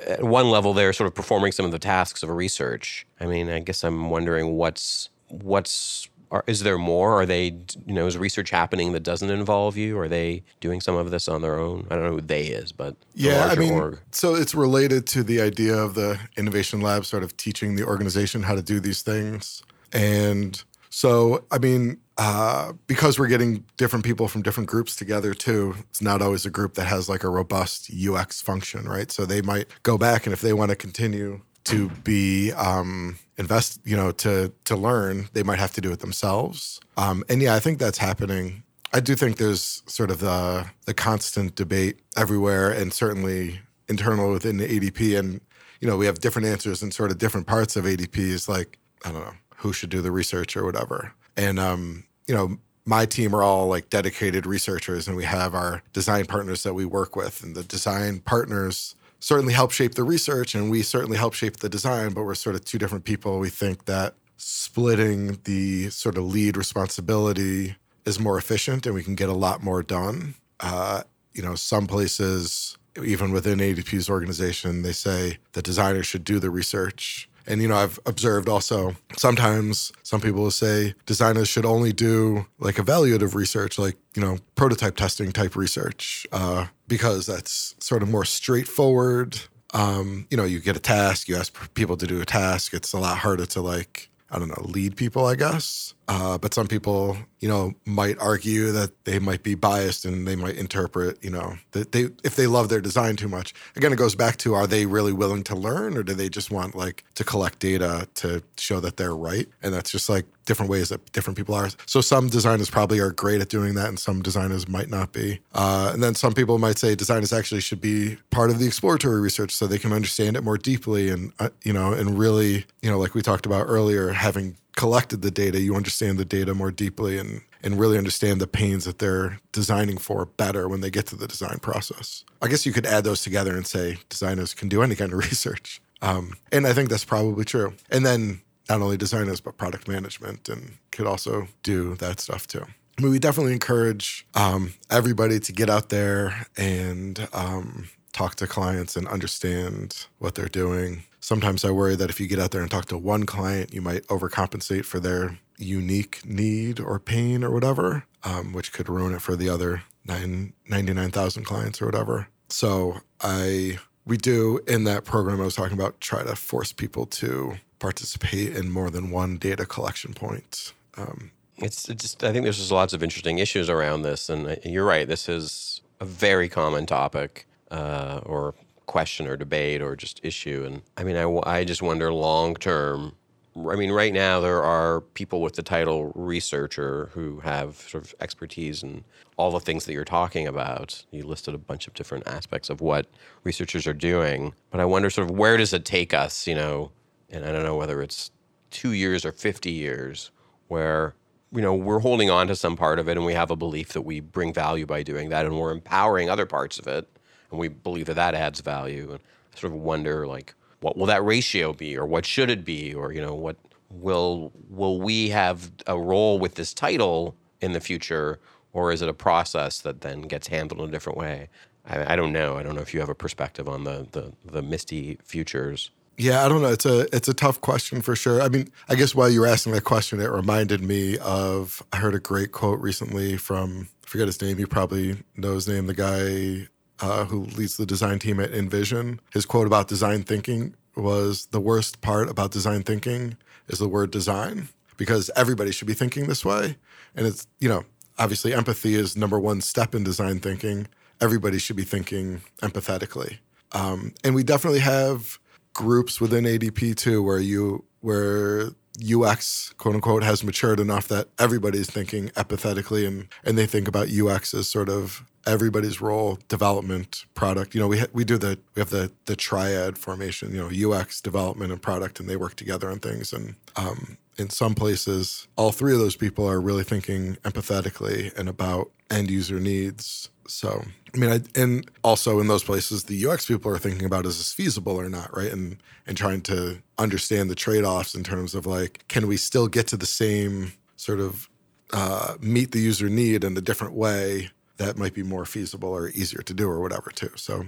at 0.07 0.23
one 0.23 0.49
level 0.51 0.73
they're 0.75 0.93
sort 0.93 1.09
of 1.09 1.15
performing 1.15 1.53
some 1.53 1.67
of 1.67 1.73
the 1.73 1.79
tasks 1.79 2.23
of 2.23 2.29
a 2.29 2.33
research. 2.33 3.07
I 3.21 3.27
mean, 3.27 3.49
I 3.49 3.59
guess 3.59 3.83
I'm 3.83 4.11
wondering 4.11 4.57
what's 4.57 5.09
what's 5.29 6.09
are, 6.31 6.45
is 6.47 6.63
there 6.63 6.79
more? 6.79 7.21
Are 7.21 7.27
they 7.27 7.57
you 7.87 7.95
know 7.95 8.07
is 8.07 8.19
research 8.19 8.51
happening 8.51 8.93
that 8.93 9.03
doesn't 9.03 9.31
involve 9.31 9.77
you? 9.77 9.99
Are 9.99 10.09
they 10.09 10.43
doing 10.61 10.81
some 10.81 10.97
of 10.97 11.11
this 11.11 11.29
on 11.29 11.43
their 11.43 11.59
own? 11.59 11.87
I 11.91 11.95
don't 11.95 12.05
know 12.05 12.13
who 12.13 12.21
they 12.21 12.47
is, 12.47 12.73
but 12.73 12.97
yeah 13.19 13.49
i 13.51 13.57
mean 13.57 13.73
org. 13.73 13.99
so 14.13 14.35
it's 14.35 14.55
related 14.55 15.07
to 15.07 15.23
the 15.23 15.41
idea 15.41 15.75
of 15.77 15.95
the 15.95 16.19
innovation 16.37 16.81
lab 16.81 17.05
sort 17.05 17.23
of 17.23 17.37
teaching 17.37 17.75
the 17.75 17.85
organization 17.85 18.43
how 18.43 18.55
to 18.55 18.63
do 18.63 18.81
these 18.81 19.03
things 19.03 19.63
and 19.93 20.63
so 20.89 21.45
i 21.51 21.59
mean 21.59 21.99
uh, 22.21 22.73
because 22.89 23.17
we're 23.17 23.29
getting 23.29 23.65
different 23.77 24.05
people 24.05 24.27
from 24.27 24.43
different 24.43 24.69
groups 24.69 24.97
together 24.97 25.35
too 25.35 25.75
it's 25.91 26.03
not 26.03 26.23
always 26.23 26.45
a 26.47 26.51
group 26.51 26.75
that 26.75 26.87
has 26.87 27.09
like 27.09 27.25
a 27.25 27.29
robust 27.29 27.91
ux 28.09 28.41
function 28.41 28.89
right 28.89 29.11
so 29.11 29.27
they 29.27 29.43
might 29.43 29.67
go 29.83 29.99
back 29.99 30.27
and 30.27 30.33
if 30.33 30.41
they 30.41 30.53
want 30.53 30.71
to 30.71 30.77
continue 30.77 31.41
to 31.69 31.89
be 32.05 32.53
um, 32.53 33.19
invest 33.37 33.81
you 33.85 33.97
know 33.97 34.11
to 34.11 34.53
to 34.65 34.77
learn 34.77 35.29
they 35.33 35.43
might 35.43 35.59
have 35.59 35.73
to 35.73 35.81
do 35.81 35.93
it 35.93 36.01
themselves 36.01 36.81
um, 36.97 37.25
and 37.29 37.41
yeah 37.43 37.55
i 37.55 37.61
think 37.61 37.79
that's 37.79 37.99
happening 37.99 38.63
I 38.93 39.01
do 39.01 39.15
think 39.15 39.37
there's 39.37 39.83
sort 39.87 40.11
of 40.11 40.21
the 40.21 40.67
the 40.87 40.95
constant 40.95 41.55
debate 41.55 41.99
everywhere, 42.17 42.71
and 42.71 42.93
certainly 42.93 43.61
internal 43.89 44.31
within 44.31 44.57
the 44.57 44.67
ADP. 44.67 45.19
And 45.19 45.41
you 45.81 45.89
know, 45.89 45.97
we 45.97 46.07
have 46.07 46.21
different 46.21 46.49
answers 46.49 46.83
in 46.83 46.91
sort 46.91 47.11
of 47.11 47.19
different 47.19 47.47
parts 47.47 47.77
of 47.77 47.85
ADP. 47.85 48.17
Is 48.17 48.49
like 48.49 48.79
I 49.05 49.13
don't 49.13 49.21
know 49.21 49.35
who 49.57 49.73
should 49.73 49.91
do 49.91 50.01
the 50.01 50.13
research 50.13 50.57
or 50.57 50.65
whatever. 50.65 51.13
And 51.37 51.59
um, 51.59 52.05
you 52.27 52.35
know, 52.35 52.57
my 52.87 53.05
team 53.05 53.35
are 53.35 53.43
all 53.43 53.67
like 53.67 53.91
dedicated 53.91 54.47
researchers, 54.47 55.07
and 55.07 55.17
we 55.17 55.25
have 55.25 55.55
our 55.55 55.83
design 55.93 56.25
partners 56.25 56.63
that 56.63 56.75
we 56.75 56.87
work 56.87 57.15
with, 57.15 57.43
and 57.43 57.55
the 57.55 57.65
design 57.65 58.21
partners 58.21 58.95
certainly 59.21 59.55
help 59.55 59.73
shape 59.73 59.95
the 59.95 60.05
research, 60.05 60.55
and 60.55 60.71
we 60.71 60.83
certainly 60.83 61.17
help 61.17 61.35
shape 61.35 61.59
the 61.59 61.69
design. 61.69 62.13
But 62.13 62.25
we're 62.25 62.35
sort 62.35 62.55
of 62.55 62.65
two 62.65 62.79
different 62.79 63.05
people. 63.05 63.39
We 63.39 63.51
think 63.51 63.85
that 63.87 64.15
splitting 64.39 65.39
the 65.45 65.91
sort 65.91 66.17
of 66.17 66.25
lead 66.25 66.57
responsibility 66.57 67.77
is 68.07 68.19
more 68.19 68.39
efficient 68.39 68.87
and 68.87 68.95
we 68.95 69.03
can 69.03 69.15
get 69.15 69.29
a 69.29 69.35
lot 69.35 69.63
more 69.63 69.83
done. 69.83 70.35
Uh, 70.61 71.03
you 71.33 71.43
know, 71.43 71.55
some 71.55 71.87
places, 71.87 72.79
even 73.05 73.33
within 73.33 73.59
ADP's 73.59 74.09
organization, 74.09 74.83
they 74.83 74.93
say 74.93 75.39
the 75.53 75.63
designer 75.63 76.03
should 76.03 76.25
do 76.25 76.39
the 76.39 76.51
research. 76.51 77.29
And, 77.47 77.63
you 77.63 77.69
know, 77.69 77.77
I've 77.77 77.99
observed 78.07 78.49
also 78.49 78.97
sometimes 79.17 79.93
some 80.03 80.21
people 80.21 80.43
will 80.43 80.51
say 80.51 80.95
designers 81.07 81.49
should 81.49 81.65
only 81.65 81.93
do 81.93 82.47
like 82.59 82.77
evaluative 82.77 83.35
research, 83.35 83.79
like, 83.79 83.97
you 84.15 84.23
know, 84.23 84.39
prototype 84.55 84.97
testing 84.97 85.33
type 85.33 85.57
research, 85.57 86.27
uh, 86.33 86.67
because 86.89 87.27
that's 87.27 87.75
sort 87.79 88.03
of 88.03 88.09
more 88.09 88.25
straightforward. 88.25 89.39
Um, 89.75 90.27
you 90.31 90.37
know, 90.37 90.45
you 90.45 90.61
get 90.61 90.77
a 90.77 90.81
task, 90.81 91.29
you 91.29 91.37
ask 91.37 91.75
people 91.75 91.97
to 91.99 92.07
do 92.07 92.21
a 92.21 92.25
task. 92.25 92.73
It's 92.73 92.93
a 92.93 92.99
lot 92.99 93.19
harder 93.19 93.47
to 93.47 93.61
like, 93.61 94.09
I 94.31 94.39
don't 94.39 94.49
know, 94.49 94.63
lead 94.65 94.97
people, 94.97 95.27
I 95.27 95.35
guess. 95.35 95.95
Uh, 96.09 96.39
but 96.39 96.55
some 96.55 96.67
people, 96.67 97.19
you 97.41 97.49
know, 97.49 97.75
might 97.85 98.19
argue 98.19 98.73
that 98.73 99.05
they 99.05 99.19
might 99.19 99.43
be 99.43 99.55
biased 99.55 100.07
and 100.07 100.27
they 100.27 100.35
might 100.35 100.57
interpret, 100.57 101.23
you 101.23 101.31
know, 101.31 101.57
that 101.73 101.93
they 101.93 102.09
if 102.25 102.35
they 102.35 102.47
love 102.47 102.71
their 102.71 102.81
design 102.81 103.15
too 103.15 103.29
much. 103.29 103.53
Again, 103.77 103.93
it 103.93 103.97
goes 103.97 104.15
back 104.15 104.39
to 104.39 104.55
are 104.55 104.67
they 104.67 104.87
really 104.87 105.13
willing 105.13 105.45
to 105.45 105.55
learn 105.55 105.99
or 105.99 106.03
do 106.03 106.15
they 106.15 106.31
just 106.31 106.51
want 106.51 106.75
like 106.75 107.05
to 107.15 107.25
collect 107.25 107.59
data 107.59 108.09
to 108.15 108.43
show 108.57 108.81
that 108.81 108.97
they're 108.97 109.15
right? 109.15 109.47
And 109.63 109.75
that's 109.75 109.91
just 109.91 110.09
like 110.09 110.25
different 110.47 110.71
ways 110.71 110.89
that 110.89 111.13
different 111.13 111.37
people 111.37 111.55
are. 111.55 111.69
So 111.85 112.01
some 112.01 112.29
designers 112.29 112.71
probably 112.71 113.01
are 113.01 113.13
great 113.13 113.43
at 113.43 113.51
doing 113.51 113.75
that, 113.75 113.89
and 113.89 113.99
some 113.99 114.23
designers 114.23 114.67
might 114.67 114.89
not 114.89 115.13
be. 115.13 115.41
Uh, 115.53 115.91
and 115.93 116.03
then 116.03 116.15
some 116.15 116.33
people 116.33 116.59
might 116.59 116.79
say 116.79 116.95
designers 116.95 117.35
actually 117.35 117.61
should 117.61 117.83
be 117.83 118.17
part 118.31 118.49
of 118.49 118.59
the 118.59 118.67
exploratory 118.67 119.21
research 119.21 119.55
so 119.55 119.67
they 119.67 119.79
can 119.79 119.93
understand 119.93 120.39
it 120.39 120.43
more 120.43 120.57
deeply 120.57 121.11
and 121.11 121.33
uh, 121.39 121.51
you 121.65 121.73
know 121.75 121.93
and 121.93 122.19
really 122.19 122.65
you 122.81 122.91
know 122.91 122.99
like 122.99 123.15
we 123.15 123.21
talked 123.21 123.45
about 123.45 123.67
earlier 123.69 124.09
having 124.11 124.57
collected 124.79 125.23
the 125.23 125.31
data, 125.33 125.61
you 125.61 125.75
understand 125.75 126.19
the 126.19 126.25
data 126.25 126.55
more 126.55 126.71
deeply 126.71 127.19
and 127.19 127.43
and 127.65 127.81
really 127.81 127.99
understand 127.99 128.41
the 128.41 128.47
pains 128.47 128.85
that 128.85 129.01
they're 129.01 129.41
designing 129.51 129.99
for 129.99 130.25
better 130.25 130.69
when 130.69 130.81
they 130.81 130.91
get 130.91 131.07
to 131.07 131.17
the 131.17 131.27
design 131.27 131.59
process. 131.59 132.25
I 132.41 132.47
guess 132.47 132.65
you 132.65 132.73
could 132.73 132.87
add 132.87 133.03
those 133.03 133.21
together 133.21 133.57
and 133.57 133.67
say 133.67 133.99
designers 134.09 134.55
can 134.55 134.69
do 134.69 134.81
any 134.81 134.95
kind 134.95 135.13
of 135.13 135.19
research. 135.31 135.83
Um, 136.01 136.35
and 136.53 136.69
I 136.69 136.73
think 136.73 136.89
that's 136.89 137.05
probably 137.05 137.45
true. 137.45 137.75
And 137.91 138.07
then 138.07 138.43
not 138.69 138.81
only 138.81 138.97
designers, 138.97 139.41
but 139.41 139.57
product 139.57 139.89
management 139.89 140.49
and 140.49 140.75
could 140.93 141.09
also 141.09 141.49
do 141.65 141.97
that 141.97 142.21
stuff 142.21 142.47
too. 142.47 142.65
I 142.65 143.03
mean, 143.03 143.11
we 143.11 143.19
definitely 143.19 143.55
encourage 143.55 144.25
um, 144.35 144.75
everybody 144.89 145.41
to 145.41 145.53
get 145.53 145.69
out 145.69 145.89
there 145.89 146.47
and 146.57 147.29
um, 147.33 147.89
talk 148.19 148.35
to 148.35 148.49
clients 148.49 148.97
and 148.97 149.07
understand 149.07 150.07
what 150.19 150.35
they're 150.35 150.49
doing. 150.49 151.05
Sometimes 151.21 151.65
I 151.65 151.71
worry 151.71 151.95
that 151.95 152.11
if 152.11 152.19
you 152.19 152.27
get 152.27 152.41
out 152.41 152.51
there 152.51 152.63
and 152.63 152.71
talk 152.71 152.87
to 152.87 152.99
one 152.99 153.27
client, 153.27 153.73
you 153.73 153.81
might 153.81 154.05
overcompensate 154.09 154.85
for 154.85 154.99
their 154.99 155.39
unique 155.57 156.23
need 156.25 156.81
or 156.81 156.99
pain 156.99 157.45
or 157.45 157.53
whatever, 157.53 158.05
um, 158.25 158.53
which 158.53 158.73
could 158.73 158.89
ruin 158.89 159.15
it 159.15 159.23
for 159.23 159.37
the 159.37 159.49
other 159.49 159.83
nine, 160.05 160.53
99,000 160.69 161.45
clients 161.45 161.81
or 161.81 161.87
whatever. 161.87 162.27
So 162.49 162.99
I 163.21 163.79
we 164.05 164.17
do 164.17 164.61
in 164.67 164.83
that 164.85 165.05
program 165.05 165.41
I 165.41 165.45
was 165.45 165.55
talking 165.55 165.79
about 165.79 166.01
try 166.01 166.25
to 166.25 166.35
force 166.35 166.73
people 166.73 167.07
to 167.07 167.55
participate 167.79 168.57
in 168.57 168.71
more 168.71 168.91
than 168.91 169.11
one 169.11 169.37
data 169.37 169.65
collection 169.65 170.13
point. 170.13 170.73
Um, 170.97 171.31
it's, 171.59 171.89
it's 171.89 172.03
just 172.03 172.25
I 172.25 172.33
think 172.33 172.43
there's 172.45 172.59
just 172.59 172.73
lots 172.73 172.95
of 172.95 173.03
interesting 173.03 173.39
issues 173.39 173.71
around 173.71 174.03
this, 174.03 174.29
and 174.29 174.49
uh, 174.49 174.57
you're 174.65 174.87
right. 174.87 175.07
This 175.07 175.29
is 175.29 175.83
a 176.01 176.05
very 176.05 176.49
common 176.49 176.87
topic 176.87 177.47
uh, 177.71 178.21
or 178.25 178.55
question 178.87 179.27
or 179.27 179.37
debate 179.37 179.81
or 179.81 179.95
just 179.95 180.21
issue. 180.25 180.65
And 180.67 180.83
I 180.97 181.05
mean, 181.05 181.17
I, 181.17 181.59
I 181.59 181.65
just 181.65 181.83
wonder 181.83 182.13
long 182.13 182.55
term. 182.57 183.15
I 183.57 183.75
mean, 183.75 183.91
right 183.91 184.13
now 184.13 184.41
there 184.41 184.63
are 184.63 185.01
people 185.01 185.41
with 185.43 185.55
the 185.55 185.63
title 185.63 186.13
researcher 186.15 187.11
who 187.13 187.41
have 187.41 187.77
sort 187.77 188.05
of 188.05 188.15
expertise 188.21 188.83
in 188.83 189.05
all 189.37 189.51
the 189.51 189.61
things 189.61 189.85
that 189.85 189.93
you're 189.93 190.05
talking 190.05 190.47
about. 190.47 191.05
You 191.11 191.25
listed 191.25 191.55
a 191.55 191.59
bunch 191.59 191.89
of 191.89 191.95
different 191.95 192.27
aspects 192.29 192.71
of 192.71 192.81
what 192.81 193.07
researchers 193.43 193.87
are 193.87 193.95
doing, 193.95 194.55
but 194.71 194.81
I 194.81 194.85
wonder 194.85 195.11
sort 195.11 195.29
of 195.29 195.37
where 195.37 195.57
does 195.57 195.73
it 195.73 195.85
take 195.85 196.15
us, 196.15 196.47
you 196.47 196.55
know, 196.55 196.93
and 197.31 197.45
I 197.45 197.51
don't 197.53 197.65
know 197.65 197.77
whether 197.77 198.01
it's 198.01 198.31
two 198.71 198.93
years 198.93 199.25
or 199.25 199.33
50 199.33 199.71
years 199.71 200.31
where 200.69 201.15
you 201.51 201.63
know 201.63 201.75
we're 201.75 202.01
holding 202.01 202.31
on 202.31 202.47
to 202.49 202.55
some 202.55 202.77
part 202.77 202.99
of 202.99 203.09
it 203.09 203.17
and 203.17 203.25
we 203.25 203.33
have 203.33 203.51
a 203.51 203.57
belief 203.57 203.93
that 203.95 204.03
we 204.03 204.21
bring 204.21 204.53
value 204.53 204.87
by 204.87 205.03
doing 205.03 205.31
that 205.31 205.47
and 205.47 205.59
we're 205.59 205.73
empowering 205.73 206.29
other 206.29 206.47
parts 206.47 206.79
of 206.79 206.87
it 206.87 207.09
and 207.51 207.59
we 207.59 207.69
believe 207.69 208.07
that 208.07 208.15
that 208.15 208.35
adds 208.35 208.61
value. 208.61 209.11
And 209.13 209.21
sort 209.55 209.73
of 209.73 209.79
wonder, 209.79 210.27
like, 210.27 210.55
what 210.81 210.97
will 210.97 211.07
that 211.07 211.25
ratio 211.25 211.73
be, 211.73 211.97
or 211.97 212.07
what 212.07 212.25
should 212.25 212.51
it 212.51 212.65
be, 212.65 212.95
or 212.95 213.13
you 213.13 213.21
know, 213.21 213.35
what 213.35 213.57
will 213.91 214.53
will 214.69 215.01
we 215.01 215.31
have 215.31 215.71
a 215.87 215.99
role 215.99 216.39
with 216.39 216.55
this 216.55 216.73
title 216.75 217.35
in 217.61 217.73
the 217.73 217.81
future, 217.81 218.39
or 218.73 218.93
is 218.93 219.03
it 219.03 219.09
a 219.09 219.15
process 219.15 219.81
that 219.81 220.03
then 220.03 220.23
gets 220.23 220.49
handled 220.49 220.81
in 220.81 220.89
a 220.89 220.93
different 220.93 221.19
way? 221.19 221.49
I, 221.87 222.13
I 222.13 222.17
don't 222.17 222.33
know. 222.33 222.57
I 222.57 222.63
don't 222.63 222.75
know 222.75 222.83
if 222.83 222.95
you 222.95 223.01
have 223.01 223.09
a 223.09 223.15
perspective 223.15 223.69
on 223.69 223.85
the 223.85 224.07
the, 224.13 224.33
the 224.45 224.63
misty 224.63 225.19
futures. 225.25 225.91
Yeah, 226.17 226.45
I 226.45 226.49
don't 226.49 226.63
know. 226.63 226.73
It's 226.73 226.87
a 226.87 227.15
it's 227.15 227.29
a 227.29 227.35
tough 227.35 227.61
question 227.61 228.03
for 228.03 228.17
sure. 228.17 228.43
I 228.43 228.49
mean, 228.49 228.71
I 228.89 228.97
guess 228.97 229.15
while 229.15 229.31
you 229.31 229.41
were 229.41 229.47
asking 229.47 229.73
that 229.73 229.85
question, 229.85 230.21
it 230.21 230.31
reminded 230.31 230.83
me 230.83 231.17
of 231.19 231.83
I 231.93 231.99
heard 231.99 232.15
a 232.15 232.19
great 232.19 232.53
quote 232.53 232.81
recently 232.81 233.37
from 233.37 233.89
I 234.05 234.09
forget 234.09 234.27
his 234.27 234.41
name. 234.43 234.59
You 234.59 234.67
probably 234.67 235.19
know 235.37 235.55
his 235.55 235.69
name. 235.69 235.87
The 235.87 235.95
guy 235.95 236.69
uh, 237.01 237.25
who 237.25 237.45
leads 237.45 237.77
the 237.77 237.87
design 237.87 238.19
team 238.19 238.41
at 238.41 238.53
InVision, 238.53 239.19
his 239.33 239.47
quote 239.47 239.67
about 239.67 239.89
design 239.89 240.23
thinking 240.23 240.75
was 240.97 241.47
the 241.47 241.61
worst 241.61 242.01
part 242.01 242.29
about 242.29 242.51
design 242.51 242.83
thinking 242.83 243.37
is 243.69 243.79
the 243.79 243.89
word 243.89 244.11
design 244.11 244.69
because 244.97 245.31
everybody 245.37 245.71
should 245.71 245.87
be 245.87 245.95
thinking 245.95 246.27
this 246.27 246.45
way. 246.45 246.77
And 247.15 247.27
it's, 247.27 247.47
you 247.61 247.69
know, 247.69 247.85
obviously 248.19 248.53
empathy 248.53 248.95
is 248.95 249.17
number 249.17 249.39
one 249.39 249.61
step 249.61 249.95
in 249.95 250.05
design 250.05 250.41
thinking. 250.41 250.89
Everybody 251.21 251.59
should 251.59 251.77
be 251.77 251.85
thinking 251.85 252.43
empathetically. 252.63 253.39
Um, 253.73 254.15
and 254.25 254.35
we 254.35 254.43
definitely 254.43 254.81
have 254.81 255.39
groups 255.73 256.21
within 256.21 256.45
ADP 256.45 256.97
too 256.97 257.23
where 257.23 257.39
you 257.39 257.85
where 258.01 258.71
UX 259.03 259.73
quote 259.79 259.95
unquote 259.95 260.23
has 260.23 260.43
matured 260.43 260.81
enough 260.81 261.09
that 261.09 261.29
everybody's 261.39 261.91
thinking 261.91 262.29
empathetically 262.31 263.07
and 263.07 263.29
and 263.45 263.57
they 263.57 263.67
think 263.67 263.89
about 263.89 264.09
UX 264.09 264.55
as 264.55 264.69
sort 264.69 264.89
of 264.89 265.25
everybody's 265.47 266.01
role, 266.01 266.39
development, 266.49 267.25
product. 267.35 267.75
You 267.75 267.81
know, 267.81 267.89
we 267.89 268.01
ha- 268.01 268.07
we 268.13 268.25
do 268.25 268.39
the 268.39 268.59
we 268.75 268.81
have 268.81 268.91
the 268.91 269.11
the 269.25 269.37
triad 269.37 269.99
formation. 269.99 270.55
You 270.55 270.69
know, 270.69 270.93
UX, 270.93 271.21
development, 271.21 271.73
and 271.73 271.81
product, 271.81 272.21
and 272.21 272.29
they 272.29 272.37
work 272.37 272.55
together 272.55 272.91
on 272.91 273.01
things. 273.01 273.33
And 273.33 273.55
um, 273.77 274.19
in 274.39 274.51
some 274.51 274.75
places, 274.75 275.49
all 275.57 275.73
three 275.73 275.93
of 275.93 275.99
those 275.99 276.17
people 276.17 276.49
are 276.49 276.61
really 276.61 276.85
thinking 276.85 277.37
empathetically 277.37 278.37
and 278.39 278.49
about 278.49 278.91
end 279.11 279.31
user 279.31 279.59
needs. 279.59 280.31
So, 280.47 280.83
I 281.15 281.19
mean, 281.19 281.31
I, 281.31 281.41
and 281.61 281.91
also 282.03 282.41
in 282.41 282.49
those 282.49 282.65
places, 282.65 283.05
the 283.05 283.27
UX 283.27 283.47
people 283.47 283.71
are 283.71 283.79
thinking 283.79 284.07
about 284.07 284.27
is 284.27 284.39
this 284.39 284.53
feasible 284.53 284.99
or 284.99 285.09
not, 285.09 285.37
right? 285.37 285.53
And 285.53 285.77
and 286.07 286.17
trying 286.17 286.41
to 286.43 286.79
understand 286.97 287.51
the 287.51 287.55
trade 287.55 287.85
offs 287.85 288.15
in 288.15 288.25
terms 288.25 288.55
of 288.55 288.65
like, 288.65 289.07
can 289.09 289.27
we 289.27 289.37
still 289.37 289.69
get 289.69 289.87
to 289.89 289.97
the 289.97 290.07
same 290.07 290.73
sort 290.97 291.21
of 291.21 291.51
uh, 291.93 292.35
meet 292.41 292.73
the 292.73 292.81
user 292.81 293.09
need 293.09 293.45
in 293.45 293.57
a 293.57 293.61
different 293.61 293.95
way 293.95 294.51
that 294.79 294.97
might 294.97 295.15
be 295.15 295.23
more 295.23 295.45
feasible 295.45 295.91
or 295.91 296.09
easier 296.11 296.43
to 296.43 296.55
do 296.55 296.69
or 296.69 296.81
whatever 296.81 297.11
too. 297.11 297.31
So, 297.37 297.65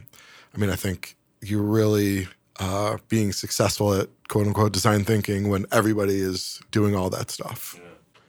I 0.54 0.58
mean, 0.58 0.70
I 0.70 0.76
think 0.76 1.16
you're 1.42 1.62
really 1.62 2.28
uh, 2.60 2.98
being 3.08 3.32
successful 3.32 3.94
at 3.94 4.08
quote 4.28 4.46
unquote 4.46 4.72
design 4.72 5.02
thinking 5.02 5.48
when 5.48 5.66
everybody 5.72 6.20
is 6.20 6.60
doing 6.70 6.94
all 6.94 7.10
that 7.10 7.30
stuff. 7.30 7.76
Yeah. 7.78 7.86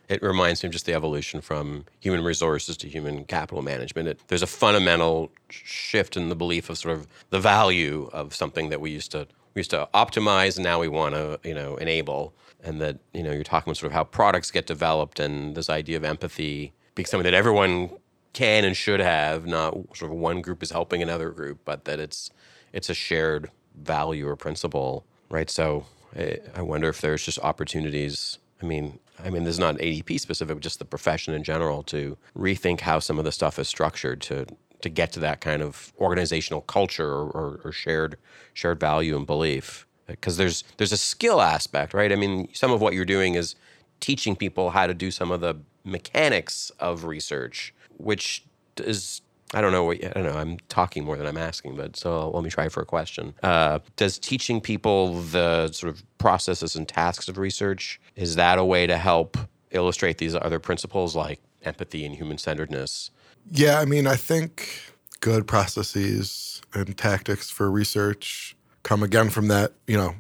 It 0.08 0.22
reminds 0.22 0.62
me 0.64 0.68
of 0.68 0.74
just 0.74 0.86
the 0.86 0.94
evolution 0.94 1.40
from 1.40 1.86
human 2.00 2.24
resources 2.24 2.76
to 2.78 2.90
human 2.90 3.24
capital 3.26 3.62
management. 3.62 4.10
It, 4.10 4.20
there's 4.28 4.42
a 4.42 4.48
fundamental 4.48 5.32
shift 5.50 6.18
in 6.18 6.30
the 6.30 6.36
belief 6.36 6.70
of 6.70 6.78
sort 6.78 6.98
of 6.98 7.08
the 7.30 7.40
value 7.40 8.10
of 8.12 8.36
something 8.36 8.70
that 8.70 8.82
we 8.82 8.90
used 8.90 9.12
to 9.12 9.28
we 9.54 9.60
used 9.60 9.72
to 9.72 9.90
optimize, 9.94 10.56
and 10.56 10.64
now 10.64 10.80
we 10.80 10.88
want 10.88 11.16
to 11.16 11.40
you 11.44 11.54
know 11.54 11.76
enable. 11.78 12.34
And 12.64 12.80
that 12.80 13.00
you 13.14 13.24
know 13.24 13.32
you're 13.32 13.44
talking 13.44 13.70
about 13.70 13.78
sort 13.78 13.92
of 13.92 13.94
how 13.94 14.04
products 14.04 14.52
get 14.52 14.66
developed, 14.68 15.20
and 15.20 15.56
this 15.56 15.70
idea 15.70 15.98
of 15.98 16.04
empathy 16.04 16.74
being 16.96 17.06
something 17.06 17.24
that 17.24 17.34
everyone 17.34 17.90
can 18.34 18.64
and 18.64 18.78
should 18.78 19.00
have, 19.00 19.46
not 19.46 19.74
sort 19.96 20.12
of 20.12 20.18
one 20.18 20.42
group 20.42 20.62
is 20.64 20.72
helping 20.72 21.02
another 21.02 21.32
group, 21.32 21.60
but 21.66 21.86
that 21.86 22.00
it's 22.00 22.30
it's 22.72 22.90
a 22.90 22.94
shared 22.94 23.50
value 23.84 24.28
or 24.28 24.36
principle, 24.36 25.06
right? 25.30 25.50
So 25.50 25.86
I, 26.18 26.40
I 26.56 26.62
wonder 26.62 26.90
if 26.90 27.02
there's 27.02 27.24
just 27.26 27.40
opportunities. 27.40 28.38
I 28.62 28.66
mean, 28.66 29.00
I 29.24 29.30
mean, 29.30 29.44
this 29.44 29.56
is 29.56 29.60
not 29.60 29.76
ADP 29.78 30.20
specific, 30.20 30.56
but 30.56 30.64
just 30.64 30.80
the 30.80 30.86
profession 30.86 31.34
in 31.34 31.44
general 31.44 31.84
to 31.84 32.18
rethink 32.36 32.82
how 32.82 33.00
some 33.00 33.20
of 33.20 33.26
the 33.26 33.32
stuff 33.32 33.60
is 33.60 33.68
structured 33.68 34.22
to 34.24 34.46
to 34.82 34.90
get 34.90 35.12
to 35.12 35.20
that 35.20 35.42
kind 35.42 35.62
of 35.62 35.94
organizational 36.00 36.62
culture 36.62 37.08
or, 37.08 37.30
or, 37.30 37.62
or 37.66 37.72
shared 37.72 38.18
shared 38.54 38.80
value 38.80 39.16
and 39.16 39.28
belief. 39.28 39.86
Because 40.08 40.38
there's 40.38 40.64
there's 40.78 40.92
a 40.92 40.98
skill 40.98 41.42
aspect, 41.42 41.94
right? 41.94 42.12
I 42.12 42.16
mean, 42.16 42.50
some 42.54 42.72
of 42.72 42.82
what 42.82 42.94
you're 42.94 43.06
doing 43.06 43.36
is 43.36 43.56
teaching 44.00 44.36
people 44.36 44.72
how 44.72 44.88
to 44.88 44.94
do 44.94 45.12
some 45.12 45.32
of 45.32 45.42
the 45.42 45.56
mechanics 45.84 46.72
of 46.80 47.06
research 47.06 47.74
which 48.02 48.44
is 48.78 49.22
I 49.54 49.62
don't 49.62 49.72
know. 49.72 49.92
I 49.92 49.96
don't 49.96 50.24
know. 50.24 50.38
I'm 50.38 50.58
talking 50.70 51.04
more 51.04 51.18
than 51.18 51.28
I'm 51.28 51.38
asking, 51.38 51.76
but 51.76 51.98
so 51.98 52.30
let 52.32 52.44
me 52.44 52.50
try 52.50 52.70
for 52.70 52.82
a 52.82 52.86
question. 52.86 53.34
Uh, 53.44 53.80
does 53.98 54.18
teaching 54.18 54.62
people 54.62 55.16
the 55.22 55.72
sort 55.72 55.94
of 55.94 56.04
processes 56.18 56.76
and 56.76 56.88
tasks 56.88 57.28
of 57.28 57.38
research 57.38 58.00
is 58.16 58.36
that 58.36 58.58
a 58.58 58.64
way 58.64 58.88
to 58.88 58.98
help 58.98 59.38
illustrate 59.72 60.20
these 60.20 60.36
other 60.36 60.60
principles 60.60 61.16
like 61.16 61.42
empathy 61.64 62.06
and 62.06 62.16
human 62.16 62.38
centeredness? 62.38 63.12
Yeah, 63.50 63.80
I 63.80 63.86
mean, 63.86 64.08
I 64.08 64.16
think 64.16 64.94
good 65.20 65.48
processes 65.48 66.62
and 66.74 66.98
tactics 66.98 67.50
for 67.50 67.70
research 67.70 68.56
come 68.84 69.04
again 69.04 69.30
from 69.30 69.48
that. 69.50 69.74
You 69.88 69.98
know, 69.98 70.16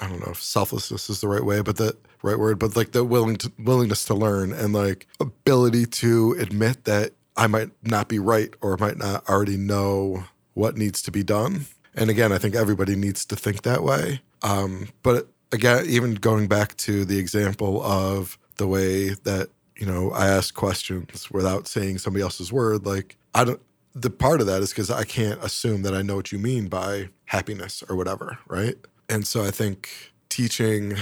I 0.00 0.08
don't 0.08 0.20
know 0.20 0.32
if 0.32 0.42
selflessness 0.42 1.08
is 1.08 1.20
the 1.20 1.28
right 1.28 1.44
way, 1.44 1.60
but 1.60 1.76
the 1.76 1.96
right 2.22 2.38
word, 2.38 2.58
but 2.58 2.76
like 2.76 2.92
the 2.92 3.04
willing 3.04 3.36
to, 3.36 3.52
willingness 3.58 4.04
to 4.06 4.14
learn 4.14 4.52
and 4.52 4.72
like 4.72 5.06
ability 5.20 5.86
to 5.86 6.36
admit 6.38 6.84
that 6.84 7.12
I 7.38 7.46
might 7.46 7.70
not 7.82 8.08
be 8.08 8.18
right 8.18 8.52
or 8.60 8.76
might 8.76 8.98
not 8.98 9.26
already 9.28 9.56
know 9.56 10.24
what 10.54 10.76
needs 10.76 11.00
to 11.02 11.12
be 11.12 11.22
done. 11.22 11.66
And 11.94 12.10
again, 12.10 12.32
I 12.32 12.38
think 12.38 12.56
everybody 12.56 12.96
needs 12.96 13.24
to 13.26 13.36
think 13.36 13.62
that 13.62 13.82
way. 13.84 14.20
Um, 14.42 14.88
but 15.04 15.28
again, 15.52 15.86
even 15.86 16.14
going 16.14 16.48
back 16.48 16.76
to 16.78 17.04
the 17.04 17.18
example 17.18 17.80
of 17.82 18.36
the 18.56 18.66
way 18.66 19.10
that 19.10 19.50
you 19.76 19.86
know 19.86 20.10
I 20.10 20.26
ask 20.26 20.52
questions 20.54 21.30
without 21.30 21.68
saying 21.68 21.98
somebody 21.98 22.22
else's 22.22 22.52
word. 22.52 22.84
Like 22.84 23.16
I 23.34 23.44
don't. 23.44 23.60
The 23.94 24.10
part 24.10 24.40
of 24.40 24.46
that 24.48 24.62
is 24.62 24.70
because 24.70 24.90
I 24.90 25.04
can't 25.04 25.42
assume 25.42 25.82
that 25.82 25.94
I 25.94 26.02
know 26.02 26.16
what 26.16 26.30
you 26.30 26.38
mean 26.38 26.68
by 26.68 27.08
happiness 27.24 27.82
or 27.88 27.96
whatever, 27.96 28.38
right? 28.46 28.76
And 29.08 29.26
so 29.26 29.44
I 29.44 29.50
think 29.50 30.12
teaching 30.28 30.96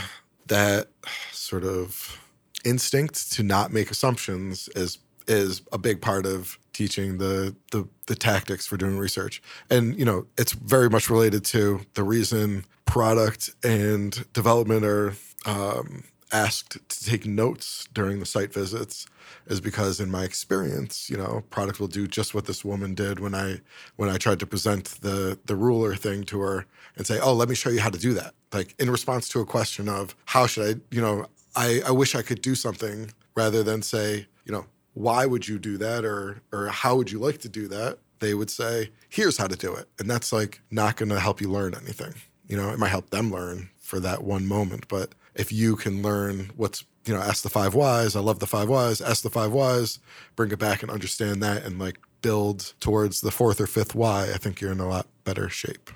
that 0.46 0.88
sort 1.32 1.64
of 1.64 2.20
instinct 2.64 3.32
to 3.32 3.42
not 3.42 3.72
make 3.72 3.90
assumptions 3.90 4.68
is 4.74 4.98
is 5.26 5.62
a 5.72 5.78
big 5.78 6.00
part 6.00 6.26
of 6.26 6.58
teaching 6.72 7.18
the, 7.18 7.54
the 7.72 7.88
the 8.06 8.14
tactics 8.14 8.66
for 8.66 8.76
doing 8.76 8.98
research. 8.98 9.42
And 9.70 9.98
you 9.98 10.04
know, 10.04 10.26
it's 10.38 10.52
very 10.52 10.90
much 10.90 11.10
related 11.10 11.44
to 11.46 11.80
the 11.94 12.04
reason 12.04 12.64
product 12.84 13.50
and 13.64 14.30
development 14.32 14.84
are 14.84 15.14
um, 15.44 16.04
asked 16.32 16.78
to 16.88 17.04
take 17.04 17.26
notes 17.26 17.88
during 17.92 18.20
the 18.20 18.26
site 18.26 18.52
visits 18.52 19.06
is 19.46 19.60
because 19.60 20.00
in 20.00 20.10
my 20.10 20.24
experience, 20.24 21.08
you 21.08 21.16
know, 21.16 21.42
product 21.50 21.80
will 21.80 21.88
do 21.88 22.06
just 22.06 22.34
what 22.34 22.46
this 22.46 22.64
woman 22.64 22.94
did 22.94 23.20
when 23.20 23.34
I 23.34 23.60
when 23.96 24.08
I 24.08 24.18
tried 24.18 24.40
to 24.40 24.46
present 24.46 24.84
the 25.00 25.38
the 25.46 25.56
ruler 25.56 25.94
thing 25.94 26.24
to 26.24 26.40
her 26.40 26.66
and 26.96 27.06
say, 27.06 27.18
"Oh, 27.20 27.32
let 27.32 27.48
me 27.48 27.54
show 27.54 27.70
you 27.70 27.80
how 27.80 27.90
to 27.90 27.98
do 27.98 28.12
that." 28.14 28.34
Like 28.52 28.74
in 28.78 28.90
response 28.90 29.28
to 29.30 29.40
a 29.40 29.46
question 29.46 29.88
of 29.88 30.14
how 30.26 30.46
should 30.46 30.76
I, 30.76 30.80
you 30.94 31.00
know, 31.00 31.26
I, 31.54 31.80
I 31.86 31.90
wish 31.90 32.14
I 32.14 32.22
could 32.22 32.42
do 32.42 32.54
something 32.54 33.12
rather 33.34 33.62
than 33.62 33.82
say, 33.82 34.26
you 34.44 34.52
know, 34.52 34.66
why 34.96 35.26
would 35.26 35.46
you 35.46 35.58
do 35.58 35.76
that 35.76 36.06
or 36.06 36.40
or 36.52 36.68
how 36.68 36.96
would 36.96 37.10
you 37.10 37.18
like 37.18 37.38
to 37.38 37.50
do 37.50 37.68
that? 37.68 37.98
They 38.20 38.32
would 38.32 38.48
say, 38.50 38.90
"Here's 39.10 39.36
how 39.36 39.46
to 39.46 39.56
do 39.56 39.74
it," 39.74 39.88
and 39.98 40.10
that's 40.10 40.32
like 40.32 40.62
not 40.70 40.96
going 40.96 41.10
to 41.10 41.20
help 41.20 41.38
you 41.40 41.50
learn 41.50 41.74
anything. 41.74 42.14
You 42.48 42.56
know, 42.56 42.70
it 42.70 42.78
might 42.78 42.88
help 42.88 43.10
them 43.10 43.30
learn 43.30 43.68
for 43.78 44.00
that 44.00 44.24
one 44.24 44.46
moment, 44.46 44.88
but 44.88 45.14
if 45.34 45.52
you 45.52 45.76
can 45.76 46.02
learn 46.02 46.50
what's 46.56 46.84
you 47.04 47.14
know, 47.14 47.20
ask 47.20 47.42
the 47.42 47.50
five 47.50 47.74
whys. 47.74 48.16
I 48.16 48.20
love 48.20 48.40
the 48.40 48.46
five 48.46 48.68
whys. 48.68 49.00
Ask 49.00 49.22
the 49.22 49.30
five 49.30 49.52
whys. 49.52 50.00
Bring 50.34 50.50
it 50.50 50.58
back 50.58 50.82
and 50.82 50.90
understand 50.90 51.42
that, 51.42 51.62
and 51.62 51.78
like 51.78 51.98
build 52.22 52.72
towards 52.80 53.20
the 53.20 53.30
fourth 53.30 53.60
or 53.60 53.66
fifth 53.66 53.94
why. 53.94 54.32
I 54.32 54.38
think 54.38 54.60
you're 54.60 54.72
in 54.72 54.80
a 54.80 54.88
lot 54.88 55.06
better 55.24 55.50
shape. 55.50 55.90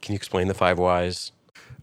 Can 0.00 0.14
you 0.14 0.16
explain 0.16 0.48
the 0.48 0.54
five 0.54 0.78
whys? 0.78 1.32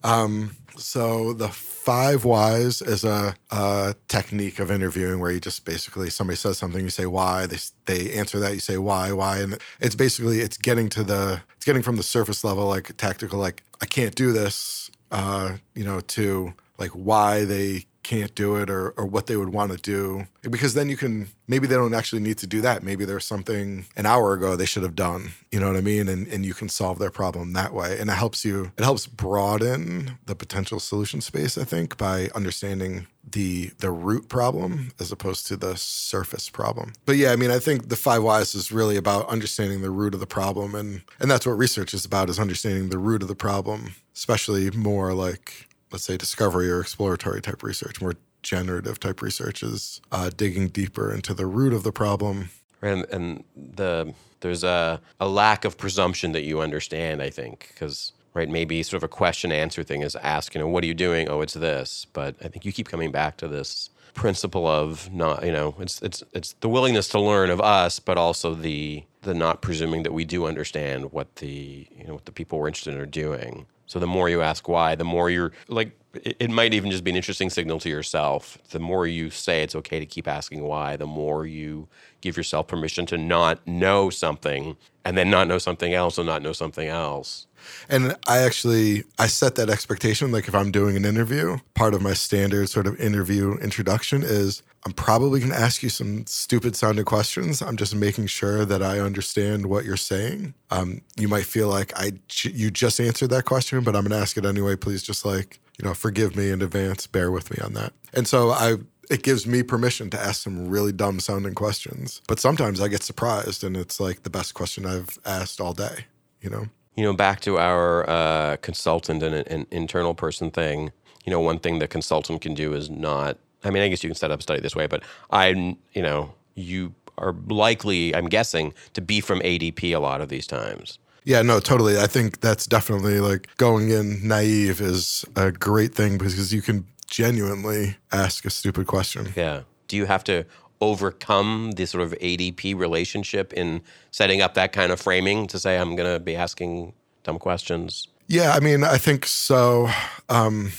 Um, 0.03 0.57
so 0.77 1.33
the 1.33 1.49
five 1.49 2.25
whys 2.25 2.81
is 2.81 3.03
a, 3.03 3.35
a, 3.51 3.95
technique 4.07 4.59
of 4.59 4.71
interviewing 4.71 5.19
where 5.19 5.31
you 5.31 5.39
just 5.39 5.65
basically 5.65 6.09
somebody 6.09 6.37
says 6.37 6.57
something, 6.57 6.83
you 6.83 6.89
say 6.89 7.05
why, 7.05 7.45
they 7.45 7.57
they 7.85 8.13
answer 8.13 8.39
that, 8.39 8.53
you 8.53 8.59
say 8.59 8.77
why, 8.77 9.11
why, 9.11 9.39
and 9.39 9.57
it's 9.79 9.95
basically 9.95 10.39
it's 10.39 10.57
getting 10.57 10.89
to 10.89 11.03
the 11.03 11.41
it's 11.55 11.65
getting 11.65 11.81
from 11.81 11.97
the 11.97 12.03
surface 12.03 12.43
level 12.43 12.67
like 12.67 12.95
tactical, 12.97 13.39
like 13.39 13.63
I 13.81 13.85
can't 13.85 14.15
do 14.15 14.31
this, 14.31 14.89
uh, 15.11 15.57
you 15.73 15.83
know, 15.83 15.99
to 15.99 16.53
like 16.77 16.91
why 16.91 17.45
they 17.45 17.85
can't 18.05 18.35
do 18.35 18.55
it 18.55 18.69
or, 18.69 18.91
or 18.91 19.05
what 19.05 19.25
they 19.25 19.35
would 19.35 19.49
want 19.49 19.71
to 19.71 19.77
do. 19.79 20.27
Because 20.43 20.75
then 20.75 20.89
you 20.89 20.95
can 20.95 21.27
maybe 21.47 21.65
they 21.65 21.73
don't 21.73 21.95
actually 21.95 22.21
need 22.21 22.37
to 22.37 22.47
do 22.47 22.61
that. 22.61 22.83
Maybe 22.83 23.03
there's 23.03 23.25
something 23.25 23.85
an 23.97 24.05
hour 24.05 24.33
ago 24.33 24.55
they 24.55 24.67
should 24.67 24.83
have 24.83 24.95
done. 24.95 25.31
You 25.51 25.59
know 25.59 25.67
what 25.67 25.75
i 25.75 25.81
mean? 25.81 26.07
And, 26.07 26.27
and 26.27 26.45
you 26.45 26.53
can 26.53 26.69
solve 26.69 26.99
their 26.99 27.09
problem 27.09 27.53
that 27.53 27.73
way. 27.73 27.99
And 27.99 28.09
it 28.09 28.13
helps 28.13 28.45
you 28.45 28.71
it 28.77 28.83
helps 28.83 29.07
broaden 29.07 30.19
the 30.27 30.35
potential 30.35 30.79
solution 30.79 31.19
space 31.19 31.57
i 31.57 31.63
think 31.63 31.97
by 31.97 32.29
understanding 32.35 33.07
the 33.27 33.71
the 33.79 33.89
root 33.89 34.29
problem 34.29 34.91
as 34.99 35.11
opposed 35.11 35.47
to 35.47 35.57
the 35.57 35.75
surface 35.75 36.47
problem. 36.47 36.93
But 37.05 37.17
yeah 37.17 37.31
i 37.31 37.35
mean 37.35 37.49
i 37.49 37.57
think 37.57 37.89
the 37.89 37.95
five 37.95 38.21
whys 38.21 38.53
is 38.53 38.71
really 38.71 38.97
about 38.97 39.27
understanding 39.27 39.81
the 39.81 39.89
root 39.89 40.13
of 40.13 40.19
the 40.19 40.27
problem. 40.27 40.75
And 40.75 41.01
and 41.19 41.31
that's 41.31 41.47
what 41.47 41.53
research 41.53 41.95
is 41.95 42.05
about 42.05 42.29
is 42.29 42.39
understanding 42.39 42.89
the 42.89 42.99
root 42.99 43.23
of 43.23 43.27
the 43.27 43.35
problem 43.35 43.95
especially 44.13 44.71
more 44.71 45.13
like 45.13 45.67
let's 45.95 46.03
say 46.03 46.17
discovery 46.17 46.69
or 46.69 46.81
exploratory 46.81 47.41
type 47.41 47.63
research, 47.63 48.01
more 48.01 48.15
generative 48.43 48.99
type 48.99 49.21
research 49.21 49.63
is 49.63 50.01
uh, 50.11 50.29
digging 50.35 50.67
deeper 50.67 51.13
into 51.13 51.33
the 51.33 51.45
root 51.45 51.71
of 51.71 51.83
the 51.83 51.91
problem. 51.93 52.49
And, 52.81 53.05
and 53.05 53.45
the 53.55 54.13
there's 54.41 54.65
a, 54.65 54.99
a 55.21 55.27
lack 55.29 55.63
of 55.63 55.77
presumption 55.77 56.33
that 56.33 56.43
you 56.43 56.59
understand, 56.59 57.21
I 57.21 57.29
think, 57.29 57.69
because 57.73 58.11
right 58.33 58.49
maybe 58.49 58.83
sort 58.83 58.97
of 58.97 59.05
a 59.05 59.07
question 59.07 59.53
answer 59.53 59.83
thing 59.83 60.01
is 60.01 60.17
ask, 60.17 60.53
you 60.53 60.59
know, 60.59 60.67
what 60.67 60.83
are 60.83 60.87
you 60.87 60.93
doing? 60.93 61.29
Oh, 61.29 61.39
it's 61.39 61.53
this. 61.53 62.05
But 62.11 62.35
I 62.43 62.49
think 62.49 62.65
you 62.65 62.73
keep 62.73 62.89
coming 62.89 63.09
back 63.09 63.37
to 63.37 63.47
this 63.47 63.89
principle 64.13 64.67
of 64.67 65.09
not, 65.13 65.45
you 65.45 65.53
know, 65.53 65.75
it's 65.79 66.01
it's 66.01 66.21
it's 66.33 66.55
the 66.59 66.67
willingness 66.67 67.07
to 67.09 67.21
learn 67.21 67.49
of 67.49 67.61
us, 67.61 67.99
but 68.01 68.17
also 68.17 68.53
the 68.53 69.05
the 69.21 69.33
not 69.33 69.61
presuming 69.61 70.03
that 70.03 70.11
we 70.11 70.25
do 70.25 70.45
understand 70.45 71.13
what 71.13 71.37
the 71.37 71.87
you 71.97 72.05
know 72.05 72.15
what 72.15 72.25
the 72.25 72.33
people 72.33 72.59
we're 72.59 72.67
interested 72.67 72.93
in 72.93 72.99
are 72.99 73.05
doing. 73.05 73.65
So 73.87 73.99
the 73.99 74.07
more 74.07 74.29
you 74.29 74.41
ask 74.41 74.67
why, 74.67 74.95
the 74.95 75.03
more 75.03 75.29
you're 75.29 75.51
like, 75.67 75.91
it, 76.23 76.49
might 76.49 76.73
even 76.73 76.91
just 76.91 77.03
be 77.03 77.11
an 77.11 77.17
interesting 77.17 77.49
signal 77.49 77.79
to 77.79 77.89
yourself. 77.89 78.57
The 78.71 78.79
more 78.79 79.05
you 79.05 79.29
say 79.29 79.63
it's 79.63 79.75
okay 79.75 79.99
to 79.99 80.05
keep 80.05 80.27
asking 80.27 80.63
why, 80.63 80.95
the 80.95 81.05
more 81.05 81.45
you 81.45 81.87
give 82.21 82.37
yourself 82.37 82.67
permission 82.67 83.05
to 83.07 83.17
not 83.17 83.65
know 83.67 84.09
something 84.09 84.77
and 85.03 85.17
then 85.17 85.29
not 85.29 85.47
know 85.47 85.57
something 85.57 85.93
else 85.93 86.17
and 86.17 86.25
not 86.25 86.41
know 86.41 86.53
something 86.53 86.87
else. 86.87 87.47
And 87.89 88.15
I 88.27 88.39
actually 88.39 89.03
I 89.19 89.27
set 89.27 89.55
that 89.55 89.69
expectation 89.69 90.31
like 90.31 90.47
if 90.47 90.55
I'm 90.55 90.71
doing 90.71 90.95
an 90.95 91.05
interview, 91.05 91.57
part 91.73 91.93
of 91.93 92.01
my 92.01 92.13
standard 92.13 92.69
sort 92.69 92.87
of 92.87 92.99
interview 92.99 93.57
introduction 93.57 94.23
is 94.23 94.63
I'm 94.85 94.93
probably 94.93 95.39
going 95.39 95.51
to 95.51 95.59
ask 95.59 95.81
you 95.81 95.89
some 95.89 96.27
stupid 96.27 96.75
sounding 96.75 97.05
questions. 97.05 97.61
I'm 97.61 97.75
just 97.75 97.95
making 97.95 98.27
sure 98.27 98.65
that 98.65 98.83
I 98.83 98.99
understand 98.99 99.65
what 99.65 99.83
you're 99.83 99.97
saying. 99.97 100.53
Um, 100.69 101.01
you 101.17 101.27
might 101.27 101.45
feel 101.45 101.69
like 101.69 101.91
I 101.95 102.13
you 102.43 102.69
just 102.69 102.99
answered 102.99 103.31
that 103.31 103.45
question, 103.45 103.83
but 103.83 103.95
I'm 103.95 104.03
going 104.03 104.11
to 104.11 104.17
ask 104.17 104.37
it 104.37 104.45
anyway. 104.45 104.75
Please 104.75 105.01
just 105.01 105.25
like, 105.25 105.59
you 105.79 105.85
know, 105.85 105.95
forgive 105.95 106.35
me 106.35 106.51
in 106.51 106.61
advance. 106.61 107.07
Bear 107.07 107.31
with 107.31 107.49
me 107.51 107.57
on 107.63 107.73
that. 107.73 107.93
And 108.13 108.27
so 108.27 108.51
I 108.51 108.77
it 109.09 109.23
gives 109.23 109.45
me 109.45 109.63
permission 109.63 110.09
to 110.11 110.19
ask 110.19 110.43
some 110.43 110.67
really 110.67 110.91
dumb 110.91 111.19
sounding 111.19 111.55
questions. 111.55 112.21
But 112.27 112.39
sometimes 112.39 112.81
I 112.81 112.87
get 112.87 113.03
surprised 113.03 113.63
and 113.63 113.75
it's 113.75 113.99
like 113.99 114.23
the 114.23 114.29
best 114.29 114.53
question 114.53 114.85
I've 114.85 115.17
asked 115.25 115.61
all 115.61 115.73
day, 115.73 116.05
you 116.41 116.49
know? 116.49 116.67
You 116.95 117.03
know, 117.03 117.13
back 117.13 117.41
to 117.41 117.57
our 117.57 118.09
uh, 118.09 118.57
consultant 118.57 119.21
and 119.21 119.35
an 119.35 119.67
internal 119.71 120.13
person 120.13 120.49
thing, 120.51 120.91
you 121.25 121.31
know, 121.31 121.41
one 121.41 121.59
thing 121.59 121.79
the 121.79 121.87
consultant 121.87 122.41
can 122.41 122.53
do 122.53 122.73
is 122.73 122.89
not, 122.89 123.37
I 123.63 123.69
mean, 123.69 123.83
I 123.83 123.89
guess 123.89 124.03
you 124.03 124.09
can 124.09 124.15
set 124.15 124.31
up 124.31 124.39
a 124.39 124.43
study 124.43 124.61
this 124.61 124.75
way, 124.75 124.87
but 124.87 125.03
I'm, 125.31 125.77
you 125.93 126.01
know, 126.01 126.33
you 126.53 126.93
are 127.17 127.33
likely, 127.47 128.15
I'm 128.15 128.27
guessing, 128.27 128.73
to 128.93 129.01
be 129.01 129.19
from 129.19 129.39
ADP 129.41 129.95
a 129.95 129.99
lot 129.99 130.21
of 130.21 130.29
these 130.29 130.47
times. 130.47 130.99
Yeah, 131.23 131.41
no, 131.41 131.59
totally. 131.59 131.99
I 131.99 132.07
think 132.07 132.39
that's 132.41 132.67
definitely 132.67 133.19
like 133.19 133.49
going 133.57 133.89
in 133.89 134.27
naive 134.27 134.79
is 134.79 135.25
a 135.35 135.51
great 135.51 135.95
thing 135.95 136.17
because 136.17 136.53
you 136.53 136.61
can 136.61 136.85
genuinely 137.07 137.97
ask 138.11 138.45
a 138.45 138.49
stupid 138.49 138.85
question. 138.85 139.33
Yeah. 139.35 139.61
Do 139.87 139.97
you 139.97 140.05
have 140.05 140.23
to 140.25 140.45
overcome 140.81 141.71
the 141.71 141.85
sort 141.85 142.03
of 142.03 142.11
ADP 142.13 142.77
relationship 142.77 143.53
in 143.53 143.81
setting 144.11 144.41
up 144.41 144.53
that 144.55 144.71
kind 144.71 144.91
of 144.91 144.99
framing 144.99 145.47
to 145.47 145.59
say, 145.59 145.77
I'm 145.77 145.95
going 145.95 146.11
to 146.11 146.19
be 146.19 146.35
asking 146.35 146.93
dumb 147.23 147.39
questions? 147.39 148.07
Yeah, 148.27 148.53
I 148.53 148.59
mean, 148.59 148.83
I 148.83 148.97
think 148.97 149.25
so. 149.25 149.89
Um, 150.29 150.71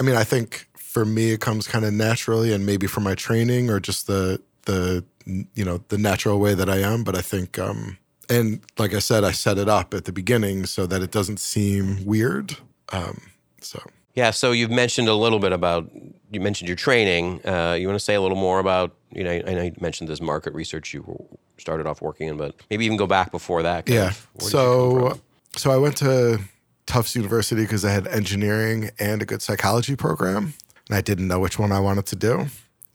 I 0.00 0.02
mean, 0.02 0.16
I 0.16 0.24
think 0.24 0.68
for 0.74 1.04
me, 1.04 1.32
it 1.32 1.40
comes 1.40 1.68
kind 1.68 1.84
of 1.84 1.92
naturally, 1.92 2.52
and 2.52 2.66
maybe 2.66 2.86
from 2.86 3.04
my 3.04 3.14
training 3.14 3.70
or 3.70 3.78
just 3.78 4.06
the 4.06 4.40
the 4.64 5.04
you 5.54 5.64
know 5.64 5.82
the 5.88 5.98
natural 5.98 6.40
way 6.40 6.54
that 6.54 6.68
I 6.68 6.78
am. 6.78 7.04
But 7.04 7.16
I 7.16 7.20
think, 7.20 7.58
um, 7.58 7.98
and 8.28 8.60
like 8.78 8.94
I 8.94 8.98
said, 8.98 9.22
I 9.22 9.30
set 9.30 9.58
it 9.58 9.68
up 9.68 9.94
at 9.94 10.06
the 10.06 10.12
beginning 10.12 10.66
so 10.66 10.86
that 10.86 11.02
it 11.02 11.10
doesn't 11.12 11.38
seem 11.38 12.04
weird. 12.04 12.56
Um, 12.90 13.20
so 13.60 13.80
yeah, 14.14 14.30
so 14.32 14.50
you've 14.50 14.70
mentioned 14.70 15.08
a 15.08 15.14
little 15.14 15.38
bit 15.38 15.52
about 15.52 15.88
you 16.30 16.40
mentioned 16.40 16.68
your 16.68 16.76
training. 16.76 17.40
Uh, 17.46 17.76
you 17.78 17.86
want 17.86 17.98
to 17.98 18.04
say 18.04 18.14
a 18.14 18.20
little 18.20 18.36
more 18.36 18.58
about 18.58 18.94
you 19.10 19.24
know 19.24 19.30
I 19.30 19.54
know 19.54 19.62
you 19.62 19.74
mentioned 19.80 20.08
this 20.08 20.20
market 20.20 20.54
research 20.54 20.92
you 20.94 21.28
started 21.58 21.86
off 21.86 22.00
working 22.02 22.28
in, 22.28 22.36
but 22.36 22.54
maybe 22.70 22.84
even 22.84 22.96
go 22.96 23.06
back 23.06 23.30
before 23.30 23.62
that. 23.62 23.88
Yeah. 23.88 24.12
So 24.38 25.18
so 25.56 25.70
I 25.70 25.76
went 25.76 25.96
to 25.98 26.40
Tufts 26.86 27.14
University 27.16 27.62
because 27.62 27.84
I 27.84 27.90
had 27.90 28.06
engineering 28.08 28.90
and 28.98 29.22
a 29.22 29.26
good 29.26 29.42
psychology 29.42 29.96
program, 29.96 30.54
and 30.88 30.96
I 30.96 31.00
didn't 31.00 31.28
know 31.28 31.40
which 31.40 31.58
one 31.58 31.72
I 31.72 31.80
wanted 31.80 32.06
to 32.06 32.16
do. 32.16 32.46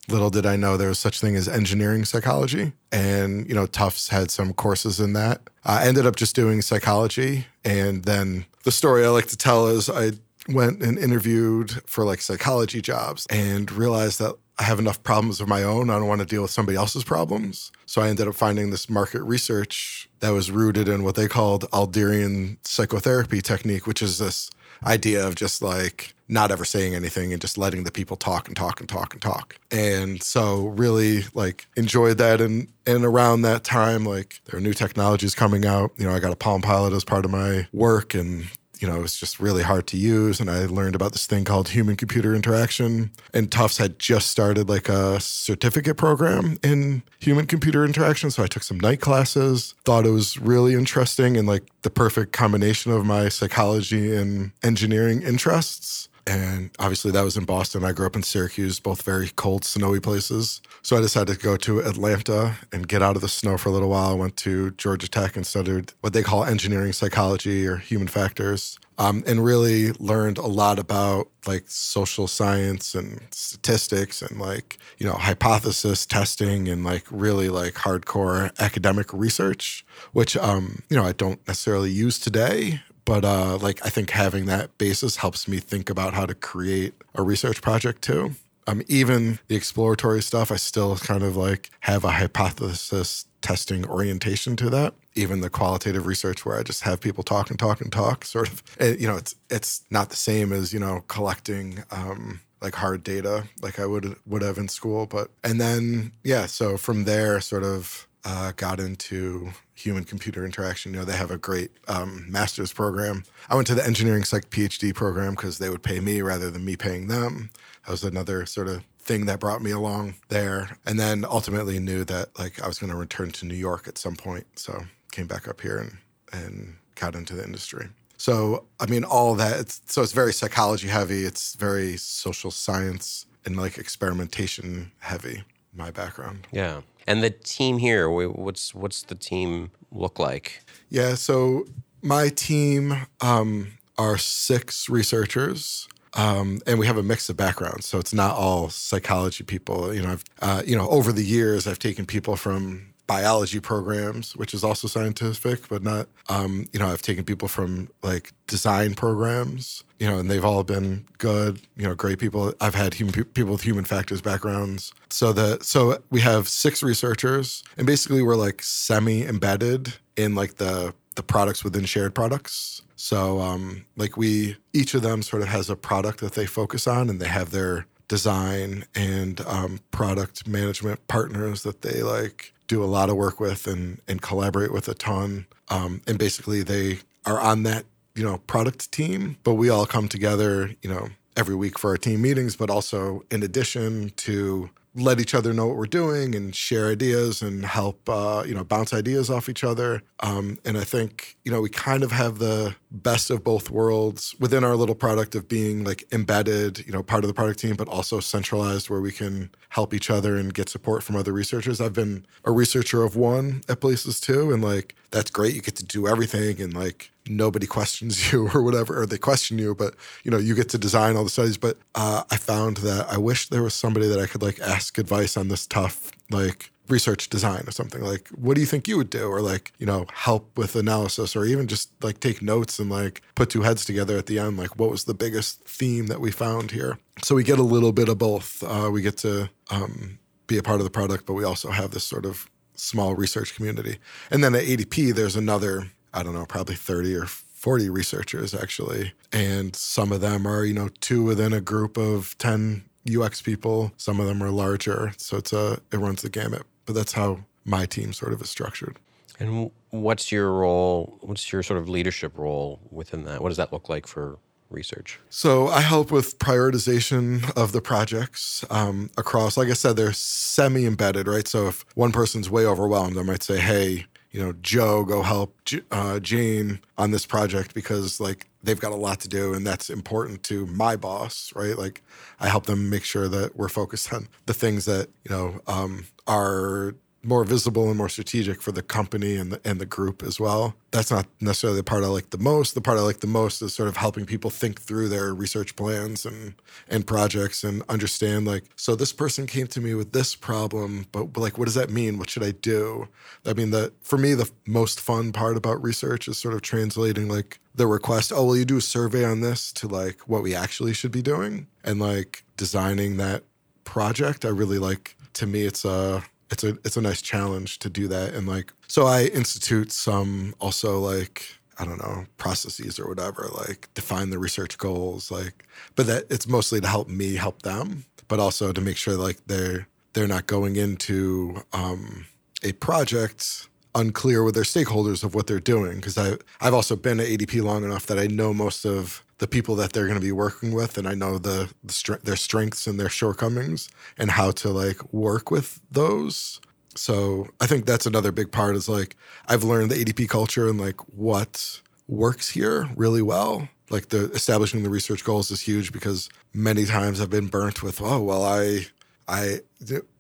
Little 0.10 0.30
did 0.30 0.46
I 0.46 0.58
know 0.58 0.76
there 0.76 0.90
was 0.90 1.00
such 1.00 1.22
thing 1.22 1.36
as 1.38 1.48
engineering 1.48 2.04
psychology, 2.04 2.74
and 2.92 3.48
you 3.48 3.56
know 3.56 3.66
Tufts 3.66 4.10
had 4.10 4.32
some 4.32 4.54
courses 4.54 5.00
in 5.00 5.14
that. 5.14 5.42
I 5.64 5.88
ended 5.88 6.06
up 6.06 6.16
just 6.18 6.36
doing 6.36 6.62
psychology, 6.62 7.48
and 7.64 8.04
then 8.04 8.46
the 8.64 8.72
story 8.72 9.06
I 9.06 9.10
like 9.10 9.28
to 9.28 9.38
tell 9.38 9.68
is 9.68 9.90
I 9.90 10.12
went 10.48 10.82
and 10.82 10.98
interviewed 10.98 11.72
for 11.86 12.06
like 12.06 12.22
psychology 12.22 12.82
jobs 12.82 13.26
and 13.30 13.72
realized 13.72 14.20
that 14.20 14.36
I 14.60 14.64
have 14.64 14.80
enough 14.80 15.02
problems 15.02 15.42
of 15.42 15.48
my 15.48 15.64
own. 15.64 15.90
I 15.90 15.98
don't 15.98 16.08
want 16.08 16.22
to 16.22 16.28
deal 16.28 16.44
with 16.44 16.52
somebody 16.52 16.78
else's 16.78 17.04
problems. 17.04 17.72
So 17.86 18.02
I 18.02 18.10
ended 18.10 18.28
up 18.28 18.36
finding 18.36 18.70
this 18.70 18.90
market 18.90 19.24
research 19.24 20.10
that 20.20 20.30
was 20.30 20.52
rooted 20.52 20.88
in 20.88 21.04
what 21.04 21.16
they 21.16 21.28
called 21.28 21.64
Alderian 21.72 22.58
psychotherapy 22.66 23.42
technique, 23.42 23.88
which 23.88 24.02
is 24.02 24.20
this 24.20 24.52
idea 24.86 25.26
of 25.26 25.36
just 25.36 25.62
like 25.62 26.14
not 26.28 26.52
ever 26.52 26.66
saying 26.66 26.94
anything 26.96 27.32
and 27.32 27.42
just 27.42 27.58
letting 27.58 27.84
the 27.84 27.92
people 27.92 28.18
talk 28.18 28.48
and 28.48 28.56
talk 28.56 28.80
and 28.80 28.90
talk 28.90 29.14
and 29.14 29.22
talk. 29.22 29.58
And 29.72 30.22
so 30.22 30.68
really 30.68 31.24
like 31.34 31.68
enjoyed 31.76 32.18
that 32.20 32.42
and 32.42 32.68
and 32.86 33.06
around 33.06 33.44
that 33.44 33.64
time 33.64 34.06
like 34.06 34.42
there 34.46 34.58
are 34.58 34.62
new 34.62 34.74
technologies 34.74 35.36
coming 35.36 35.66
out. 35.66 35.92
You 35.98 36.06
know, 36.06 36.14
I 36.14 36.20
got 36.20 36.32
a 36.32 36.36
Palm 36.38 36.62
Pilot 36.62 36.94
as 36.94 37.04
part 37.04 37.26
of 37.26 37.32
my 37.32 37.68
work 37.72 38.14
and 38.14 38.46
you 38.84 38.90
know, 38.90 38.98
it 38.98 39.02
was 39.02 39.16
just 39.16 39.40
really 39.40 39.64
hard 39.64 39.88
to 39.88 39.98
use. 39.98 40.42
And 40.42 40.52
I 40.52 40.66
learned 40.66 40.94
about 40.94 41.14
this 41.14 41.26
thing 41.26 41.46
called 41.46 41.70
human 41.70 41.96
computer 41.96 42.36
interaction. 42.36 43.12
And 43.34 43.50
Tufts 43.50 43.78
had 43.78 43.98
just 43.98 44.30
started 44.30 44.68
like 44.68 44.90
a 44.90 45.22
certificate 45.22 45.96
program 45.96 46.58
in 46.62 47.02
human 47.18 47.46
computer 47.46 47.86
interaction. 47.86 48.30
So 48.30 48.44
I 48.44 48.48
took 48.48 48.62
some 48.62 48.82
night 48.82 49.00
classes, 49.00 49.74
thought 49.86 50.06
it 50.06 50.10
was 50.10 50.38
really 50.38 50.74
interesting 50.74 51.38
and 51.38 51.48
like 51.48 51.64
the 51.84 51.90
perfect 51.90 52.34
combination 52.34 52.92
of 52.92 53.06
my 53.06 53.30
psychology 53.30 54.14
and 54.14 54.52
engineering 54.64 55.22
interests. 55.22 56.10
And 56.26 56.72
obviously, 56.80 57.12
that 57.12 57.24
was 57.24 57.36
in 57.36 57.44
Boston. 57.44 57.84
I 57.84 57.92
grew 57.92 58.06
up 58.06 58.16
in 58.16 58.24
Syracuse, 58.24 58.80
both 58.80 59.02
very 59.02 59.30
cold, 59.36 59.66
snowy 59.66 60.00
places. 60.00 60.62
So 60.82 60.98
I 60.98 61.02
decided 61.02 61.38
to 61.38 61.44
go 61.44 61.58
to 61.58 61.80
Atlanta 61.80 62.58
and 62.72 62.88
get 62.88 63.02
out 63.02 63.16
of 63.16 63.22
the 63.22 63.28
snow 63.28 63.58
for 63.58 63.70
a 63.70 63.72
little 63.74 63.90
while. 63.90 64.12
I 64.12 64.14
went 64.14 64.38
to 64.38 64.72
Georgia 64.72 65.10
Tech 65.10 65.36
and 65.36 65.46
studied 65.46 65.92
what 66.02 66.14
they 66.14 66.24
call 66.24 66.46
engineering 66.46 66.94
psychology 66.94 67.68
or 67.68 67.78
human 67.78 68.08
factors. 68.08 68.80
Um, 69.00 69.24
and 69.26 69.44
really 69.44 69.92
learned 69.94 70.38
a 70.38 70.46
lot 70.46 70.78
about 70.78 71.28
like 71.48 71.64
social 71.68 72.28
science 72.28 72.94
and 72.94 73.22
statistics 73.32 74.22
and 74.22 74.40
like 74.40 74.78
you 75.00 75.08
know 75.08 75.14
hypothesis 75.14 76.06
testing 76.06 76.68
and 76.68 76.84
like 76.84 77.04
really 77.10 77.50
like 77.50 77.74
hardcore 77.74 78.52
academic 78.60 79.12
research 79.12 79.84
which 80.12 80.38
um 80.38 80.84
you 80.90 80.96
know 80.96 81.04
i 81.04 81.12
don't 81.12 81.46
necessarily 81.48 81.90
use 81.90 82.20
today 82.20 82.82
but 83.06 83.26
uh, 83.26 83.58
like 83.58 83.86
I 83.86 83.90
think 83.90 84.12
having 84.12 84.46
that 84.46 84.78
basis 84.78 85.18
helps 85.18 85.48
me 85.48 85.60
think 85.60 85.90
about 85.90 86.14
how 86.14 86.26
to 86.26 86.34
create 86.34 86.94
a 87.16 87.24
research 87.24 87.62
project 87.62 88.02
too. 88.02 88.36
Um, 88.66 88.82
even 88.88 89.40
the 89.48 89.56
exploratory 89.56 90.22
stuff, 90.22 90.52
I 90.52 90.56
still 90.56 90.96
kind 90.96 91.24
of 91.24 91.36
like 91.36 91.70
have 91.82 92.06
a 92.06 92.12
hypothesis 92.12 93.26
testing 93.42 93.86
orientation 93.86 94.56
to 94.56 94.70
that. 94.70 94.94
Even 95.16 95.42
the 95.42 95.50
qualitative 95.50 96.08
research 96.08 96.46
where 96.46 96.58
I 96.58 96.64
just 96.64 96.84
have 96.84 97.02
people 97.02 97.24
talk 97.24 97.50
and 97.50 97.60
talk 97.60 97.82
and 97.82 97.92
talk, 97.92 98.26
sort 98.26 98.50
of, 98.50 98.64
you 98.80 99.08
know, 99.08 99.18
it's 99.18 99.36
it's 99.50 99.84
not 99.90 100.10
the 100.10 100.16
same 100.16 100.54
as 100.54 100.74
you 100.74 100.80
know 100.80 101.04
collecting 101.08 101.84
um, 101.92 102.40
like 102.62 102.76
hard 102.76 103.04
data 103.04 103.44
like 103.62 103.80
I 103.80 103.86
would 103.86 104.16
would 104.26 104.42
have 104.42 104.58
in 104.58 104.70
school. 104.70 105.06
But 105.06 105.30
and 105.44 105.60
then 105.60 106.14
yeah, 106.24 106.46
so 106.46 106.78
from 106.78 107.04
there, 107.04 107.42
sort 107.42 107.64
of 107.64 108.08
uh, 108.26 108.54
got 108.56 108.80
into 108.80 109.52
human 109.74 110.04
computer 110.04 110.46
interaction. 110.46 110.94
You 110.94 111.00
know, 111.00 111.06
they 111.06 111.18
have 111.18 111.32
a 111.32 111.38
great 111.38 111.72
um, 111.88 112.26
master's 112.30 112.72
program. 112.72 113.24
I 113.50 113.56
went 113.56 113.68
to 113.68 113.76
the 113.76 113.86
engineering 113.86 114.24
psych 114.24 114.50
PhD 114.50 114.94
program 114.94 115.32
because 115.36 115.58
they 115.58 115.70
would 115.70 115.84
pay 115.84 116.00
me 116.00 116.22
rather 116.22 116.50
than 116.50 116.64
me 116.64 116.76
paying 116.76 117.08
them. 117.08 117.50
That 117.86 117.92
was 117.92 118.04
another 118.04 118.46
sort 118.46 118.68
of 118.68 118.84
thing 119.00 119.26
that 119.26 119.40
brought 119.40 119.62
me 119.62 119.72
along 119.72 120.16
there. 120.30 120.78
And 120.86 121.00
then 121.00 121.26
ultimately 121.26 121.80
knew 121.80 122.06
that 122.06 122.38
like 122.40 122.62
I 122.62 122.68
was 122.68 122.80
going 122.80 122.92
to 122.92 122.98
return 122.98 123.32
to 123.32 123.46
New 123.46 123.56
York 123.56 123.88
at 123.88 123.98
some 123.98 124.16
point. 124.16 124.48
So 124.58 124.86
came 125.12 125.28
back 125.28 125.48
up 125.48 125.60
here 125.60 125.78
and, 125.78 125.98
and 126.32 126.76
got 126.96 127.16
into 127.16 127.36
the 127.36 127.44
industry. 127.44 127.90
So, 128.18 128.66
I 128.80 128.86
mean, 128.86 129.04
all 129.04 129.36
that, 129.36 129.60
it's, 129.60 129.82
so 129.88 130.02
it's 130.02 130.14
very 130.14 130.32
psychology 130.32 130.88
heavy. 130.88 131.26
It's 131.26 131.56
very 131.56 131.98
social 131.98 132.52
science 132.52 133.26
and 133.46 133.58
like 133.58 133.78
experimentation 133.78 134.92
heavy, 135.00 135.44
my 135.74 135.92
background. 135.92 136.48
Yeah. 136.54 136.82
And 137.08 137.24
the 137.24 137.30
team 137.30 137.78
here, 137.78 138.10
what's 138.10 138.74
what's 138.74 139.04
the 139.04 139.16
team 139.16 139.72
look 139.92 140.20
like? 140.20 140.62
Yeah, 140.90 141.16
so 141.16 141.66
my 142.02 142.30
team 142.30 143.08
um, 143.22 143.74
are 143.98 144.18
six 144.18 144.90
researchers. 144.90 145.88
Um, 146.16 146.60
and 146.68 146.78
we 146.78 146.86
have 146.86 146.98
a 146.98 147.02
mix 147.02 147.28
of 147.30 147.38
backgrounds, 147.38 147.88
so 147.88 147.98
it's 147.98 148.14
not 148.14 148.36
all 148.36 148.70
psychology 148.70 149.44
people. 149.44 149.92
You 149.92 150.04
know, 150.04 150.12
I've 150.12 150.24
uh, 150.44 150.62
you 150.64 150.78
know 150.78 150.88
over 150.90 151.12
the 151.12 151.24
years 151.24 151.66
I've 151.66 151.80
taken 151.80 152.06
people 152.06 152.36
from 152.36 152.93
biology 153.08 153.60
programs, 153.60 154.36
which 154.36 154.54
is 154.54 154.64
also 154.64 154.88
scientific, 154.88 155.68
but 155.68 155.84
not, 155.84 156.08
um, 156.30 156.66
you 156.72 156.80
know, 156.80 156.88
I've 156.88 157.02
taken 157.02 157.24
people 157.24 157.48
from 157.48 157.90
like 158.02 158.32
design 158.48 158.96
programs, 158.96 159.84
you 160.00 160.08
know, 160.08 160.20
and 160.20 160.30
they've 160.30 160.46
all 160.46 160.64
been 160.64 161.06
good, 161.18 161.62
you 161.76 161.84
know, 161.84 161.96
great 161.96 162.20
people. 162.20 162.54
I've 162.62 162.76
had 162.76 162.94
human 162.94 163.14
people 163.26 163.52
with 163.52 163.64
human 163.64 163.84
factors 163.84 164.22
backgrounds. 164.22 164.94
So 165.10 165.34
that, 165.34 165.64
so 165.64 166.02
we 166.10 166.22
have 166.22 166.48
six 166.48 166.82
researchers 166.82 167.64
and 167.78 167.86
basically 167.86 168.22
we're 168.22 168.36
like 168.36 168.64
semi 168.64 169.26
embedded 169.26 169.94
in 170.16 170.36
like 170.36 170.56
the, 170.56 170.94
the 171.16 171.24
products 171.24 171.64
within 171.64 171.86
shared 171.86 172.16
products. 172.16 172.82
So, 172.96 173.42
um, 173.42 173.86
like 173.98 174.16
we, 174.16 174.56
each 174.72 174.94
of 174.94 175.02
them 175.02 175.24
sort 175.24 175.42
of 175.42 175.50
has 175.50 175.70
a 175.70 175.76
product 175.76 176.22
that 176.22 176.34
they 176.34 176.46
focus 176.46 176.88
on 176.88 177.10
and 177.10 177.20
they 177.20 177.28
have 177.28 177.52
their 177.52 177.86
design 178.08 178.86
and 178.96 179.42
um, 179.42 179.80
product 179.92 180.48
management 180.48 181.06
partners 181.08 181.64
that 181.64 181.82
they 181.82 182.02
like 182.02 182.54
do 182.74 182.84
a 182.84 182.86
lot 182.86 183.10
of 183.10 183.16
work 183.16 183.40
with 183.40 183.68
and 183.68 184.02
and 184.08 184.22
collaborate 184.22 184.74
with 184.74 184.88
a 184.88 184.94
ton. 184.96 185.46
Um, 185.70 186.02
and 186.08 186.18
basically, 186.18 186.64
they 186.64 187.00
are 187.26 187.40
on 187.40 187.64
that 187.64 187.86
you 188.16 188.24
know 188.24 188.38
product 188.48 188.92
team, 188.92 189.38
but 189.44 189.54
we 189.54 189.70
all 189.70 189.86
come 189.86 190.08
together 190.08 190.72
you 190.82 190.90
know 190.90 191.10
every 191.38 191.56
week 191.56 191.78
for 191.78 191.92
our 191.92 191.98
team 191.98 192.22
meetings. 192.22 192.56
But 192.56 192.70
also, 192.70 193.24
in 193.30 193.44
addition 193.44 194.12
to 194.28 194.70
let 194.96 195.20
each 195.20 195.34
other 195.34 195.54
know 195.54 195.68
what 195.68 195.78
we're 195.78 195.86
doing 195.86 196.36
and 196.36 196.56
share 196.56 196.88
ideas 196.88 197.42
and 197.42 197.66
help 197.66 198.08
uh, 198.10 198.44
you 198.46 198.56
know 198.56 198.64
bounce 198.64 198.94
ideas 198.94 199.30
off 199.30 199.50
each 199.50 199.64
other 199.64 200.04
um, 200.20 200.60
and 200.66 200.78
i 200.78 200.84
think 200.84 201.36
you 201.44 201.52
know 201.52 201.62
we 201.62 201.70
kind 201.70 202.04
of 202.04 202.12
have 202.12 202.38
the 202.38 202.76
best 202.94 203.30
of 203.30 203.44
both 203.44 203.70
worlds 203.70 204.36
within 204.40 204.64
our 204.64 204.76
little 204.76 204.96
product 204.96 205.36
of 205.36 205.48
being 205.48 205.84
like 205.84 206.06
embedded 206.12 206.86
you 206.86 206.92
know 206.92 207.02
part 207.02 207.24
of 207.24 207.28
the 207.28 207.34
product 207.34 207.60
team 207.60 207.76
but 207.76 207.88
also 207.88 208.20
centralized 208.20 208.90
where 208.90 209.02
we 209.02 209.12
can 209.12 209.50
help 209.70 209.94
each 209.94 210.10
other 210.10 210.36
and 210.36 210.54
get 210.54 210.70
support 210.70 211.04
from 211.04 211.16
other 211.16 211.34
researchers 211.34 211.82
i've 211.82 211.94
been 211.94 212.26
a 212.46 212.52
researcher 212.52 213.04
of 213.04 213.16
one 213.16 213.62
at 213.68 213.82
places 213.82 214.20
too 214.20 214.54
and 214.54 214.64
like 214.64 214.96
that's 215.10 215.32
great 215.32 215.56
you 215.56 215.62
get 215.62 215.76
to 215.76 215.84
do 215.84 216.08
everything 216.08 216.62
and 216.62 216.74
like 216.74 217.10
nobody 217.28 217.68
questions 217.68 218.32
you 218.32 218.50
or 218.54 218.62
whatever, 218.62 219.02
or 219.02 219.06
they 219.06 219.18
question 219.18 219.58
you, 219.58 219.76
but 219.76 219.96
you 220.24 220.32
know, 220.32 220.38
you 220.38 220.56
get 220.56 220.70
to 220.70 220.78
design 220.78 221.16
all 221.16 221.24
the 221.24 221.30
studies. 221.30 221.58
But 221.58 221.78
uh, 221.96 222.24
I 222.30 222.38
found 222.38 222.78
that 222.78 223.08
I 223.10 223.18
wish 223.18 223.50
there 223.50 223.64
was 223.64 223.74
somebody 223.74 224.08
that 224.08 224.20
I 224.20 224.28
could 224.28 224.42
like 224.42 224.60
ask 224.60 224.98
advice 224.98 225.38
on 225.38 225.48
this 225.48 225.66
tough, 225.66 226.12
like 226.30 226.72
research 226.94 227.30
design 227.30 227.64
or 227.68 227.72
something 227.72 228.02
like 228.02 228.28
what 228.30 228.54
do 228.56 228.62
you 228.62 228.68
think 228.68 228.88
you 228.88 228.98
would 228.98 229.10
do 229.10 229.26
or 229.28 229.42
like 229.42 229.74
you 229.80 229.86
know 229.86 230.06
help 230.14 230.58
with 230.58 230.76
analysis 230.76 231.36
or 231.36 231.44
even 231.46 231.68
just 231.68 231.90
like 232.04 232.20
take 232.20 232.42
notes 232.42 232.80
and 232.80 232.90
like 232.90 233.22
put 233.36 233.50
two 233.50 233.64
heads 233.64 233.84
together 233.84 234.18
at 234.18 234.28
the 234.28 234.38
end 234.40 234.58
like 234.58 234.78
what 234.80 234.90
was 234.90 235.04
the 235.04 235.14
biggest 235.14 235.62
theme 235.66 236.08
that 236.08 236.22
we 236.22 236.32
found 236.32 236.72
here 236.72 236.98
so 237.22 237.36
we 237.36 237.44
get 237.44 237.60
a 237.60 237.70
little 237.76 237.92
bit 237.92 238.08
of 238.10 238.18
both 238.18 238.64
uh, 238.64 238.90
we 238.92 239.02
get 239.02 239.18
to 239.18 239.50
um, 239.72 240.20
be 240.48 240.58
a 240.58 240.64
part 240.64 240.80
of 240.80 240.86
the 240.86 240.96
product 241.00 241.26
but 241.26 241.34
we 241.34 241.44
also 241.44 241.70
have 241.72 241.92
this 241.92 242.04
sort 242.04 242.26
of 242.26 242.50
small 242.76 243.16
research 243.16 243.56
community 243.56 243.98
and 244.32 244.44
then 244.44 244.56
at 244.56 244.64
adp 244.64 245.14
there's 245.14 245.36
another 245.36 245.92
I 246.14 246.22
don't 246.22 246.34
know, 246.34 246.46
probably 246.46 246.76
30 246.76 247.16
or 247.16 247.26
40 247.26 247.90
researchers 247.90 248.54
actually. 248.54 249.14
And 249.32 249.76
some 249.76 250.12
of 250.12 250.22
them 250.22 250.46
are, 250.46 250.64
you 250.64 250.74
know, 250.74 250.90
two 251.02 251.24
within 251.24 251.54
a 251.54 251.62
group 251.62 251.98
of 251.98 252.38
10 252.38 252.84
UX 253.10 253.42
people. 253.42 253.92
Some 253.98 254.20
of 254.20 254.28
them 254.28 254.42
are 254.44 254.52
larger. 254.52 255.14
So 255.18 255.38
it's 255.38 255.52
a, 255.52 255.80
it 255.92 255.98
runs 255.98 256.22
the 256.22 256.30
gamut. 256.30 256.64
But 256.86 256.96
that's 256.96 257.14
how 257.14 257.46
my 257.66 257.86
team 257.86 258.14
sort 258.14 258.34
of 258.34 258.42
is 258.42 258.50
structured. 258.50 258.98
And 259.40 259.72
what's 259.90 260.32
your 260.32 260.52
role? 260.52 261.18
What's 261.22 261.52
your 261.52 261.64
sort 261.64 261.80
of 261.80 261.90
leadership 261.90 262.38
role 262.38 262.80
within 262.92 263.26
that? 263.26 263.42
What 263.42 263.50
does 263.50 263.58
that 263.58 263.74
look 263.74 263.90
like 263.90 264.06
for 264.08 264.38
research? 264.70 265.20
So 265.30 265.68
I 265.68 265.82
help 265.82 266.12
with 266.12 266.40
prioritization 266.40 267.56
of 267.58 267.72
the 267.72 267.82
projects 267.82 268.66
um, 268.70 269.10
across. 269.18 269.58
Like 269.58 269.70
I 269.70 269.74
said, 269.74 269.96
they're 269.96 270.14
semi-embedded, 270.14 271.28
right? 271.28 271.48
So 271.48 271.68
if 271.68 271.86
one 271.96 272.12
person's 272.12 272.50
way 272.50 272.66
overwhelmed, 272.66 273.18
I 273.18 273.24
might 273.24 273.44
say, 273.44 273.60
"Hey, 273.60 274.06
you 274.32 274.44
know, 274.44 274.54
Joe, 274.62 275.06
go 275.06 275.22
help 275.22 275.56
uh, 275.92 276.20
Jane 276.20 276.80
on 276.98 277.12
this 277.12 277.26
project 277.26 277.74
because 277.74 278.20
like 278.20 278.48
they've 278.64 278.80
got 278.80 278.92
a 278.92 278.96
lot 278.96 279.20
to 279.20 279.28
do 279.28 279.54
and 279.54 279.68
that's 279.68 279.90
important 279.90 280.42
to 280.44 280.66
my 280.68 280.96
boss, 280.96 281.52
right? 281.56 281.78
Like 281.78 282.02
I 282.40 282.48
help 282.48 282.66
them 282.66 282.90
make 282.90 283.04
sure 283.04 283.28
that 283.28 283.56
we're 283.56 283.70
focused 283.70 284.14
on 284.14 284.28
the 284.46 284.54
things 284.54 284.86
that, 284.86 285.10
you 285.24 285.36
know, 285.36 285.60
um, 285.68 286.06
are 286.26 286.96
more 287.24 287.44
visible 287.46 287.88
and 287.88 287.98
more 287.98 288.10
strategic 288.10 288.62
for 288.62 288.72
the 288.72 288.82
company 288.82 289.38
and 289.38 289.52
the, 289.54 289.62
and 289.64 289.80
the 289.80 289.86
group 289.86 290.22
as 290.22 290.40
well. 290.40 290.76
That's 290.92 291.10
not 291.10 291.26
necessarily 291.40 291.80
the 291.80 291.84
part 291.84 292.04
I 292.04 292.08
like 292.08 292.32
the 292.32 292.38
most. 292.38 292.76
The 292.76 292.82
part 292.82 292.98
I 292.98 293.02
like 293.02 293.22
the 293.22 293.28
most 293.28 293.62
is 293.62 293.74
sort 293.74 293.88
of 293.88 293.98
helping 293.98 294.26
people 294.26 294.50
think 294.50 294.82
through 294.82 295.10
their 295.10 295.34
research 295.34 295.76
plans 295.76 296.26
and 296.26 296.54
and 296.90 297.08
projects 297.08 297.64
and 297.64 297.82
understand 297.88 298.46
like 298.46 298.66
so 298.76 298.96
this 298.96 299.14
person 299.14 299.48
came 299.48 299.68
to 299.68 299.82
me 299.82 299.94
with 299.94 300.12
this 300.12 300.36
problem, 300.36 301.06
but 301.12 301.36
like 301.38 301.58
what 301.58 301.66
does 301.66 301.76
that 301.76 301.90
mean? 301.90 302.20
What 302.20 302.30
should 302.30 302.44
I 302.44 302.52
do? 302.52 303.08
I 303.46 303.54
mean 303.54 303.72
the 303.72 303.94
for 304.02 304.18
me 304.18 304.34
the 304.34 304.52
most 304.68 305.00
fun 305.00 305.32
part 305.32 305.56
about 305.56 305.82
research 305.82 306.28
is 306.28 306.38
sort 306.38 306.54
of 306.54 306.62
translating 306.62 307.30
like 307.30 307.60
the 307.76 307.88
request, 307.88 308.32
oh, 308.36 308.46
will 308.46 308.58
you 308.58 308.66
do 308.66 308.78
a 308.78 308.82
survey 308.82 309.26
on 309.26 309.42
this 309.42 309.72
to 309.74 309.88
like 309.88 310.20
what 310.22 310.44
we 310.44 310.54
actually 310.54 310.94
should 310.94 311.12
be 311.12 311.22
doing 311.22 311.68
and 311.84 312.00
like 312.00 312.44
designing 312.58 313.18
that 313.18 313.44
project. 313.84 314.46
I 314.46 314.50
really 314.50 314.80
like 314.80 315.16
to 315.34 315.48
me 315.48 315.64
it's 315.64 315.86
a 315.86 316.24
it's 316.50 316.64
a 316.64 316.70
it's 316.84 316.98
a 316.98 317.02
nice 317.02 317.22
challenge 317.22 317.80
to 317.80 317.90
do 317.90 318.08
that. 318.08 318.34
And 318.34 318.48
like 318.48 318.74
so 318.88 319.06
I 319.06 319.26
institute 319.26 319.92
some 319.92 320.56
also 320.60 321.00
like 321.00 321.46
I 321.80 321.86
don't 321.86 322.00
know 322.00 322.26
processes 322.38 323.00
or 323.00 323.08
whatever 323.08 323.50
like 323.54 323.90
define 323.94 324.30
the 324.30 324.38
research 324.38 324.78
goals 324.78 325.32
like 325.32 325.66
but 325.96 326.06
that 326.06 326.26
it's 326.30 326.48
mostly 326.48 326.80
to 326.80 326.88
help 326.88 327.10
me 327.10 327.34
help 327.34 327.64
them 327.64 328.06
but 328.28 328.40
also 328.40 328.72
to 328.72 328.80
make 328.80 328.96
sure 328.96 329.16
like 329.16 329.40
they're 329.48 329.88
they're 330.14 330.28
not 330.28 330.48
going 330.48 330.76
into 330.76 331.64
um, 331.74 332.26
a 332.64 332.72
project 332.74 333.68
unclear 333.96 334.44
with 334.44 334.56
their 334.56 334.64
stakeholders 334.64 335.24
of 335.24 335.36
what 335.36 335.48
they're 335.48 335.60
doing. 335.60 335.98
Because 335.98 336.18
I 336.18 336.38
I've 336.62 336.74
also 336.74 336.96
been 336.96 337.20
at 337.20 337.28
ADP 337.28 337.62
long 337.62 337.84
enough 337.84 338.06
that 338.08 338.18
I 338.20 338.28
know 338.28 338.54
most 338.54 338.86
of 338.86 339.24
the 339.44 339.48
people 339.50 339.76
that 339.76 339.92
they're 339.92 340.06
going 340.06 340.16
to 340.16 340.26
be 340.26 340.32
working 340.32 340.72
with 340.72 340.98
and 340.98 341.06
I 341.06 341.16
know 341.16 341.38
the, 341.38 341.70
the 341.84 342.20
their 342.24 342.38
strengths 342.38 342.88
and 342.88 342.98
their 342.98 343.10
shortcomings 343.10 343.90
and 344.18 344.32
how 344.32 344.52
to 344.52 344.70
like 344.70 345.14
work 345.14 345.52
with 345.52 345.82
those. 345.92 346.62
So 346.96 347.50
I 347.60 347.68
think 347.68 347.86
that's 347.86 348.06
another 348.06 348.32
big 348.32 348.54
part 348.54 348.78
is 348.78 348.88
like 348.88 349.18
I've 349.50 349.66
learned 349.66 349.92
the 349.92 350.02
ADP 350.02 350.30
culture 350.30 350.70
and 350.70 350.80
like 350.80 351.02
what 351.14 351.82
works 352.08 352.52
here 352.52 352.88
really 352.96 353.22
well. 353.22 353.68
Like 353.90 354.08
the 354.08 354.32
establishing 354.32 354.82
the 354.84 354.90
research 354.90 355.26
goals 355.26 355.52
is 355.52 355.60
huge 355.60 355.92
because 355.92 356.30
many 356.54 356.86
times 356.86 357.20
I've 357.20 357.30
been 357.30 357.48
burnt 357.48 357.84
with, 357.84 358.00
oh 358.02 358.22
well, 358.22 358.46
I 358.46 358.86
I 359.28 359.60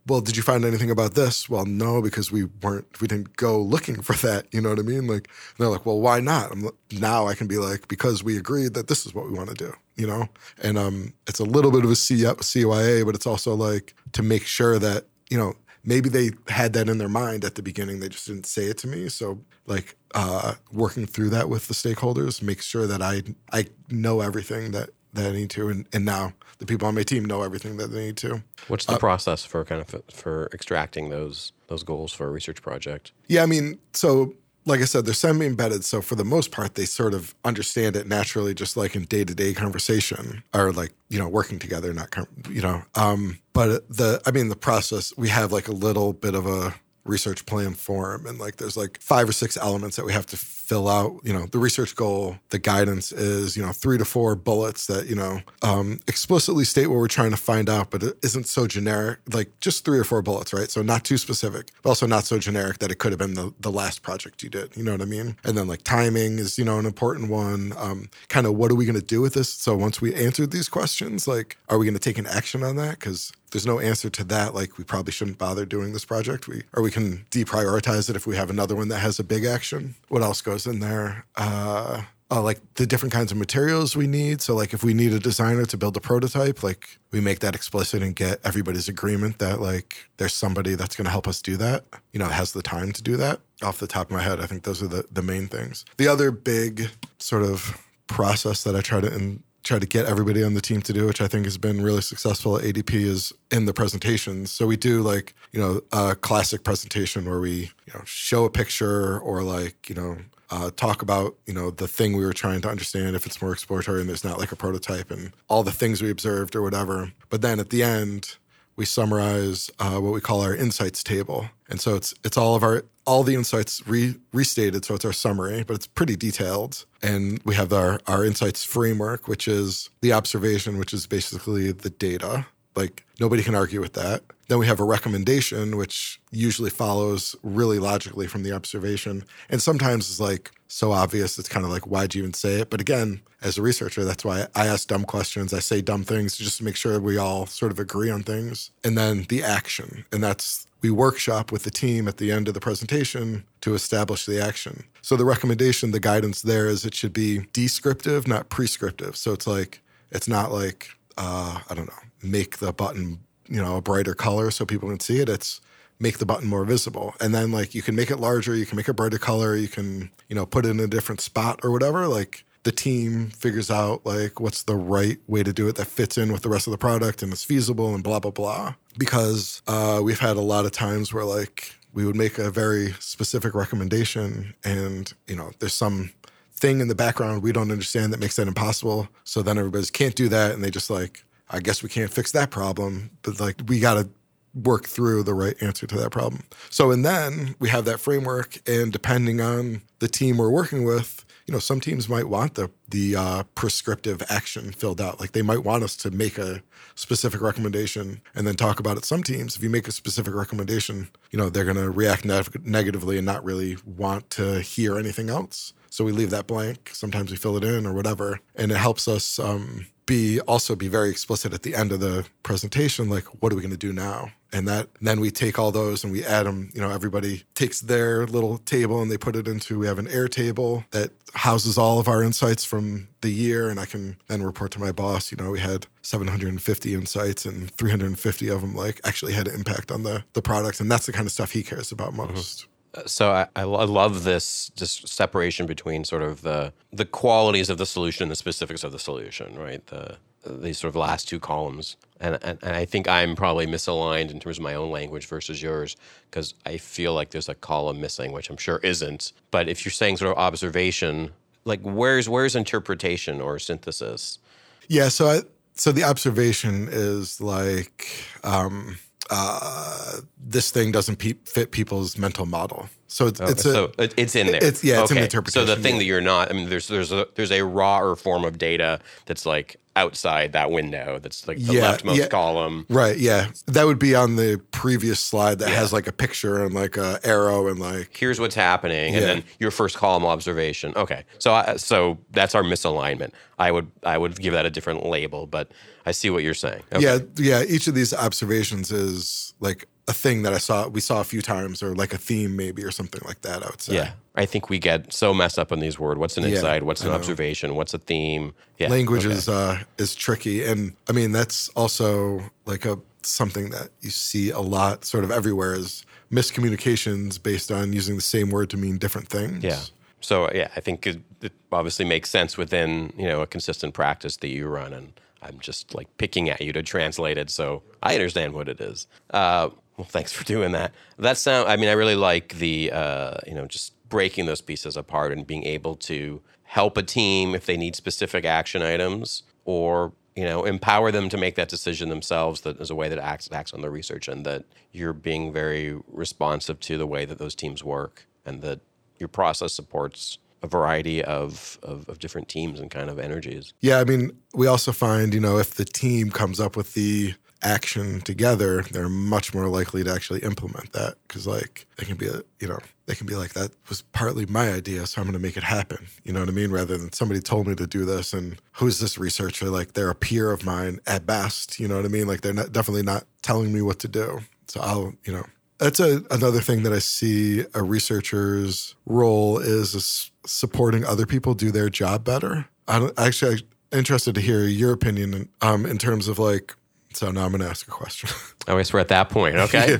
well, 0.07 0.21
did 0.21 0.35
you 0.35 0.43
find 0.43 0.65
anything 0.65 0.91
about 0.91 1.13
this? 1.13 1.49
Well, 1.49 1.65
no, 1.65 2.01
because 2.01 2.31
we 2.31 2.45
weren't, 2.61 2.99
we 2.99 3.07
didn't 3.07 3.37
go 3.37 3.59
looking 3.59 4.01
for 4.01 4.13
that. 4.25 4.47
You 4.51 4.61
know 4.61 4.69
what 4.69 4.79
I 4.79 4.83
mean? 4.83 5.07
Like, 5.07 5.29
they're 5.57 5.69
like, 5.69 5.85
well, 5.85 5.99
why 5.99 6.19
not? 6.19 6.51
I'm, 6.51 6.69
now 6.91 7.27
I 7.27 7.35
can 7.35 7.47
be 7.47 7.57
like, 7.57 7.87
because 7.87 8.23
we 8.23 8.37
agreed 8.37 8.73
that 8.73 8.87
this 8.87 9.05
is 9.05 9.13
what 9.13 9.25
we 9.25 9.33
want 9.33 9.49
to 9.49 9.55
do, 9.55 9.73
you 9.95 10.05
know? 10.05 10.27
And 10.61 10.77
um, 10.77 11.13
it's 11.27 11.39
a 11.39 11.45
little 11.45 11.71
bit 11.71 11.85
of 11.85 11.91
a 11.91 11.93
CYA, 11.93 13.05
but 13.05 13.15
it's 13.15 13.27
also 13.27 13.55
like 13.55 13.95
to 14.11 14.23
make 14.23 14.45
sure 14.45 14.77
that, 14.77 15.05
you 15.29 15.37
know, 15.37 15.53
maybe 15.85 16.09
they 16.09 16.31
had 16.49 16.73
that 16.73 16.89
in 16.89 16.97
their 16.97 17.09
mind 17.09 17.45
at 17.45 17.55
the 17.55 17.63
beginning. 17.63 17.99
They 17.99 18.09
just 18.09 18.27
didn't 18.27 18.45
say 18.45 18.65
it 18.65 18.77
to 18.79 18.87
me. 18.87 19.07
So, 19.07 19.39
like, 19.67 19.95
uh, 20.15 20.55
working 20.71 21.05
through 21.05 21.29
that 21.29 21.47
with 21.47 21.67
the 21.67 21.73
stakeholders, 21.73 22.41
make 22.41 22.61
sure 22.61 22.87
that 22.87 23.01
I, 23.01 23.23
I 23.53 23.67
know 23.89 24.19
everything 24.19 24.71
that 24.71 24.89
that 25.13 25.27
I 25.27 25.31
need 25.31 25.51
to, 25.51 25.69
and, 25.69 25.87
and 25.93 26.05
now 26.05 26.33
the 26.63 26.71
people 26.73 26.87
on 26.87 26.95
my 26.95 27.03
team 27.03 27.25
know 27.25 27.43
everything 27.43 27.75
that 27.75 27.87
they 27.87 28.05
need 28.05 28.17
to. 28.17 28.41
What's 28.69 28.85
the 28.85 28.93
uh, 28.93 28.97
process 28.97 29.43
for 29.43 29.65
kind 29.65 29.81
of 29.81 30.01
for 30.13 30.49
extracting 30.53 31.09
those 31.09 31.51
those 31.67 31.83
goals 31.83 32.13
for 32.13 32.25
a 32.27 32.31
research 32.31 32.61
project? 32.61 33.11
Yeah, 33.27 33.43
I 33.43 33.47
mean, 33.47 33.79
so 33.91 34.33
like 34.65 34.79
I 34.79 34.85
said, 34.85 35.03
they're 35.05 35.13
semi 35.13 35.45
embedded. 35.45 35.83
So 35.83 36.01
for 36.01 36.15
the 36.15 36.23
most 36.23 36.51
part, 36.51 36.75
they 36.75 36.85
sort 36.85 37.13
of 37.13 37.35
understand 37.43 37.97
it 37.97 38.07
naturally, 38.07 38.53
just 38.53 38.77
like 38.77 38.95
in 38.95 39.03
day 39.03 39.25
to 39.25 39.35
day 39.35 39.53
conversation 39.53 40.41
or 40.53 40.71
like, 40.71 40.93
you 41.09 41.19
know, 41.19 41.27
working 41.27 41.59
together, 41.59 41.93
not, 41.93 42.15
you 42.49 42.61
know. 42.61 42.81
Um, 42.95 43.39
but 43.51 43.87
the, 43.89 44.21
I 44.25 44.31
mean, 44.31 44.47
the 44.47 44.55
process, 44.55 45.13
we 45.17 45.27
have 45.29 45.51
like 45.51 45.67
a 45.67 45.73
little 45.73 46.13
bit 46.13 46.33
of 46.33 46.47
a 46.47 46.73
research 47.05 47.45
plan 47.45 47.73
form 47.73 48.25
and 48.25 48.39
like 48.39 48.57
there's 48.57 48.77
like 48.77 48.99
five 49.01 49.27
or 49.27 49.33
six 49.33 49.57
elements 49.57 49.97
that 49.97 50.05
we 50.05 50.13
have 50.13 50.25
to 50.25 50.37
fill 50.37 50.87
out. 50.87 51.19
You 51.23 51.33
know 51.33 51.45
the 51.47 51.59
research 51.59 51.95
goal 51.95 52.37
the 52.49 52.59
guidance 52.59 53.11
is 53.11 53.57
you 53.57 53.63
know 53.63 53.71
three 53.71 53.97
to 53.97 54.05
four 54.05 54.35
bullets 54.35 54.87
that 54.87 55.07
you 55.07 55.15
know 55.15 55.41
um, 55.61 55.99
explicitly 56.07 56.63
state 56.63 56.87
what 56.87 56.95
we're 56.95 57.07
trying 57.07 57.31
to 57.31 57.37
find 57.37 57.69
out 57.69 57.91
but 57.91 58.03
it 58.03 58.17
isn't 58.23 58.47
so 58.47 58.67
generic 58.67 59.19
like 59.33 59.59
just 59.59 59.83
three 59.83 59.99
or 59.99 60.03
four 60.03 60.21
bullets 60.21 60.53
right? 60.53 60.69
So 60.71 60.81
not 60.81 61.03
too 61.03 61.17
specific 61.17 61.71
but 61.81 61.89
also 61.89 62.07
not 62.07 62.23
so 62.23 62.39
generic 62.39 62.79
that 62.79 62.91
it 62.91 62.95
could 62.95 63.11
have 63.11 63.19
been 63.19 63.33
the, 63.33 63.53
the 63.59 63.71
last 63.71 64.01
project 64.01 64.41
you 64.41 64.49
did 64.49 64.75
you 64.77 64.83
know 64.83 64.91
what 64.91 65.01
i 65.01 65.05
mean? 65.05 65.35
And 65.43 65.57
then 65.57 65.67
like 65.67 65.83
timing 65.83 66.39
is 66.39 66.57
you 66.57 66.65
know 66.65 66.79
an 66.79 66.85
important 66.85 67.29
one 67.29 67.73
um, 67.77 68.09
kind 68.29 68.47
of 68.47 68.55
what 68.55 68.71
are 68.71 68.75
we 68.75 68.85
going 68.85 68.99
to 68.99 69.05
do 69.05 69.21
with 69.21 69.33
this? 69.33 69.49
So 69.49 69.75
once 69.75 70.01
we 70.01 70.15
answered 70.15 70.51
these 70.51 70.69
questions 70.69 71.27
like 71.27 71.57
are 71.67 71.77
we 71.77 71.85
going 71.85 71.95
to 71.95 71.99
take 71.99 72.17
an 72.17 72.27
action 72.27 72.63
on 72.63 72.77
that? 72.77 72.99
Because 72.99 73.31
there's 73.53 73.65
no 73.65 73.79
answer 73.79 74.09
to 74.09 74.23
that. 74.25 74.53
Like 74.53 74.77
we 74.77 74.83
probably 74.83 75.13
shouldn't 75.13 75.37
bother 75.37 75.65
doing 75.65 75.93
this 75.93 76.03
project. 76.03 76.47
We 76.47 76.63
or 76.73 76.83
we 76.83 76.91
can 76.91 77.25
deprioritize 77.31 78.09
it 78.09 78.15
if 78.15 78.27
we 78.27 78.35
have 78.35 78.49
another 78.49 78.75
one 78.75 78.89
that 78.89 78.99
has 78.99 79.19
a 79.19 79.23
big 79.23 79.45
action. 79.45 79.95
What 80.09 80.21
else 80.21 80.41
goes 80.41 80.67
in 80.67 80.79
there? 80.79 81.25
Uh, 81.35 82.03
uh, 82.31 82.41
like 82.41 82.59
the 82.75 82.87
different 82.87 83.13
kinds 83.13 83.31
of 83.31 83.37
materials 83.37 83.95
we 83.95 84.07
need. 84.07 84.41
So, 84.41 84.55
like, 84.55 84.73
if 84.73 84.83
we 84.83 84.95
need 84.95 85.13
a 85.13 85.19
designer 85.19 85.65
to 85.65 85.77
build 85.77 85.95
a 85.97 85.99
prototype, 85.99 86.63
like 86.63 86.97
we 87.11 87.21
make 87.21 87.39
that 87.39 87.53
explicit 87.53 88.01
and 88.01 88.15
get 88.15 88.39
everybody's 88.43 88.87
agreement 88.87 89.37
that 89.37 89.61
like 89.61 90.09
there's 90.17 90.33
somebody 90.33 90.73
that's 90.73 90.95
going 90.95 91.05
to 91.05 91.11
help 91.11 91.27
us 91.27 91.43
do 91.43 91.57
that. 91.57 91.85
You 92.11 92.19
know, 92.19 92.25
has 92.25 92.53
the 92.53 92.63
time 92.63 92.91
to 92.93 93.03
do 93.03 93.17
that. 93.17 93.39
Off 93.61 93.77
the 93.77 93.87
top 93.87 94.07
of 94.07 94.11
my 94.11 94.23
head, 94.23 94.39
I 94.39 94.47
think 94.47 94.63
those 94.63 94.81
are 94.81 94.87
the 94.87 95.05
the 95.11 95.21
main 95.21 95.47
things. 95.47 95.85
The 95.97 96.07
other 96.07 96.31
big 96.31 96.89
sort 97.19 97.43
of 97.43 97.79
process 98.07 98.63
that 98.63 98.75
I 98.75 98.81
try 98.81 98.99
to 99.01 99.13
in, 99.13 99.43
try 99.63 99.79
to 99.79 99.85
get 99.85 100.05
everybody 100.05 100.43
on 100.43 100.53
the 100.53 100.61
team 100.61 100.81
to 100.81 100.93
do, 100.93 101.05
which 101.07 101.21
I 101.21 101.27
think 101.27 101.45
has 101.45 101.57
been 101.57 101.81
really 101.81 102.01
successful 102.01 102.57
at 102.57 102.63
ADP, 102.63 102.93
is 102.93 103.33
in 103.51 103.65
the 103.65 103.73
presentations. 103.73 104.51
So 104.51 104.67
we 104.67 104.77
do 104.77 105.01
like, 105.01 105.33
you 105.51 105.59
know, 105.59 105.81
a 105.91 106.15
classic 106.15 106.63
presentation 106.63 107.25
where 107.25 107.39
we, 107.39 107.71
you 107.85 107.93
know, 107.93 108.01
show 108.05 108.45
a 108.45 108.49
picture 108.49 109.19
or 109.19 109.41
like, 109.41 109.89
you 109.89 109.95
know, 109.95 110.17
uh, 110.49 110.69
talk 110.75 111.01
about, 111.01 111.35
you 111.47 111.53
know, 111.53 111.71
the 111.71 111.87
thing 111.87 112.15
we 112.15 112.25
were 112.25 112.33
trying 112.33 112.61
to 112.61 112.69
understand 112.69 113.15
if 113.15 113.25
it's 113.25 113.41
more 113.41 113.53
exploratory 113.53 114.01
and 114.01 114.09
there's 114.09 114.23
not 114.23 114.37
like 114.37 114.51
a 114.51 114.55
prototype 114.55 115.09
and 115.09 115.31
all 115.47 115.63
the 115.63 115.71
things 115.71 116.01
we 116.01 116.11
observed 116.11 116.55
or 116.55 116.61
whatever. 116.61 117.11
But 117.29 117.41
then 117.41 117.59
at 117.59 117.69
the 117.69 117.81
end, 117.81 118.37
we 118.75 118.85
summarize 118.85 119.69
uh, 119.79 119.99
what 119.99 120.13
we 120.13 120.21
call 120.21 120.41
our 120.41 120.55
insights 120.55 121.03
table. 121.03 121.49
And 121.69 121.79
so 121.79 121.95
it's 121.95 122.13
it's 122.23 122.37
all 122.37 122.55
of 122.55 122.63
our 122.63 122.83
all 123.05 123.23
the 123.23 123.35
insights 123.35 123.85
re, 123.85 124.15
restated. 124.31 124.85
So 124.85 124.95
it's 124.95 125.05
our 125.05 125.13
summary, 125.13 125.63
but 125.63 125.75
it's 125.75 125.87
pretty 125.87 126.15
detailed. 126.15 126.85
And 127.01 127.41
we 127.43 127.55
have 127.55 127.73
our 127.73 127.99
our 128.07 128.25
insights 128.25 128.63
framework, 128.63 129.27
which 129.27 129.47
is 129.47 129.89
the 130.01 130.13
observation, 130.13 130.77
which 130.77 130.93
is 130.93 131.07
basically 131.07 131.71
the 131.71 131.89
data. 131.89 132.45
Like 132.75 133.05
nobody 133.19 133.43
can 133.43 133.55
argue 133.55 133.81
with 133.81 133.93
that. 133.93 134.23
Then 134.47 134.59
we 134.59 134.67
have 134.67 134.79
a 134.79 134.83
recommendation, 134.83 135.77
which 135.77 136.19
usually 136.31 136.69
follows 136.69 137.35
really 137.43 137.79
logically 137.79 138.27
from 138.27 138.43
the 138.43 138.51
observation. 138.51 139.23
And 139.49 139.61
sometimes 139.61 140.09
it's 140.09 140.19
like 140.19 140.51
so 140.73 140.91
obvious, 140.91 141.37
it's 141.37 141.47
kind 141.47 141.65
of 141.65 141.71
like, 141.71 141.85
why'd 141.85 142.15
you 142.15 142.23
even 142.23 142.33
say 142.33 142.55
it? 142.55 142.71
But 142.71 142.81
again, 142.81 143.21
as 143.43 143.59
a 143.59 143.61
researcher, 143.61 144.03
that's 144.03 144.25
why 144.25 144.47
I 144.55 144.65
ask 144.65 144.87
dumb 144.87 145.05
questions. 145.05 145.53
I 145.53 145.59
say 145.59 145.81
dumb 145.81 146.03
things 146.03 146.35
just 146.35 146.57
to 146.57 146.63
make 146.63 146.75
sure 146.75 146.99
we 146.99 147.15
all 147.15 147.45
sort 147.45 147.71
of 147.71 147.77
agree 147.77 148.09
on 148.09 148.23
things. 148.23 148.71
And 148.83 148.97
then 148.97 149.27
the 149.29 149.43
action. 149.43 150.03
And 150.11 150.23
that's 150.23 150.65
we 150.81 150.89
workshop 150.89 151.51
with 151.51 151.63
the 151.63 151.69
team 151.69 152.07
at 152.07 152.17
the 152.17 152.31
end 152.31 152.47
of 152.47 152.55
the 152.55 152.59
presentation 152.59 153.43
to 153.61 153.75
establish 153.75 154.25
the 154.25 154.41
action. 154.41 154.83
So 155.03 155.15
the 155.15 155.25
recommendation, 155.25 155.91
the 155.91 155.99
guidance 155.99 156.41
there 156.41 156.65
is 156.67 156.85
it 156.85 156.95
should 156.95 157.13
be 157.13 157.47
descriptive, 157.53 158.27
not 158.27 158.49
prescriptive. 158.49 159.15
So 159.15 159.31
it's 159.31 159.45
like, 159.45 159.81
it's 160.11 160.27
not 160.27 160.51
like, 160.51 160.89
uh, 161.17 161.59
I 161.69 161.73
don't 161.75 161.87
know, 161.87 162.03
make 162.23 162.57
the 162.57 162.73
button, 162.73 163.19
you 163.47 163.61
know, 163.61 163.77
a 163.77 163.81
brighter 163.81 164.15
color 164.15 164.49
so 164.49 164.65
people 164.65 164.89
can 164.89 164.99
see 164.99 165.19
it. 165.19 165.29
It's 165.29 165.61
make 165.99 166.17
the 166.17 166.25
button 166.25 166.47
more 166.47 166.65
visible. 166.65 167.15
And 167.19 167.33
then 167.33 167.51
like 167.51 167.73
you 167.73 167.81
can 167.81 167.95
make 167.95 168.11
it 168.11 168.17
larger, 168.17 168.55
you 168.55 168.65
can 168.65 168.77
make 168.77 168.89
it 168.89 168.93
brighter 168.93 169.17
color, 169.17 169.55
you 169.55 169.67
can, 169.67 170.11
you 170.27 170.35
know, 170.35 170.45
put 170.45 170.65
it 170.65 170.69
in 170.69 170.79
a 170.79 170.87
different 170.87 171.21
spot 171.21 171.59
or 171.63 171.71
whatever. 171.71 172.07
Like 172.07 172.45
the 172.63 172.71
team 172.71 173.29
figures 173.29 173.69
out 173.69 174.05
like 174.05 174.39
what's 174.39 174.63
the 174.63 174.75
right 174.75 175.17
way 175.27 175.43
to 175.43 175.53
do 175.53 175.67
it 175.67 175.75
that 175.75 175.85
fits 175.85 176.17
in 176.17 176.31
with 176.31 176.41
the 176.41 176.49
rest 176.49 176.67
of 176.67 176.71
the 176.71 176.77
product 176.77 177.21
and 177.21 177.31
is 177.31 177.43
feasible 177.43 177.93
and 177.93 178.03
blah 178.03 178.19
blah 178.19 178.31
blah. 178.31 178.75
Because 178.97 179.61
uh, 179.67 180.01
we've 180.03 180.19
had 180.19 180.37
a 180.37 180.41
lot 180.41 180.65
of 180.65 180.71
times 180.71 181.13
where 181.13 181.25
like 181.25 181.75
we 181.93 182.05
would 182.05 182.15
make 182.15 182.37
a 182.37 182.49
very 182.49 182.93
specific 182.99 183.53
recommendation 183.53 184.55
and 184.63 185.13
you 185.27 185.35
know 185.35 185.51
there's 185.59 185.73
some 185.73 186.11
thing 186.53 186.79
in 186.79 186.87
the 186.87 186.95
background 186.95 187.43
we 187.43 187.51
don't 187.51 187.71
understand 187.71 188.13
that 188.13 188.19
makes 188.19 188.37
that 188.37 188.47
impossible. 188.47 189.07
So 189.23 189.41
then 189.41 189.57
everybody's 189.57 189.91
can't 189.91 190.15
do 190.15 190.29
that 190.29 190.53
and 190.53 190.63
they 190.63 190.71
just 190.71 190.89
like 190.89 191.23
I 191.49 191.59
guess 191.59 191.83
we 191.83 191.89
can't 191.89 192.11
fix 192.11 192.31
that 192.31 192.49
problem, 192.49 193.11
but 193.21 193.39
like 193.39 193.61
we 193.67 193.79
got 193.79 193.95
to 193.95 194.09
work 194.53 194.85
through 194.85 195.23
the 195.23 195.33
right 195.33 195.55
answer 195.61 195.87
to 195.87 195.97
that 195.97 196.11
problem. 196.11 196.43
So, 196.69 196.91
and 196.91 197.03
then 197.05 197.55
we 197.59 197.69
have 197.69 197.85
that 197.85 197.99
framework, 197.99 198.57
and 198.67 198.91
depending 198.91 199.41
on 199.41 199.81
the 199.99 200.07
team 200.07 200.37
we're 200.37 200.49
working 200.49 200.83
with, 200.83 201.25
you 201.45 201.53
know, 201.53 201.59
some 201.59 201.81
teams 201.81 202.07
might 202.07 202.29
want 202.29 202.55
the 202.55 202.71
the 202.87 203.15
uh, 203.15 203.43
prescriptive 203.55 204.21
action 204.29 204.71
filled 204.71 205.01
out. 205.01 205.19
Like 205.19 205.31
they 205.33 205.41
might 205.41 205.63
want 205.63 205.83
us 205.83 205.95
to 205.97 206.11
make 206.11 206.37
a 206.37 206.61
specific 206.95 207.41
recommendation 207.41 208.21
and 208.35 208.47
then 208.47 208.55
talk 208.55 208.79
about 208.79 208.97
it. 208.97 209.05
Some 209.05 209.23
teams, 209.23 209.55
if 209.55 209.63
you 209.63 209.69
make 209.69 209.87
a 209.87 209.91
specific 209.91 210.33
recommendation, 210.33 211.09
you 211.31 211.39
know, 211.39 211.49
they're 211.49 211.65
going 211.65 211.75
to 211.77 211.89
react 211.89 212.23
ne- 212.23 212.43
negatively 212.63 213.17
and 213.17 213.25
not 213.25 213.43
really 213.43 213.77
want 213.85 214.29
to 214.31 214.61
hear 214.61 214.97
anything 214.97 215.29
else. 215.29 215.73
So 215.89 216.03
we 216.03 216.11
leave 216.11 216.29
that 216.29 216.47
blank. 216.47 216.91
Sometimes 216.93 217.29
we 217.29 217.37
fill 217.37 217.57
it 217.57 217.63
in 217.63 217.85
or 217.85 217.93
whatever, 217.93 218.39
and 218.55 218.71
it 218.71 218.77
helps 218.77 219.07
us 219.07 219.37
um, 219.37 219.87
be 220.05 220.39
also 220.41 220.75
be 220.75 220.87
very 220.87 221.09
explicit 221.09 221.53
at 221.53 221.63
the 221.63 221.75
end 221.75 221.91
of 221.91 221.99
the 221.99 222.25
presentation. 222.41 223.09
Like, 223.09 223.25
what 223.41 223.51
are 223.51 223.55
we 223.55 223.61
going 223.61 223.71
to 223.71 223.77
do 223.77 223.93
now? 223.93 224.31
And 224.53 224.67
that 224.67 224.87
then 225.01 225.19
we 225.19 225.31
take 225.31 225.57
all 225.57 225.71
those 225.71 226.03
and 226.03 226.13
we 226.13 226.23
add 226.23 226.45
them 226.45 226.69
you 226.73 226.81
know 226.81 226.91
everybody 226.91 227.43
takes 227.55 227.81
their 227.81 228.27
little 228.27 228.59
table 228.59 229.01
and 229.01 229.11
they 229.11 229.17
put 229.17 229.35
it 229.35 229.47
into 229.47 229.79
we 229.79 229.87
have 229.87 229.99
an 229.99 230.07
Airtable 230.07 230.85
that 230.91 231.11
houses 231.33 231.77
all 231.77 231.99
of 231.99 232.07
our 232.07 232.23
insights 232.23 232.63
from 232.63 233.07
the 233.21 233.31
year 233.31 233.69
and 233.69 233.79
i 233.79 233.85
can 233.85 234.15
then 234.27 234.43
report 234.43 234.71
to 234.71 234.79
my 234.79 234.91
boss 234.91 235.31
you 235.31 235.37
know 235.37 235.49
we 235.49 235.59
had 235.59 235.87
750 236.03 236.93
insights 236.93 237.45
and 237.45 237.71
350 237.71 238.47
of 238.49 238.61
them 238.61 238.75
like 238.75 239.01
actually 239.03 239.33
had 239.33 239.47
an 239.47 239.55
impact 239.55 239.91
on 239.91 240.03
the 240.03 240.23
the 240.33 240.41
product 240.43 240.79
and 240.79 240.91
that's 240.91 241.07
the 241.07 241.11
kind 241.11 241.25
of 241.25 241.31
stuff 241.31 241.51
he 241.51 241.63
cares 241.63 241.91
about 241.91 242.13
mm-hmm. 242.13 242.33
most 242.33 242.59
mm-hmm 242.59 242.69
so 243.05 243.31
I, 243.31 243.47
I 243.55 243.63
love 243.63 244.23
this 244.23 244.71
just 244.75 245.07
separation 245.07 245.65
between 245.65 246.03
sort 246.03 246.21
of 246.21 246.41
the 246.41 246.73
the 246.91 247.05
qualities 247.05 247.69
of 247.69 247.77
the 247.77 247.85
solution 247.85 248.23
and 248.23 248.31
the 248.31 248.35
specifics 248.35 248.83
of 248.83 248.91
the 248.91 248.99
solution, 248.99 249.57
right? 249.57 249.85
The 249.87 250.17
these 250.45 250.77
sort 250.77 250.89
of 250.89 250.95
last 250.95 251.27
two 251.27 251.39
columns. 251.39 251.95
And, 252.23 252.39
and, 252.41 252.57
and, 252.63 252.75
I 252.75 252.85
think 252.85 253.07
I'm 253.07 253.35
probably 253.35 253.67
misaligned 253.67 254.31
in 254.31 254.39
terms 254.39 254.57
of 254.57 254.63
my 254.63 254.75
own 254.75 254.89
language 254.91 255.27
versus 255.27 255.61
yours 255.61 255.97
because 256.29 256.53
I 256.65 256.77
feel 256.77 257.13
like 257.13 257.31
there's 257.31 257.49
a 257.49 257.55
column 257.55 257.99
missing, 257.99 258.31
which 258.31 258.49
I'm 258.49 258.57
sure 258.57 258.77
isn't. 258.77 259.33
But 259.51 259.67
if 259.67 259.83
you're 259.83 259.91
saying 259.91 260.17
sort 260.17 260.31
of 260.31 260.37
observation, 260.37 261.31
like 261.65 261.81
where's 261.81 262.29
where's 262.29 262.55
interpretation 262.55 263.41
or 263.41 263.59
synthesis? 263.59 264.39
Yeah, 264.87 265.09
so 265.09 265.27
I, 265.27 265.39
so 265.75 265.91
the 265.91 266.03
observation 266.03 266.87
is 266.89 267.41
like 267.41 268.07
um, 268.43 268.97
uh, 269.29 270.19
this 270.37 270.71
thing 270.71 270.91
doesn't 270.91 271.17
pe- 271.17 271.35
fit 271.45 271.71
people's 271.71 272.17
mental 272.17 272.45
model. 272.45 272.87
So 273.13 273.27
it's, 273.27 273.39
it's 273.39 273.65
a, 273.65 273.73
so 273.73 273.91
it- 273.99 274.13
it's 274.17 274.35
in 274.35 274.47
there. 274.47 274.55
It's- 274.55 274.83
yeah, 274.83 275.01
it's 275.03 275.11
in 275.11 275.17
the 275.17 275.51
So 275.51 275.65
the 275.65 275.75
thing 275.75 275.93
yeah. 275.95 275.99
that 275.99 276.05
you're 276.05 276.21
not, 276.21 276.49
I 276.49 276.53
mean, 276.53 276.67
there's 276.69 276.87
there's 276.87 277.11
a 277.11 277.27
there's 277.35 277.51
a 277.51 277.63
rawer 277.63 278.15
form 278.15 278.43
of 278.43 278.57
data 278.57 278.99
that's 279.27 279.45
like 279.45 279.75
outside 279.95 280.53
that 280.53 280.71
window. 280.71 281.19
That's 281.21 281.47
like 281.47 281.57
the 281.59 281.73
Yeah, 281.75 281.95
leftmost 281.95 282.17
yeah. 282.17 282.27
column. 282.27 282.87
right. 282.89 283.15
Yeah, 283.15 283.49
that 283.67 283.85
would 283.85 283.99
be 283.99 284.15
on 284.15 284.35
the 284.37 284.59
previous 284.71 285.19
slide 285.19 285.59
that 285.59 285.69
has 285.69 285.93
like 285.93 286.07
a 286.07 286.11
picture 286.11 286.63
and 286.65 286.73
like 286.73 286.97
a 286.97 287.19
arrow 287.23 287.67
and 287.67 287.77
like 287.79 288.17
Here's 288.17 288.39
what's 288.39 288.55
happening, 288.55 289.13
and 289.13 289.23
then 289.23 289.43
your 289.59 289.69
first 289.69 289.95
column 289.95 290.25
observation. 290.25 290.93
Okay, 290.95 291.23
so 291.37 291.53
I, 291.53 291.75
so 291.75 292.17
that's 292.31 292.55
our 292.55 292.63
misalignment. 292.63 293.33
I 293.59 293.69
would 293.71 293.91
I 294.03 294.17
would 294.17 294.39
give 294.39 294.53
that 294.53 294.65
a 294.65 294.71
different 294.71 295.05
label, 295.05 295.45
but 295.45 295.71
I 296.07 296.11
see 296.13 296.31
what 296.31 296.41
you're 296.43 296.55
saying. 296.55 296.81
Okay. 296.91 297.03
yeah, 297.05 297.19
yeah. 297.35 297.63
Each 297.63 297.85
of 297.87 297.93
these 297.93 298.11
observations 298.11 298.91
is 298.91 299.53
like 299.59 299.87
a 300.07 300.13
thing 300.13 300.43
that 300.43 300.53
I 300.53 300.57
saw 300.57 300.87
we 300.87 301.01
saw 301.01 301.21
a 301.21 301.23
few 301.23 301.41
times 301.41 301.81
or 301.81 301.95
like 301.95 302.13
a 302.13 302.17
theme 302.17 302.55
maybe 302.55 302.83
or 302.83 302.91
something 302.91 303.21
like 303.25 303.41
that. 303.41 303.63
I 303.63 303.67
would 303.67 303.81
say. 303.81 303.95
Yeah, 303.95 304.11
I 304.35 304.45
think 304.45 304.69
we 304.69 304.79
get 304.79 305.13
so 305.13 305.33
messed 305.33 305.57
up 305.57 305.71
on 305.71 305.79
these 305.79 305.97
words. 305.97 306.19
What's 306.19 306.37
an 306.37 306.43
Yeah, 306.43 306.49
insight? 306.49 306.83
What's 306.83 307.03
an 307.03 307.11
observation? 307.11 307.75
What's 307.75 307.93
a 307.93 307.99
theme? 307.99 308.53
Yeah, 308.79 308.89
language 308.89 309.25
okay. 309.25 309.35
is 309.35 309.47
uh 309.47 309.79
is 309.97 310.13
tricky 310.15 310.65
and 310.65 310.93
i 311.07 311.13
mean 311.13 311.31
that's 311.31 311.69
also 311.69 312.41
like 312.65 312.83
a 312.85 312.99
something 313.21 313.69
that 313.69 313.89
you 314.01 314.09
see 314.09 314.49
a 314.49 314.59
lot 314.59 315.05
sort 315.05 315.23
of 315.23 315.31
everywhere 315.31 315.73
is 315.73 316.05
miscommunications 316.31 317.41
based 317.41 317.71
on 317.71 317.93
using 317.93 318.15
the 318.15 318.21
same 318.21 318.49
word 318.49 318.69
to 318.71 318.77
mean 318.77 318.97
different 318.97 319.27
things 319.29 319.63
Yeah. 319.63 319.79
So 320.21 320.49
yeah, 320.53 320.69
I 320.75 320.79
think 320.79 321.05
it, 321.05 321.19
it 321.41 321.51
obviously 321.71 322.05
makes 322.05 322.29
sense 322.29 322.57
within 322.57 323.11
you 323.17 323.27
know 323.27 323.41
a 323.41 323.47
consistent 323.47 323.93
practice 323.93 324.37
that 324.37 324.47
you 324.47 324.67
run, 324.67 324.93
and 324.93 325.11
I'm 325.41 325.59
just 325.59 325.93
like 325.93 326.07
picking 326.17 326.49
at 326.49 326.61
you 326.61 326.71
to 326.71 326.81
translate 326.81 327.37
it, 327.37 327.49
so 327.49 327.83
I 328.01 328.13
understand 328.15 328.53
what 328.53 328.69
it 328.69 328.79
is. 328.79 329.05
Uh, 329.31 329.69
well, 329.97 330.07
thanks 330.07 330.33
for 330.33 330.43
doing 330.43 330.71
that. 330.71 330.93
That 331.17 331.37
sound. 331.37 331.69
I 331.69 331.75
mean, 331.75 331.89
I 331.89 331.93
really 331.93 332.15
like 332.15 332.55
the 332.55 332.91
uh, 332.91 333.37
you 333.45 333.53
know 333.53 333.67
just 333.67 333.93
breaking 334.09 334.45
those 334.45 334.61
pieces 334.61 334.97
apart 334.97 335.31
and 335.31 335.45
being 335.45 335.63
able 335.63 335.95
to 335.95 336.41
help 336.63 336.97
a 336.97 337.03
team 337.03 337.55
if 337.55 337.65
they 337.65 337.77
need 337.77 337.95
specific 337.95 338.45
action 338.45 338.81
items, 338.81 339.43
or 339.65 340.13
you 340.35 340.45
know 340.45 340.65
empower 340.65 341.11
them 341.11 341.29
to 341.29 341.37
make 341.37 341.55
that 341.55 341.69
decision 341.69 342.09
themselves. 342.09 342.61
That 342.61 342.79
is 342.79 342.89
a 342.89 342.95
way 342.95 343.07
that 343.09 343.19
acts 343.19 343.49
acts 343.51 343.73
on 343.73 343.81
the 343.81 343.89
research, 343.89 344.27
and 344.27 344.45
that 344.45 344.65
you're 344.91 345.13
being 345.13 345.53
very 345.53 345.99
responsive 346.07 346.79
to 346.81 346.97
the 346.97 347.07
way 347.07 347.25
that 347.25 347.37
those 347.37 347.55
teams 347.55 347.83
work, 347.83 348.25
and 348.45 348.61
that 348.61 348.79
your 349.19 349.27
process 349.29 349.73
supports 349.73 350.39
a 350.63 350.67
variety 350.67 351.21
of, 351.23 351.77
of, 351.83 352.07
of 352.07 352.19
different 352.19 352.47
teams 352.47 352.79
and 352.79 352.89
kind 352.89 353.09
of 353.09 353.19
energies. 353.19 353.73
yeah 353.81 353.99
i 353.99 354.05
mean 354.05 354.31
we 354.53 354.65
also 354.65 354.93
find 354.93 355.33
you 355.33 355.39
know 355.39 355.57
if 355.57 355.75
the 355.75 355.83
team 355.83 356.31
comes 356.31 356.57
up 356.57 356.77
with 356.77 356.93
the 356.93 357.33
action 357.63 358.21
together 358.21 358.81
they're 358.91 359.09
much 359.09 359.53
more 359.53 359.67
likely 359.67 360.03
to 360.03 360.11
actually 360.11 360.39
implement 360.41 360.91
that. 360.93 361.15
Because 361.27 361.47
like 361.47 361.85
they 361.97 362.05
can 362.05 362.17
be 362.17 362.27
you 362.59 362.67
know 362.67 362.79
they 363.05 363.15
can 363.15 363.27
be 363.27 363.35
like 363.35 363.53
that 363.53 363.71
was 363.89 364.01
partly 364.13 364.45
my 364.45 364.71
idea 364.71 365.05
so 365.05 365.21
i'm 365.21 365.27
going 365.27 365.33
to 365.33 365.39
make 365.39 365.57
it 365.57 365.63
happen. 365.63 366.07
You 366.23 366.33
know 366.33 366.39
what 366.39 366.49
i 366.49 366.53
mean? 366.53 366.71
Rather 366.71 366.97
than 366.97 367.11
somebody 367.11 367.39
told 367.39 367.67
me 367.67 367.75
to 367.75 367.87
do 367.87 368.05
this 368.05 368.33
and 368.33 368.57
who's 368.73 368.99
this 368.99 369.17
researcher? 369.17 369.69
Like 369.69 369.93
they're 369.93 370.09
a 370.09 370.15
peer 370.15 370.51
of 370.51 370.65
mine 370.65 370.99
at 371.07 371.25
best 371.25 371.79
you 371.79 371.87
know 371.87 371.95
what 371.95 372.05
i 372.05 372.09
mean? 372.09 372.27
Like 372.27 372.41
they're 372.41 372.53
not 372.53 372.71
definitely 372.71 373.03
not 373.03 373.25
telling 373.41 373.73
me 373.73 373.81
what 373.81 373.99
to 373.99 374.07
do. 374.07 374.41
So 374.67 374.81
i'll 374.81 375.13
you 375.25 375.33
know 375.33 375.45
that's 375.79 375.99
a, 375.99 376.23
another 376.31 376.61
thing 376.61 376.83
that 376.83 376.93
I 376.93 376.99
see 376.99 377.65
a 377.73 377.83
researcher's 377.83 378.95
role 379.05 379.57
is, 379.59 380.31
supporting 380.45 381.05
other 381.05 381.25
people 381.25 381.53
do 381.53 381.71
their 381.71 381.87
job 381.87 382.25
better. 382.25 382.65
I 382.87 382.99
don't, 382.99 383.17
actually 383.17 383.63
I'm 383.91 383.99
interested 383.99 384.35
to 384.35 384.41
hear 384.41 384.65
your 384.65 384.91
opinion 384.91 385.47
um, 385.61 385.85
in 385.85 385.97
terms 385.97 386.27
of 386.27 386.37
like. 386.39 386.75
So 387.15 387.31
now 387.31 387.45
I'm 387.45 387.51
going 387.51 387.61
to 387.61 387.67
ask 387.67 387.87
a 387.87 387.91
question. 387.91 388.29
I 388.67 388.75
guess 388.77 388.93
we're 388.93 388.99
at 388.99 389.09
that 389.09 389.29
point, 389.29 389.55
okay? 389.57 389.97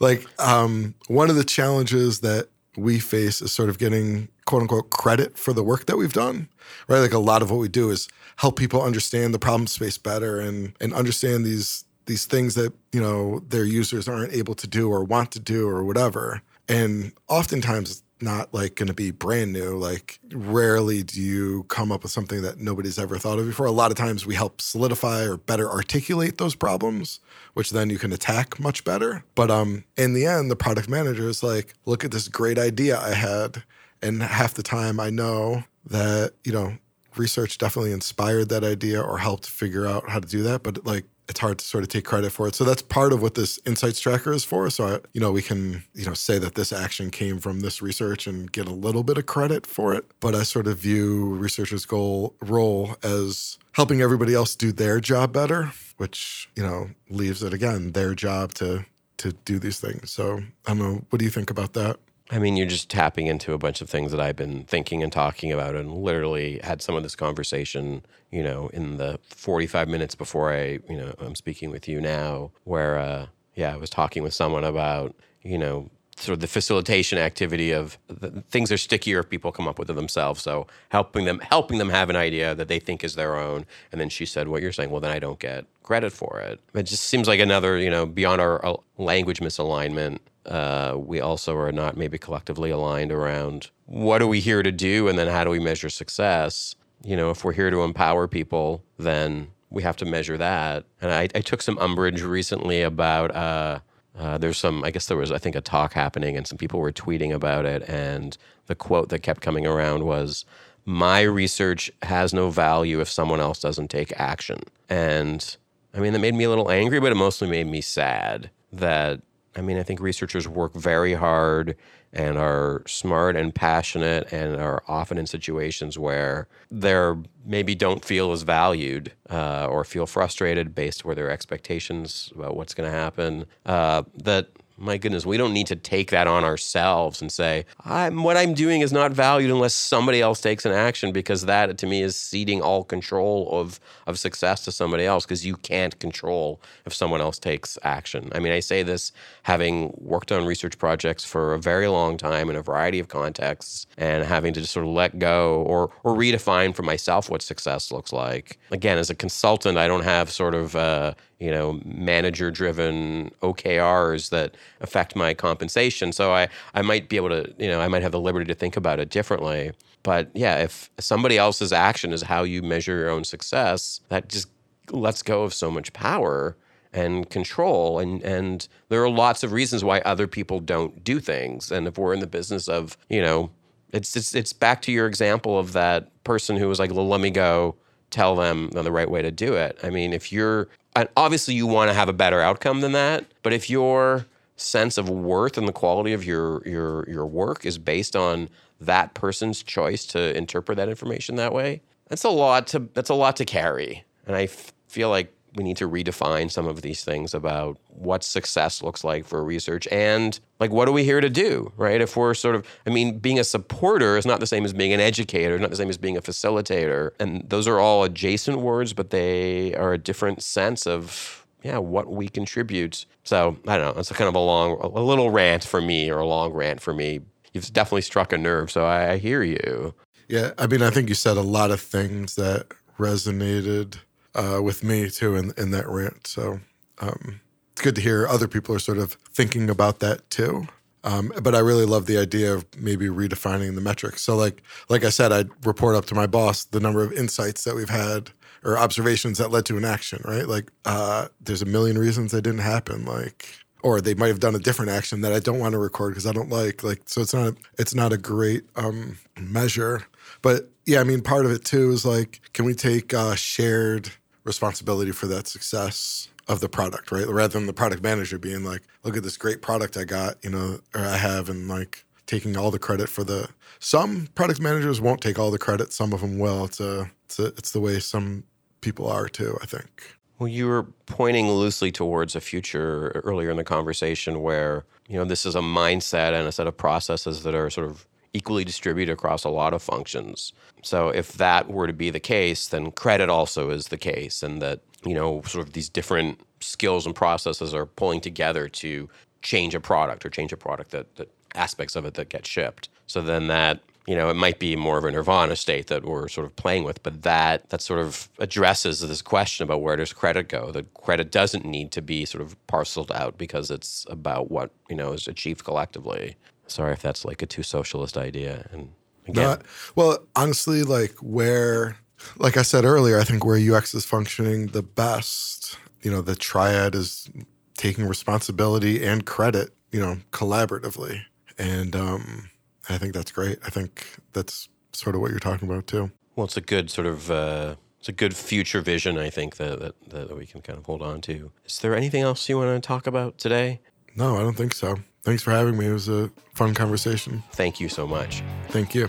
like 0.00 0.26
um, 0.40 0.94
one 1.08 1.30
of 1.30 1.36
the 1.36 1.44
challenges 1.44 2.20
that 2.20 2.48
we 2.76 2.98
face 2.98 3.40
is 3.40 3.52
sort 3.52 3.68
of 3.68 3.78
getting 3.78 4.28
quote 4.46 4.62
unquote 4.62 4.90
credit 4.90 5.38
for 5.38 5.52
the 5.52 5.62
work 5.62 5.86
that 5.86 5.96
we've 5.96 6.12
done 6.12 6.48
right 6.88 7.00
like 7.00 7.12
a 7.12 7.18
lot 7.18 7.42
of 7.42 7.50
what 7.50 7.58
we 7.58 7.68
do 7.68 7.90
is 7.90 8.08
help 8.36 8.58
people 8.58 8.82
understand 8.82 9.32
the 9.32 9.38
problem 9.38 9.66
space 9.66 9.96
better 9.98 10.40
and 10.40 10.74
and 10.80 10.92
understand 10.92 11.44
these 11.44 11.84
these 12.06 12.26
things 12.26 12.54
that 12.54 12.72
you 12.92 13.00
know 13.00 13.40
their 13.48 13.64
users 13.64 14.08
aren't 14.08 14.32
able 14.32 14.54
to 14.54 14.66
do 14.66 14.90
or 14.90 15.04
want 15.04 15.30
to 15.30 15.40
do 15.40 15.68
or 15.68 15.84
whatever 15.84 16.42
and 16.68 17.12
oftentimes 17.28 17.90
it's 17.90 18.02
not 18.24 18.52
like 18.52 18.74
going 18.74 18.88
to 18.88 18.94
be 18.94 19.10
brand 19.10 19.52
new 19.52 19.76
like 19.76 20.18
rarely 20.32 21.02
do 21.02 21.20
you 21.20 21.64
come 21.64 21.92
up 21.92 22.02
with 22.02 22.10
something 22.10 22.42
that 22.42 22.58
nobody's 22.58 22.98
ever 22.98 23.18
thought 23.18 23.38
of 23.38 23.46
before. 23.46 23.66
A 23.66 23.70
lot 23.70 23.90
of 23.90 23.96
times 23.96 24.26
we 24.26 24.34
help 24.34 24.60
solidify 24.60 25.24
or 25.24 25.36
better 25.36 25.70
articulate 25.70 26.38
those 26.38 26.54
problems 26.54 27.20
which 27.52 27.70
then 27.70 27.88
you 27.90 27.98
can 27.98 28.12
attack 28.12 28.58
much 28.58 28.84
better. 28.84 29.24
But 29.34 29.50
um 29.50 29.84
in 29.96 30.14
the 30.14 30.26
end 30.26 30.50
the 30.50 30.56
product 30.56 30.88
manager 30.88 31.28
is 31.28 31.42
like 31.42 31.74
look 31.84 32.04
at 32.04 32.10
this 32.10 32.28
great 32.28 32.58
idea 32.58 32.98
i 32.98 33.14
had 33.14 33.62
and 34.02 34.22
half 34.22 34.54
the 34.54 34.62
time 34.62 34.98
i 35.00 35.10
know 35.10 35.64
that 35.86 36.32
you 36.44 36.52
know 36.52 36.76
research 37.18 37.58
definitely 37.58 37.92
inspired 37.92 38.48
that 38.48 38.64
idea 38.64 39.00
or 39.00 39.18
helped 39.18 39.46
figure 39.46 39.86
out 39.86 40.08
how 40.08 40.18
to 40.18 40.28
do 40.28 40.42
that 40.42 40.62
but 40.62 40.84
like 40.86 41.04
it's 41.28 41.40
hard 41.40 41.58
to 41.58 41.64
sort 41.64 41.82
of 41.82 41.88
take 41.88 42.04
credit 42.04 42.30
for 42.30 42.46
it. 42.48 42.54
So 42.54 42.64
that's 42.64 42.82
part 42.82 43.12
of 43.12 43.22
what 43.22 43.34
this 43.34 43.58
insights 43.64 43.98
tracker 43.98 44.32
is 44.32 44.44
for. 44.44 44.68
So 44.68 44.86
I, 44.86 44.98
you 45.14 45.20
know 45.20 45.32
we 45.32 45.42
can 45.42 45.84
you 45.94 46.04
know 46.04 46.14
say 46.14 46.38
that 46.38 46.54
this 46.54 46.72
action 46.72 47.10
came 47.10 47.38
from 47.38 47.60
this 47.60 47.80
research 47.80 48.26
and 48.26 48.50
get 48.50 48.66
a 48.66 48.72
little 48.72 49.02
bit 49.02 49.18
of 49.18 49.26
credit 49.26 49.66
for 49.66 49.94
it 49.94 50.04
but 50.20 50.34
i 50.34 50.42
sort 50.42 50.66
of 50.66 50.78
view 50.78 51.34
researchers 51.34 51.86
goal 51.86 52.34
role 52.42 52.96
as 53.02 53.58
helping 53.72 54.00
everybody 54.00 54.34
else 54.34 54.54
do 54.54 54.72
their 54.72 55.00
job 55.00 55.32
better 55.32 55.72
which 55.96 56.48
you 56.56 56.62
know 56.62 56.90
leaves 57.08 57.42
it 57.42 57.52
again 57.52 57.92
their 57.92 58.14
job 58.14 58.52
to 58.54 58.84
to 59.16 59.32
do 59.44 59.58
these 59.58 59.80
things. 59.80 60.10
So 60.10 60.42
i 60.66 60.74
don't 60.74 60.78
know. 60.78 61.04
What 61.10 61.18
do 61.18 61.24
you 61.24 61.30
think 61.30 61.50
about 61.50 61.72
that 61.74 61.98
I 62.30 62.38
mean, 62.38 62.56
you're 62.56 62.66
just 62.66 62.88
tapping 62.88 63.26
into 63.26 63.52
a 63.52 63.58
bunch 63.58 63.82
of 63.82 63.90
things 63.90 64.10
that 64.10 64.20
I've 64.20 64.36
been 64.36 64.64
thinking 64.64 65.02
and 65.02 65.12
talking 65.12 65.52
about, 65.52 65.76
and 65.76 65.92
literally 65.92 66.58
had 66.64 66.80
some 66.80 66.94
of 66.94 67.02
this 67.02 67.14
conversation, 67.14 68.04
you 68.30 68.42
know, 68.42 68.68
in 68.72 68.96
the 68.96 69.18
45 69.28 69.88
minutes 69.88 70.14
before 70.14 70.52
I, 70.52 70.78
you 70.88 70.96
know, 70.96 71.14
I'm 71.18 71.34
speaking 71.34 71.70
with 71.70 71.86
you 71.86 72.00
now, 72.00 72.50
where, 72.64 72.98
uh, 72.98 73.26
yeah, 73.54 73.74
I 73.74 73.76
was 73.76 73.90
talking 73.90 74.22
with 74.22 74.32
someone 74.32 74.64
about, 74.64 75.14
you 75.42 75.58
know, 75.58 75.90
sort 76.16 76.34
of 76.34 76.40
the 76.40 76.46
facilitation 76.46 77.18
activity 77.18 77.72
of 77.72 77.98
the, 78.06 78.42
things 78.50 78.72
are 78.72 78.78
stickier 78.78 79.18
if 79.20 79.28
people 79.28 79.52
come 79.52 79.68
up 79.68 79.78
with 79.78 79.90
it 79.90 79.94
themselves. 79.94 80.42
So 80.42 80.66
helping 80.88 81.26
them, 81.26 81.40
helping 81.40 81.78
them 81.78 81.90
have 81.90 82.08
an 82.08 82.16
idea 82.16 82.54
that 82.54 82.68
they 82.68 82.78
think 82.78 83.04
is 83.04 83.16
their 83.16 83.36
own, 83.36 83.66
and 83.92 84.00
then 84.00 84.08
she 84.08 84.24
said, 84.24 84.48
"What 84.48 84.62
you're 84.62 84.72
saying? 84.72 84.90
Well, 84.90 85.00
then 85.00 85.10
I 85.10 85.18
don't 85.18 85.38
get 85.40 85.66
credit 85.82 86.12
for 86.12 86.40
it." 86.40 86.60
It 86.72 86.84
just 86.84 87.04
seems 87.04 87.28
like 87.28 87.40
another, 87.40 87.78
you 87.78 87.90
know, 87.90 88.06
beyond 88.06 88.40
our 88.40 88.64
uh, 88.64 88.76
language 88.96 89.40
misalignment 89.40 90.20
uh, 90.46 90.96
we 90.96 91.20
also 91.20 91.56
are 91.56 91.72
not 91.72 91.96
maybe 91.96 92.18
collectively 92.18 92.70
aligned 92.70 93.12
around 93.12 93.70
what 93.86 94.22
are 94.22 94.26
we 94.26 94.40
here 94.40 94.62
to 94.62 94.72
do 94.72 95.08
and 95.08 95.18
then 95.18 95.28
how 95.28 95.44
do 95.44 95.50
we 95.50 95.58
measure 95.58 95.88
success. 95.88 96.74
You 97.02 97.16
know 97.16 97.30
if 97.30 97.44
we're 97.44 97.52
here 97.52 97.70
to 97.70 97.82
empower 97.82 98.26
people 98.28 98.82
then 98.98 99.48
we 99.70 99.82
have 99.82 99.96
to 99.96 100.04
measure 100.04 100.38
that. 100.38 100.84
And 101.00 101.12
i, 101.12 101.28
I 101.34 101.40
took 101.40 101.62
some 101.62 101.78
umbrage 101.78 102.22
recently 102.22 102.82
about 102.82 103.34
uh, 103.34 103.80
uh, 104.18 104.38
there's 104.38 104.58
some 104.58 104.84
i 104.84 104.90
guess 104.90 105.06
there 105.06 105.16
was 105.16 105.32
i 105.32 105.38
think 105.38 105.56
a 105.56 105.60
talk 105.60 105.92
happening 105.92 106.36
and 106.36 106.46
some 106.46 106.58
people 106.58 106.80
were 106.80 106.92
tweeting 106.92 107.32
about 107.32 107.66
it. 107.66 107.82
And 107.88 108.36
the 108.66 108.74
quote 108.74 109.08
that 109.10 109.20
kept 109.20 109.40
coming 109.40 109.66
around 109.66 110.04
was 110.04 110.44
my 110.86 111.22
research 111.22 111.90
has 112.02 112.34
no 112.34 112.50
value 112.50 113.00
if 113.00 113.08
someone 113.10 113.40
else 113.40 113.60
doesn't 113.60 113.88
take 113.88 114.12
action. 114.18 114.60
And 114.88 115.56
i 115.94 116.00
mean 116.00 116.12
that 116.12 116.18
made 116.20 116.34
me 116.34 116.44
a 116.44 116.48
little 116.48 116.70
angry 116.70 117.00
but 117.00 117.12
it 117.12 117.16
mostly 117.16 117.48
made 117.48 117.66
me 117.66 117.80
sad 117.80 118.50
that 118.72 119.20
I 119.56 119.60
mean, 119.60 119.78
I 119.78 119.82
think 119.82 120.00
researchers 120.00 120.48
work 120.48 120.74
very 120.74 121.14
hard 121.14 121.76
and 122.12 122.38
are 122.38 122.82
smart 122.86 123.36
and 123.36 123.54
passionate 123.54 124.32
and 124.32 124.56
are 124.56 124.82
often 124.86 125.18
in 125.18 125.26
situations 125.26 125.98
where 125.98 126.48
they're 126.70 127.18
maybe 127.44 127.74
don't 127.74 128.04
feel 128.04 128.32
as 128.32 128.42
valued 128.42 129.12
uh, 129.30 129.66
or 129.68 129.84
feel 129.84 130.06
frustrated 130.06 130.74
based 130.74 131.04
where 131.04 131.14
their 131.14 131.30
expectations 131.30 132.32
about 132.34 132.56
what's 132.56 132.74
going 132.74 132.88
to 132.88 132.96
happen. 132.96 133.46
Uh, 133.66 134.04
that 134.16 134.48
my 134.76 134.96
goodness, 134.96 135.24
we 135.24 135.36
don't 135.36 135.52
need 135.52 135.68
to 135.68 135.76
take 135.76 136.10
that 136.10 136.26
on 136.26 136.42
ourselves 136.42 137.22
and 137.22 137.30
say, 137.30 137.64
I'm, 137.84 138.24
what 138.24 138.36
I'm 138.36 138.54
doing 138.54 138.80
is 138.80 138.92
not 138.92 139.12
valued 139.12 139.50
unless 139.50 139.74
somebody 139.74 140.20
else 140.20 140.40
takes 140.40 140.64
an 140.64 140.72
action, 140.72 141.12
because 141.12 141.42
that 141.46 141.78
to 141.78 141.86
me 141.86 142.02
is 142.02 142.16
ceding 142.16 142.60
all 142.60 142.82
control 142.82 143.48
of, 143.52 143.78
of 144.06 144.18
success 144.18 144.64
to 144.64 144.72
somebody 144.72 145.04
else, 145.04 145.24
because 145.24 145.46
you 145.46 145.56
can't 145.56 145.98
control 146.00 146.60
if 146.86 146.92
someone 146.92 147.20
else 147.20 147.38
takes 147.38 147.78
action. 147.82 148.30
I 148.34 148.40
mean, 148.40 148.52
I 148.52 148.60
say 148.60 148.82
this 148.82 149.12
having 149.44 149.94
worked 149.96 150.32
on 150.32 150.44
research 150.44 150.76
projects 150.78 151.24
for 151.24 151.54
a 151.54 151.58
very 151.58 151.86
long 151.86 152.16
time 152.16 152.50
in 152.50 152.56
a 152.56 152.62
variety 152.62 152.98
of 152.98 153.08
contexts 153.08 153.86
and 153.96 154.24
having 154.24 154.52
to 154.54 154.60
just 154.60 154.72
sort 154.72 154.86
of 154.86 154.92
let 154.92 155.18
go 155.18 155.62
or, 155.62 155.90
or 156.02 156.16
redefine 156.16 156.74
for 156.74 156.82
myself 156.82 157.30
what 157.30 157.42
success 157.42 157.92
looks 157.92 158.12
like. 158.12 158.58
Again, 158.72 158.98
as 158.98 159.08
a 159.08 159.14
consultant, 159.14 159.78
I 159.78 159.86
don't 159.86 160.04
have 160.04 160.30
sort 160.30 160.54
of, 160.54 160.74
uh, 160.74 161.14
you 161.38 161.50
know, 161.50 161.80
manager 161.84 162.50
driven 162.50 163.30
OKRs 163.42 164.30
that 164.30 164.56
affect 164.80 165.16
my 165.16 165.34
compensation. 165.34 166.12
So 166.12 166.32
I, 166.32 166.48
I 166.74 166.82
might 166.82 167.08
be 167.08 167.16
able 167.16 167.30
to, 167.30 167.54
you 167.58 167.68
know, 167.68 167.80
I 167.80 167.88
might 167.88 168.02
have 168.02 168.12
the 168.12 168.20
liberty 168.20 168.46
to 168.46 168.54
think 168.54 168.76
about 168.76 169.00
it 169.00 169.10
differently. 169.10 169.72
But 170.02 170.30
yeah, 170.34 170.58
if 170.58 170.90
somebody 170.98 171.38
else's 171.38 171.72
action 171.72 172.12
is 172.12 172.22
how 172.22 172.42
you 172.42 172.62
measure 172.62 172.96
your 172.96 173.10
own 173.10 173.24
success, 173.24 174.00
that 174.08 174.28
just 174.28 174.48
lets 174.90 175.22
go 175.22 175.44
of 175.44 175.54
so 175.54 175.70
much 175.70 175.92
power 175.92 176.56
and 176.92 177.28
control. 177.28 177.98
And, 177.98 178.22
and 178.22 178.68
there 178.88 179.02
are 179.02 179.10
lots 179.10 179.42
of 179.42 179.52
reasons 179.52 179.82
why 179.82 180.00
other 180.00 180.26
people 180.26 180.60
don't 180.60 181.02
do 181.02 181.20
things. 181.20 181.72
And 181.72 181.86
if 181.86 181.98
we're 181.98 182.12
in 182.12 182.20
the 182.20 182.26
business 182.26 182.68
of, 182.68 182.96
you 183.08 183.20
know, 183.20 183.50
it's, 183.92 184.14
it's, 184.16 184.34
it's 184.34 184.52
back 184.52 184.82
to 184.82 184.92
your 184.92 185.06
example 185.06 185.58
of 185.58 185.72
that 185.72 186.10
person 186.24 186.56
who 186.56 186.68
was 186.68 186.78
like, 186.78 186.92
well, 186.92 187.08
let 187.08 187.20
me 187.20 187.30
go 187.30 187.74
tell 188.10 188.36
them 188.36 188.68
the 188.70 188.92
right 188.92 189.10
way 189.10 189.22
to 189.22 189.30
do 189.30 189.54
it. 189.54 189.78
I 189.82 189.90
mean, 189.90 190.12
if 190.12 190.32
you're, 190.32 190.68
obviously 191.16 191.54
you 191.54 191.66
want 191.66 191.90
to 191.90 191.94
have 191.94 192.08
a 192.08 192.12
better 192.12 192.40
outcome 192.40 192.80
than 192.80 192.92
that, 192.92 193.24
but 193.42 193.52
if 193.52 193.68
your 193.68 194.26
sense 194.56 194.98
of 194.98 195.08
worth 195.08 195.58
and 195.58 195.66
the 195.66 195.72
quality 195.72 196.12
of 196.12 196.24
your, 196.24 196.66
your, 196.66 197.08
your 197.08 197.26
work 197.26 197.64
is 197.66 197.78
based 197.78 198.14
on 198.14 198.48
that 198.80 199.14
person's 199.14 199.62
choice 199.62 200.04
to 200.06 200.36
interpret 200.36 200.76
that 200.76 200.88
information 200.88 201.36
that 201.36 201.52
way, 201.52 201.82
that's 202.08 202.24
a 202.24 202.30
lot 202.30 202.66
to, 202.68 202.88
that's 202.94 203.10
a 203.10 203.14
lot 203.14 203.36
to 203.36 203.44
carry. 203.44 204.04
And 204.26 204.36
I 204.36 204.44
f- 204.44 204.72
feel 204.88 205.10
like 205.10 205.32
we 205.54 205.62
need 205.64 205.76
to 205.76 205.88
redefine 205.88 206.50
some 206.50 206.66
of 206.66 206.82
these 206.82 207.04
things 207.04 207.32
about 207.32 207.78
what 207.88 208.24
success 208.24 208.82
looks 208.82 209.04
like 209.04 209.24
for 209.24 209.44
research 209.44 209.86
and 209.90 210.40
like 210.58 210.70
what 210.70 210.88
are 210.88 210.92
we 210.92 211.04
here 211.04 211.20
to 211.20 211.30
do 211.30 211.72
right? 211.76 212.00
If 212.00 212.16
we're 212.16 212.34
sort 212.34 212.54
of 212.54 212.66
i 212.86 212.90
mean 212.90 213.18
being 213.18 213.38
a 213.38 213.44
supporter 213.44 214.16
is 214.16 214.26
not 214.26 214.40
the 214.40 214.46
same 214.46 214.64
as 214.64 214.72
being 214.72 214.92
an 214.92 215.00
educator 215.00 215.58
not 215.58 215.70
the 215.70 215.76
same 215.76 215.90
as 215.90 215.98
being 215.98 216.16
a 216.16 216.22
facilitator. 216.22 217.12
And 217.20 217.48
those 217.48 217.68
are 217.68 217.78
all 217.78 218.04
adjacent 218.04 218.58
words 218.58 218.92
but 218.92 219.10
they 219.10 219.74
are 219.74 219.92
a 219.92 219.98
different 219.98 220.42
sense 220.42 220.86
of 220.86 221.43
yeah 221.64 221.78
what 221.78 222.08
we 222.08 222.28
contribute 222.28 223.06
so 223.24 223.56
i 223.66 223.76
don't 223.76 223.94
know 223.94 224.00
it's 224.00 224.10
a 224.10 224.14
kind 224.14 224.28
of 224.28 224.34
a 224.34 224.38
long 224.38 224.78
a 224.80 225.00
little 225.00 225.30
rant 225.30 225.64
for 225.64 225.80
me 225.80 226.10
or 226.10 226.18
a 226.18 226.26
long 226.26 226.52
rant 226.52 226.80
for 226.80 226.94
me 226.94 227.20
you've 227.52 227.72
definitely 227.72 228.02
struck 228.02 228.32
a 228.32 228.38
nerve 228.38 228.70
so 228.70 228.84
i, 228.84 229.12
I 229.12 229.16
hear 229.16 229.42
you 229.42 229.94
yeah 230.28 230.52
i 230.58 230.66
mean 230.66 230.82
i 230.82 230.90
think 230.90 231.08
you 231.08 231.14
said 231.14 231.36
a 231.36 231.42
lot 231.42 231.70
of 231.70 231.80
things 231.80 232.36
that 232.36 232.68
resonated 232.98 233.96
uh, 234.34 234.60
with 234.62 234.82
me 234.82 235.08
too 235.10 235.36
in 235.36 235.52
in 235.56 235.70
that 235.70 235.88
rant. 235.88 236.26
So 236.26 236.60
um, 237.00 237.40
it's 237.72 237.82
good 237.82 237.94
to 237.96 238.00
hear 238.00 238.26
other 238.26 238.48
people 238.48 238.74
are 238.74 238.80
sort 238.80 238.98
of 238.98 239.12
thinking 239.32 239.70
about 239.70 240.00
that 240.00 240.28
too. 240.30 240.66
Um, 241.04 241.32
but 241.42 241.54
I 241.54 241.58
really 241.58 241.84
love 241.84 242.06
the 242.06 242.16
idea 242.16 242.54
of 242.54 242.64
maybe 242.78 243.08
redefining 243.08 243.74
the 243.74 243.80
metrics. 243.80 244.22
So 244.22 244.36
like 244.36 244.62
like 244.88 245.04
I 245.04 245.10
said, 245.10 245.32
I'd 245.32 245.50
report 245.66 245.96
up 245.96 246.06
to 246.06 246.14
my 246.14 246.26
boss 246.26 246.64
the 246.64 246.80
number 246.80 247.02
of 247.02 247.12
insights 247.12 247.64
that 247.64 247.74
we've 247.74 247.90
had 247.90 248.30
or 248.64 248.78
observations 248.78 249.38
that 249.38 249.50
led 249.50 249.66
to 249.66 249.76
an 249.76 249.84
action. 249.84 250.22
Right? 250.24 250.48
Like 250.48 250.70
uh, 250.84 251.28
there's 251.40 251.62
a 251.62 251.66
million 251.66 251.98
reasons 251.98 252.32
they 252.32 252.40
didn't 252.40 252.60
happen. 252.60 253.04
Like 253.04 253.64
or 253.84 254.00
they 254.00 254.14
might 254.14 254.28
have 254.28 254.40
done 254.40 254.54
a 254.54 254.58
different 254.58 254.90
action 254.90 255.20
that 255.20 255.32
I 255.34 255.38
don't 255.38 255.58
want 255.58 255.72
to 255.72 255.78
record 255.78 256.12
because 256.12 256.26
I 256.26 256.32
don't 256.32 256.48
like. 256.48 256.82
Like 256.82 257.02
so, 257.04 257.20
it's 257.20 257.34
not 257.34 257.54
it's 257.78 257.94
not 257.94 258.12
a 258.12 258.16
great 258.18 258.64
um, 258.76 259.18
measure. 259.38 260.06
But 260.40 260.70
yeah, 260.86 261.00
I 261.00 261.04
mean, 261.04 261.20
part 261.20 261.44
of 261.44 261.52
it 261.52 261.64
too 261.64 261.90
is 261.90 262.04
like, 262.04 262.40
can 262.54 262.64
we 262.64 262.74
take 262.74 263.12
uh, 263.12 263.34
shared 263.34 264.10
responsibility 264.44 265.12
for 265.12 265.26
that 265.26 265.46
success 265.46 266.28
of 266.48 266.60
the 266.60 266.68
product, 266.68 267.12
right? 267.12 267.28
Rather 267.28 267.58
than 267.58 267.66
the 267.66 267.72
product 267.74 268.02
manager 268.02 268.38
being 268.38 268.64
like, 268.64 268.82
look 269.02 269.16
at 269.16 269.22
this 269.22 269.36
great 269.36 269.62
product 269.62 269.96
I 269.96 270.04
got, 270.04 270.42
you 270.42 270.50
know, 270.50 270.78
or 270.94 271.00
I 271.02 271.16
have, 271.16 271.50
and 271.50 271.68
like 271.68 272.04
taking 272.26 272.56
all 272.56 272.70
the 272.70 272.78
credit 272.78 273.10
for 273.10 273.22
the. 273.22 273.48
Some 273.80 274.28
product 274.34 274.62
managers 274.62 274.98
won't 274.98 275.20
take 275.20 275.38
all 275.38 275.50
the 275.50 275.58
credit. 275.58 275.92
Some 275.92 276.14
of 276.14 276.22
them 276.22 276.38
will. 276.38 276.64
It's 276.64 276.80
a, 276.80 277.10
it's 277.26 277.38
a, 277.38 277.46
it's 277.48 277.72
the 277.72 277.80
way 277.80 278.00
some 278.00 278.44
people 278.84 279.08
are 279.08 279.28
too. 279.28 279.58
I 279.62 279.66
think. 279.66 280.14
Well, 280.38 280.48
you 280.48 280.66
were 280.66 280.84
pointing 281.06 281.48
loosely 281.48 281.92
towards 281.92 282.34
a 282.36 282.40
future 282.40 283.22
earlier 283.24 283.50
in 283.50 283.56
the 283.56 283.64
conversation 283.64 284.42
where 284.42 284.84
you 285.08 285.16
know 285.16 285.24
this 285.24 285.46
is 285.46 285.54
a 285.54 285.60
mindset 285.60 286.32
and 286.38 286.46
a 286.46 286.52
set 286.52 286.66
of 286.66 286.76
processes 286.76 287.42
that 287.42 287.54
are 287.54 287.70
sort 287.70 287.88
of 287.88 288.06
equally 288.32 288.64
distributed 288.64 289.12
across 289.12 289.44
a 289.44 289.48
lot 289.48 289.72
of 289.72 289.82
functions. 289.82 290.52
So 290.82 291.08
if 291.08 291.34
that 291.34 291.70
were 291.70 291.86
to 291.86 291.92
be 291.92 292.10
the 292.10 292.20
case, 292.20 292.66
then 292.66 292.90
credit 292.90 293.28
also 293.28 293.70
is 293.70 293.88
the 293.88 293.96
case, 293.96 294.42
and 294.42 294.60
that 294.60 294.80
you 295.04 295.14
know 295.14 295.42
sort 295.42 295.66
of 295.66 295.72
these 295.72 295.88
different 295.88 296.40
skills 296.60 297.06
and 297.06 297.14
processes 297.14 297.74
are 297.74 297.86
pulling 297.86 298.20
together 298.20 298.68
to 298.68 299.08
change 299.42 299.74
a 299.74 299.80
product 299.80 300.24
or 300.24 300.30
change 300.30 300.52
a 300.52 300.56
product 300.56 300.90
that, 300.90 301.14
that 301.16 301.30
aspects 301.54 301.94
of 301.94 302.04
it 302.04 302.14
that 302.14 302.30
get 302.30 302.46
shipped. 302.46 302.88
So 303.06 303.20
then 303.20 303.46
that 303.48 303.80
you 304.06 304.14
know 304.14 304.28
it 304.28 304.34
might 304.34 304.58
be 304.58 304.76
more 304.76 304.98
of 304.98 305.04
a 305.04 305.10
nirvana 305.10 305.56
state 305.56 305.86
that 305.86 306.04
we're 306.04 306.28
sort 306.28 306.46
of 306.46 306.54
playing 306.56 306.84
with, 306.84 307.02
but 307.02 307.22
that 307.22 307.68
that 307.70 307.80
sort 307.80 308.00
of 308.00 308.28
addresses 308.38 309.00
this 309.00 309.22
question 309.22 309.64
about 309.64 309.82
where 309.82 309.96
does 309.96 310.12
credit 310.12 310.48
go. 310.48 310.70
The 310.70 310.84
credit 310.94 311.30
doesn't 311.30 311.64
need 311.64 311.90
to 311.92 312.02
be 312.02 312.24
sort 312.24 312.42
of 312.42 312.56
parceled 312.66 313.12
out 313.12 313.38
because 313.38 313.70
it's 313.70 314.06
about 314.10 314.50
what 314.50 314.70
you 314.88 314.96
know 314.96 315.12
is 315.12 315.26
achieved 315.28 315.64
collectively. 315.64 316.36
Sorry 316.66 316.92
if 316.92 317.02
that's 317.02 317.24
like 317.24 317.42
a 317.42 317.46
too 317.46 317.62
socialist 317.62 318.16
idea. 318.16 318.68
And 318.72 318.92
again, 319.28 319.44
Not, 319.44 319.62
well, 319.94 320.18
honestly, 320.34 320.82
like 320.82 321.14
where, 321.20 321.98
like 322.36 322.56
I 322.56 322.62
said 322.62 322.84
earlier, 322.84 323.18
I 323.18 323.24
think 323.24 323.44
where 323.44 323.58
UX 323.58 323.94
is 323.94 324.04
functioning 324.04 324.68
the 324.68 324.82
best, 324.82 325.78
you 326.02 326.10
know, 326.10 326.20
the 326.20 326.36
triad 326.36 326.94
is 326.94 327.30
taking 327.76 328.06
responsibility 328.06 329.04
and 329.04 329.26
credit, 329.26 329.70
you 329.92 330.00
know, 330.00 330.18
collaboratively. 330.30 331.22
And 331.58 331.94
um, 331.94 332.50
I 332.88 332.98
think 332.98 333.14
that's 333.14 333.32
great. 333.32 333.58
I 333.64 333.70
think 333.70 334.06
that's 334.32 334.68
sort 334.92 335.14
of 335.14 335.20
what 335.20 335.30
you're 335.30 335.40
talking 335.40 335.68
about 335.68 335.86
too. 335.86 336.10
Well, 336.36 336.46
it's 336.46 336.56
a 336.56 336.60
good 336.60 336.90
sort 336.90 337.06
of 337.06 337.30
uh, 337.30 337.76
it's 337.98 338.08
a 338.08 338.12
good 338.12 338.36
future 338.36 338.80
vision. 338.80 339.18
I 339.18 339.30
think 339.30 339.56
that, 339.56 339.80
that 339.80 340.10
that 340.10 340.36
we 340.36 340.46
can 340.46 340.60
kind 340.62 340.78
of 340.78 340.84
hold 340.84 341.02
on 341.02 341.20
to. 341.22 341.52
Is 341.64 341.78
there 341.78 341.94
anything 341.94 342.22
else 342.22 342.48
you 342.48 342.58
want 342.58 342.82
to 342.82 342.86
talk 342.86 343.06
about 343.06 343.38
today? 343.38 343.80
No, 344.16 344.36
I 344.36 344.40
don't 344.40 344.56
think 344.56 344.74
so. 344.74 344.96
Thanks 345.22 345.42
for 345.42 345.50
having 345.50 345.76
me. 345.76 345.86
It 345.86 345.92
was 345.92 346.08
a 346.08 346.30
fun 346.54 346.74
conversation. 346.74 347.42
Thank 347.52 347.80
you 347.80 347.88
so 347.88 348.06
much. 348.06 348.42
Thank 348.68 348.94
you. 348.94 349.08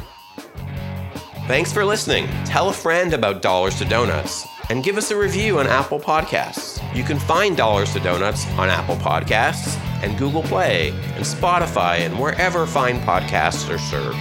Thanks 1.47 1.71
for 1.71 1.85
listening. 1.85 2.27
Tell 2.45 2.69
a 2.69 2.73
friend 2.73 3.13
about 3.13 3.41
Dollars 3.41 3.77
to 3.79 3.85
Donuts 3.85 4.47
and 4.69 4.83
give 4.83 4.97
us 4.97 5.11
a 5.11 5.17
review 5.17 5.59
on 5.59 5.67
Apple 5.67 5.99
Podcasts. 5.99 6.81
You 6.95 7.03
can 7.03 7.19
find 7.19 7.55
Dollars 7.55 7.93
to 7.93 7.99
Donuts 7.99 8.47
on 8.51 8.69
Apple 8.69 8.95
Podcasts 8.95 9.77
and 10.03 10.17
Google 10.17 10.43
Play 10.43 10.89
and 10.89 11.23
Spotify 11.25 11.99
and 11.99 12.19
wherever 12.19 12.65
fine 12.65 12.99
podcasts 13.01 13.69
are 13.73 13.77
served. 13.77 14.17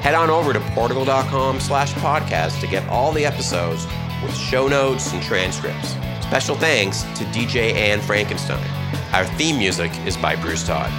Head 0.00 0.14
on 0.14 0.30
over 0.30 0.52
to 0.52 0.60
portigal.com 0.74 1.60
slash 1.60 1.92
podcast 1.94 2.60
to 2.60 2.66
get 2.66 2.88
all 2.88 3.12
the 3.12 3.24
episodes 3.24 3.86
with 4.22 4.34
show 4.34 4.68
notes 4.68 5.12
and 5.12 5.22
transcripts. 5.22 5.94
Special 6.22 6.56
thanks 6.56 7.02
to 7.02 7.24
DJ 7.26 7.72
Ann 7.72 8.00
Frankenstein. 8.00 8.64
Our 9.12 9.24
theme 9.36 9.58
music 9.58 9.90
is 10.06 10.16
by 10.16 10.36
Bruce 10.36 10.66
Todd. 10.66 10.90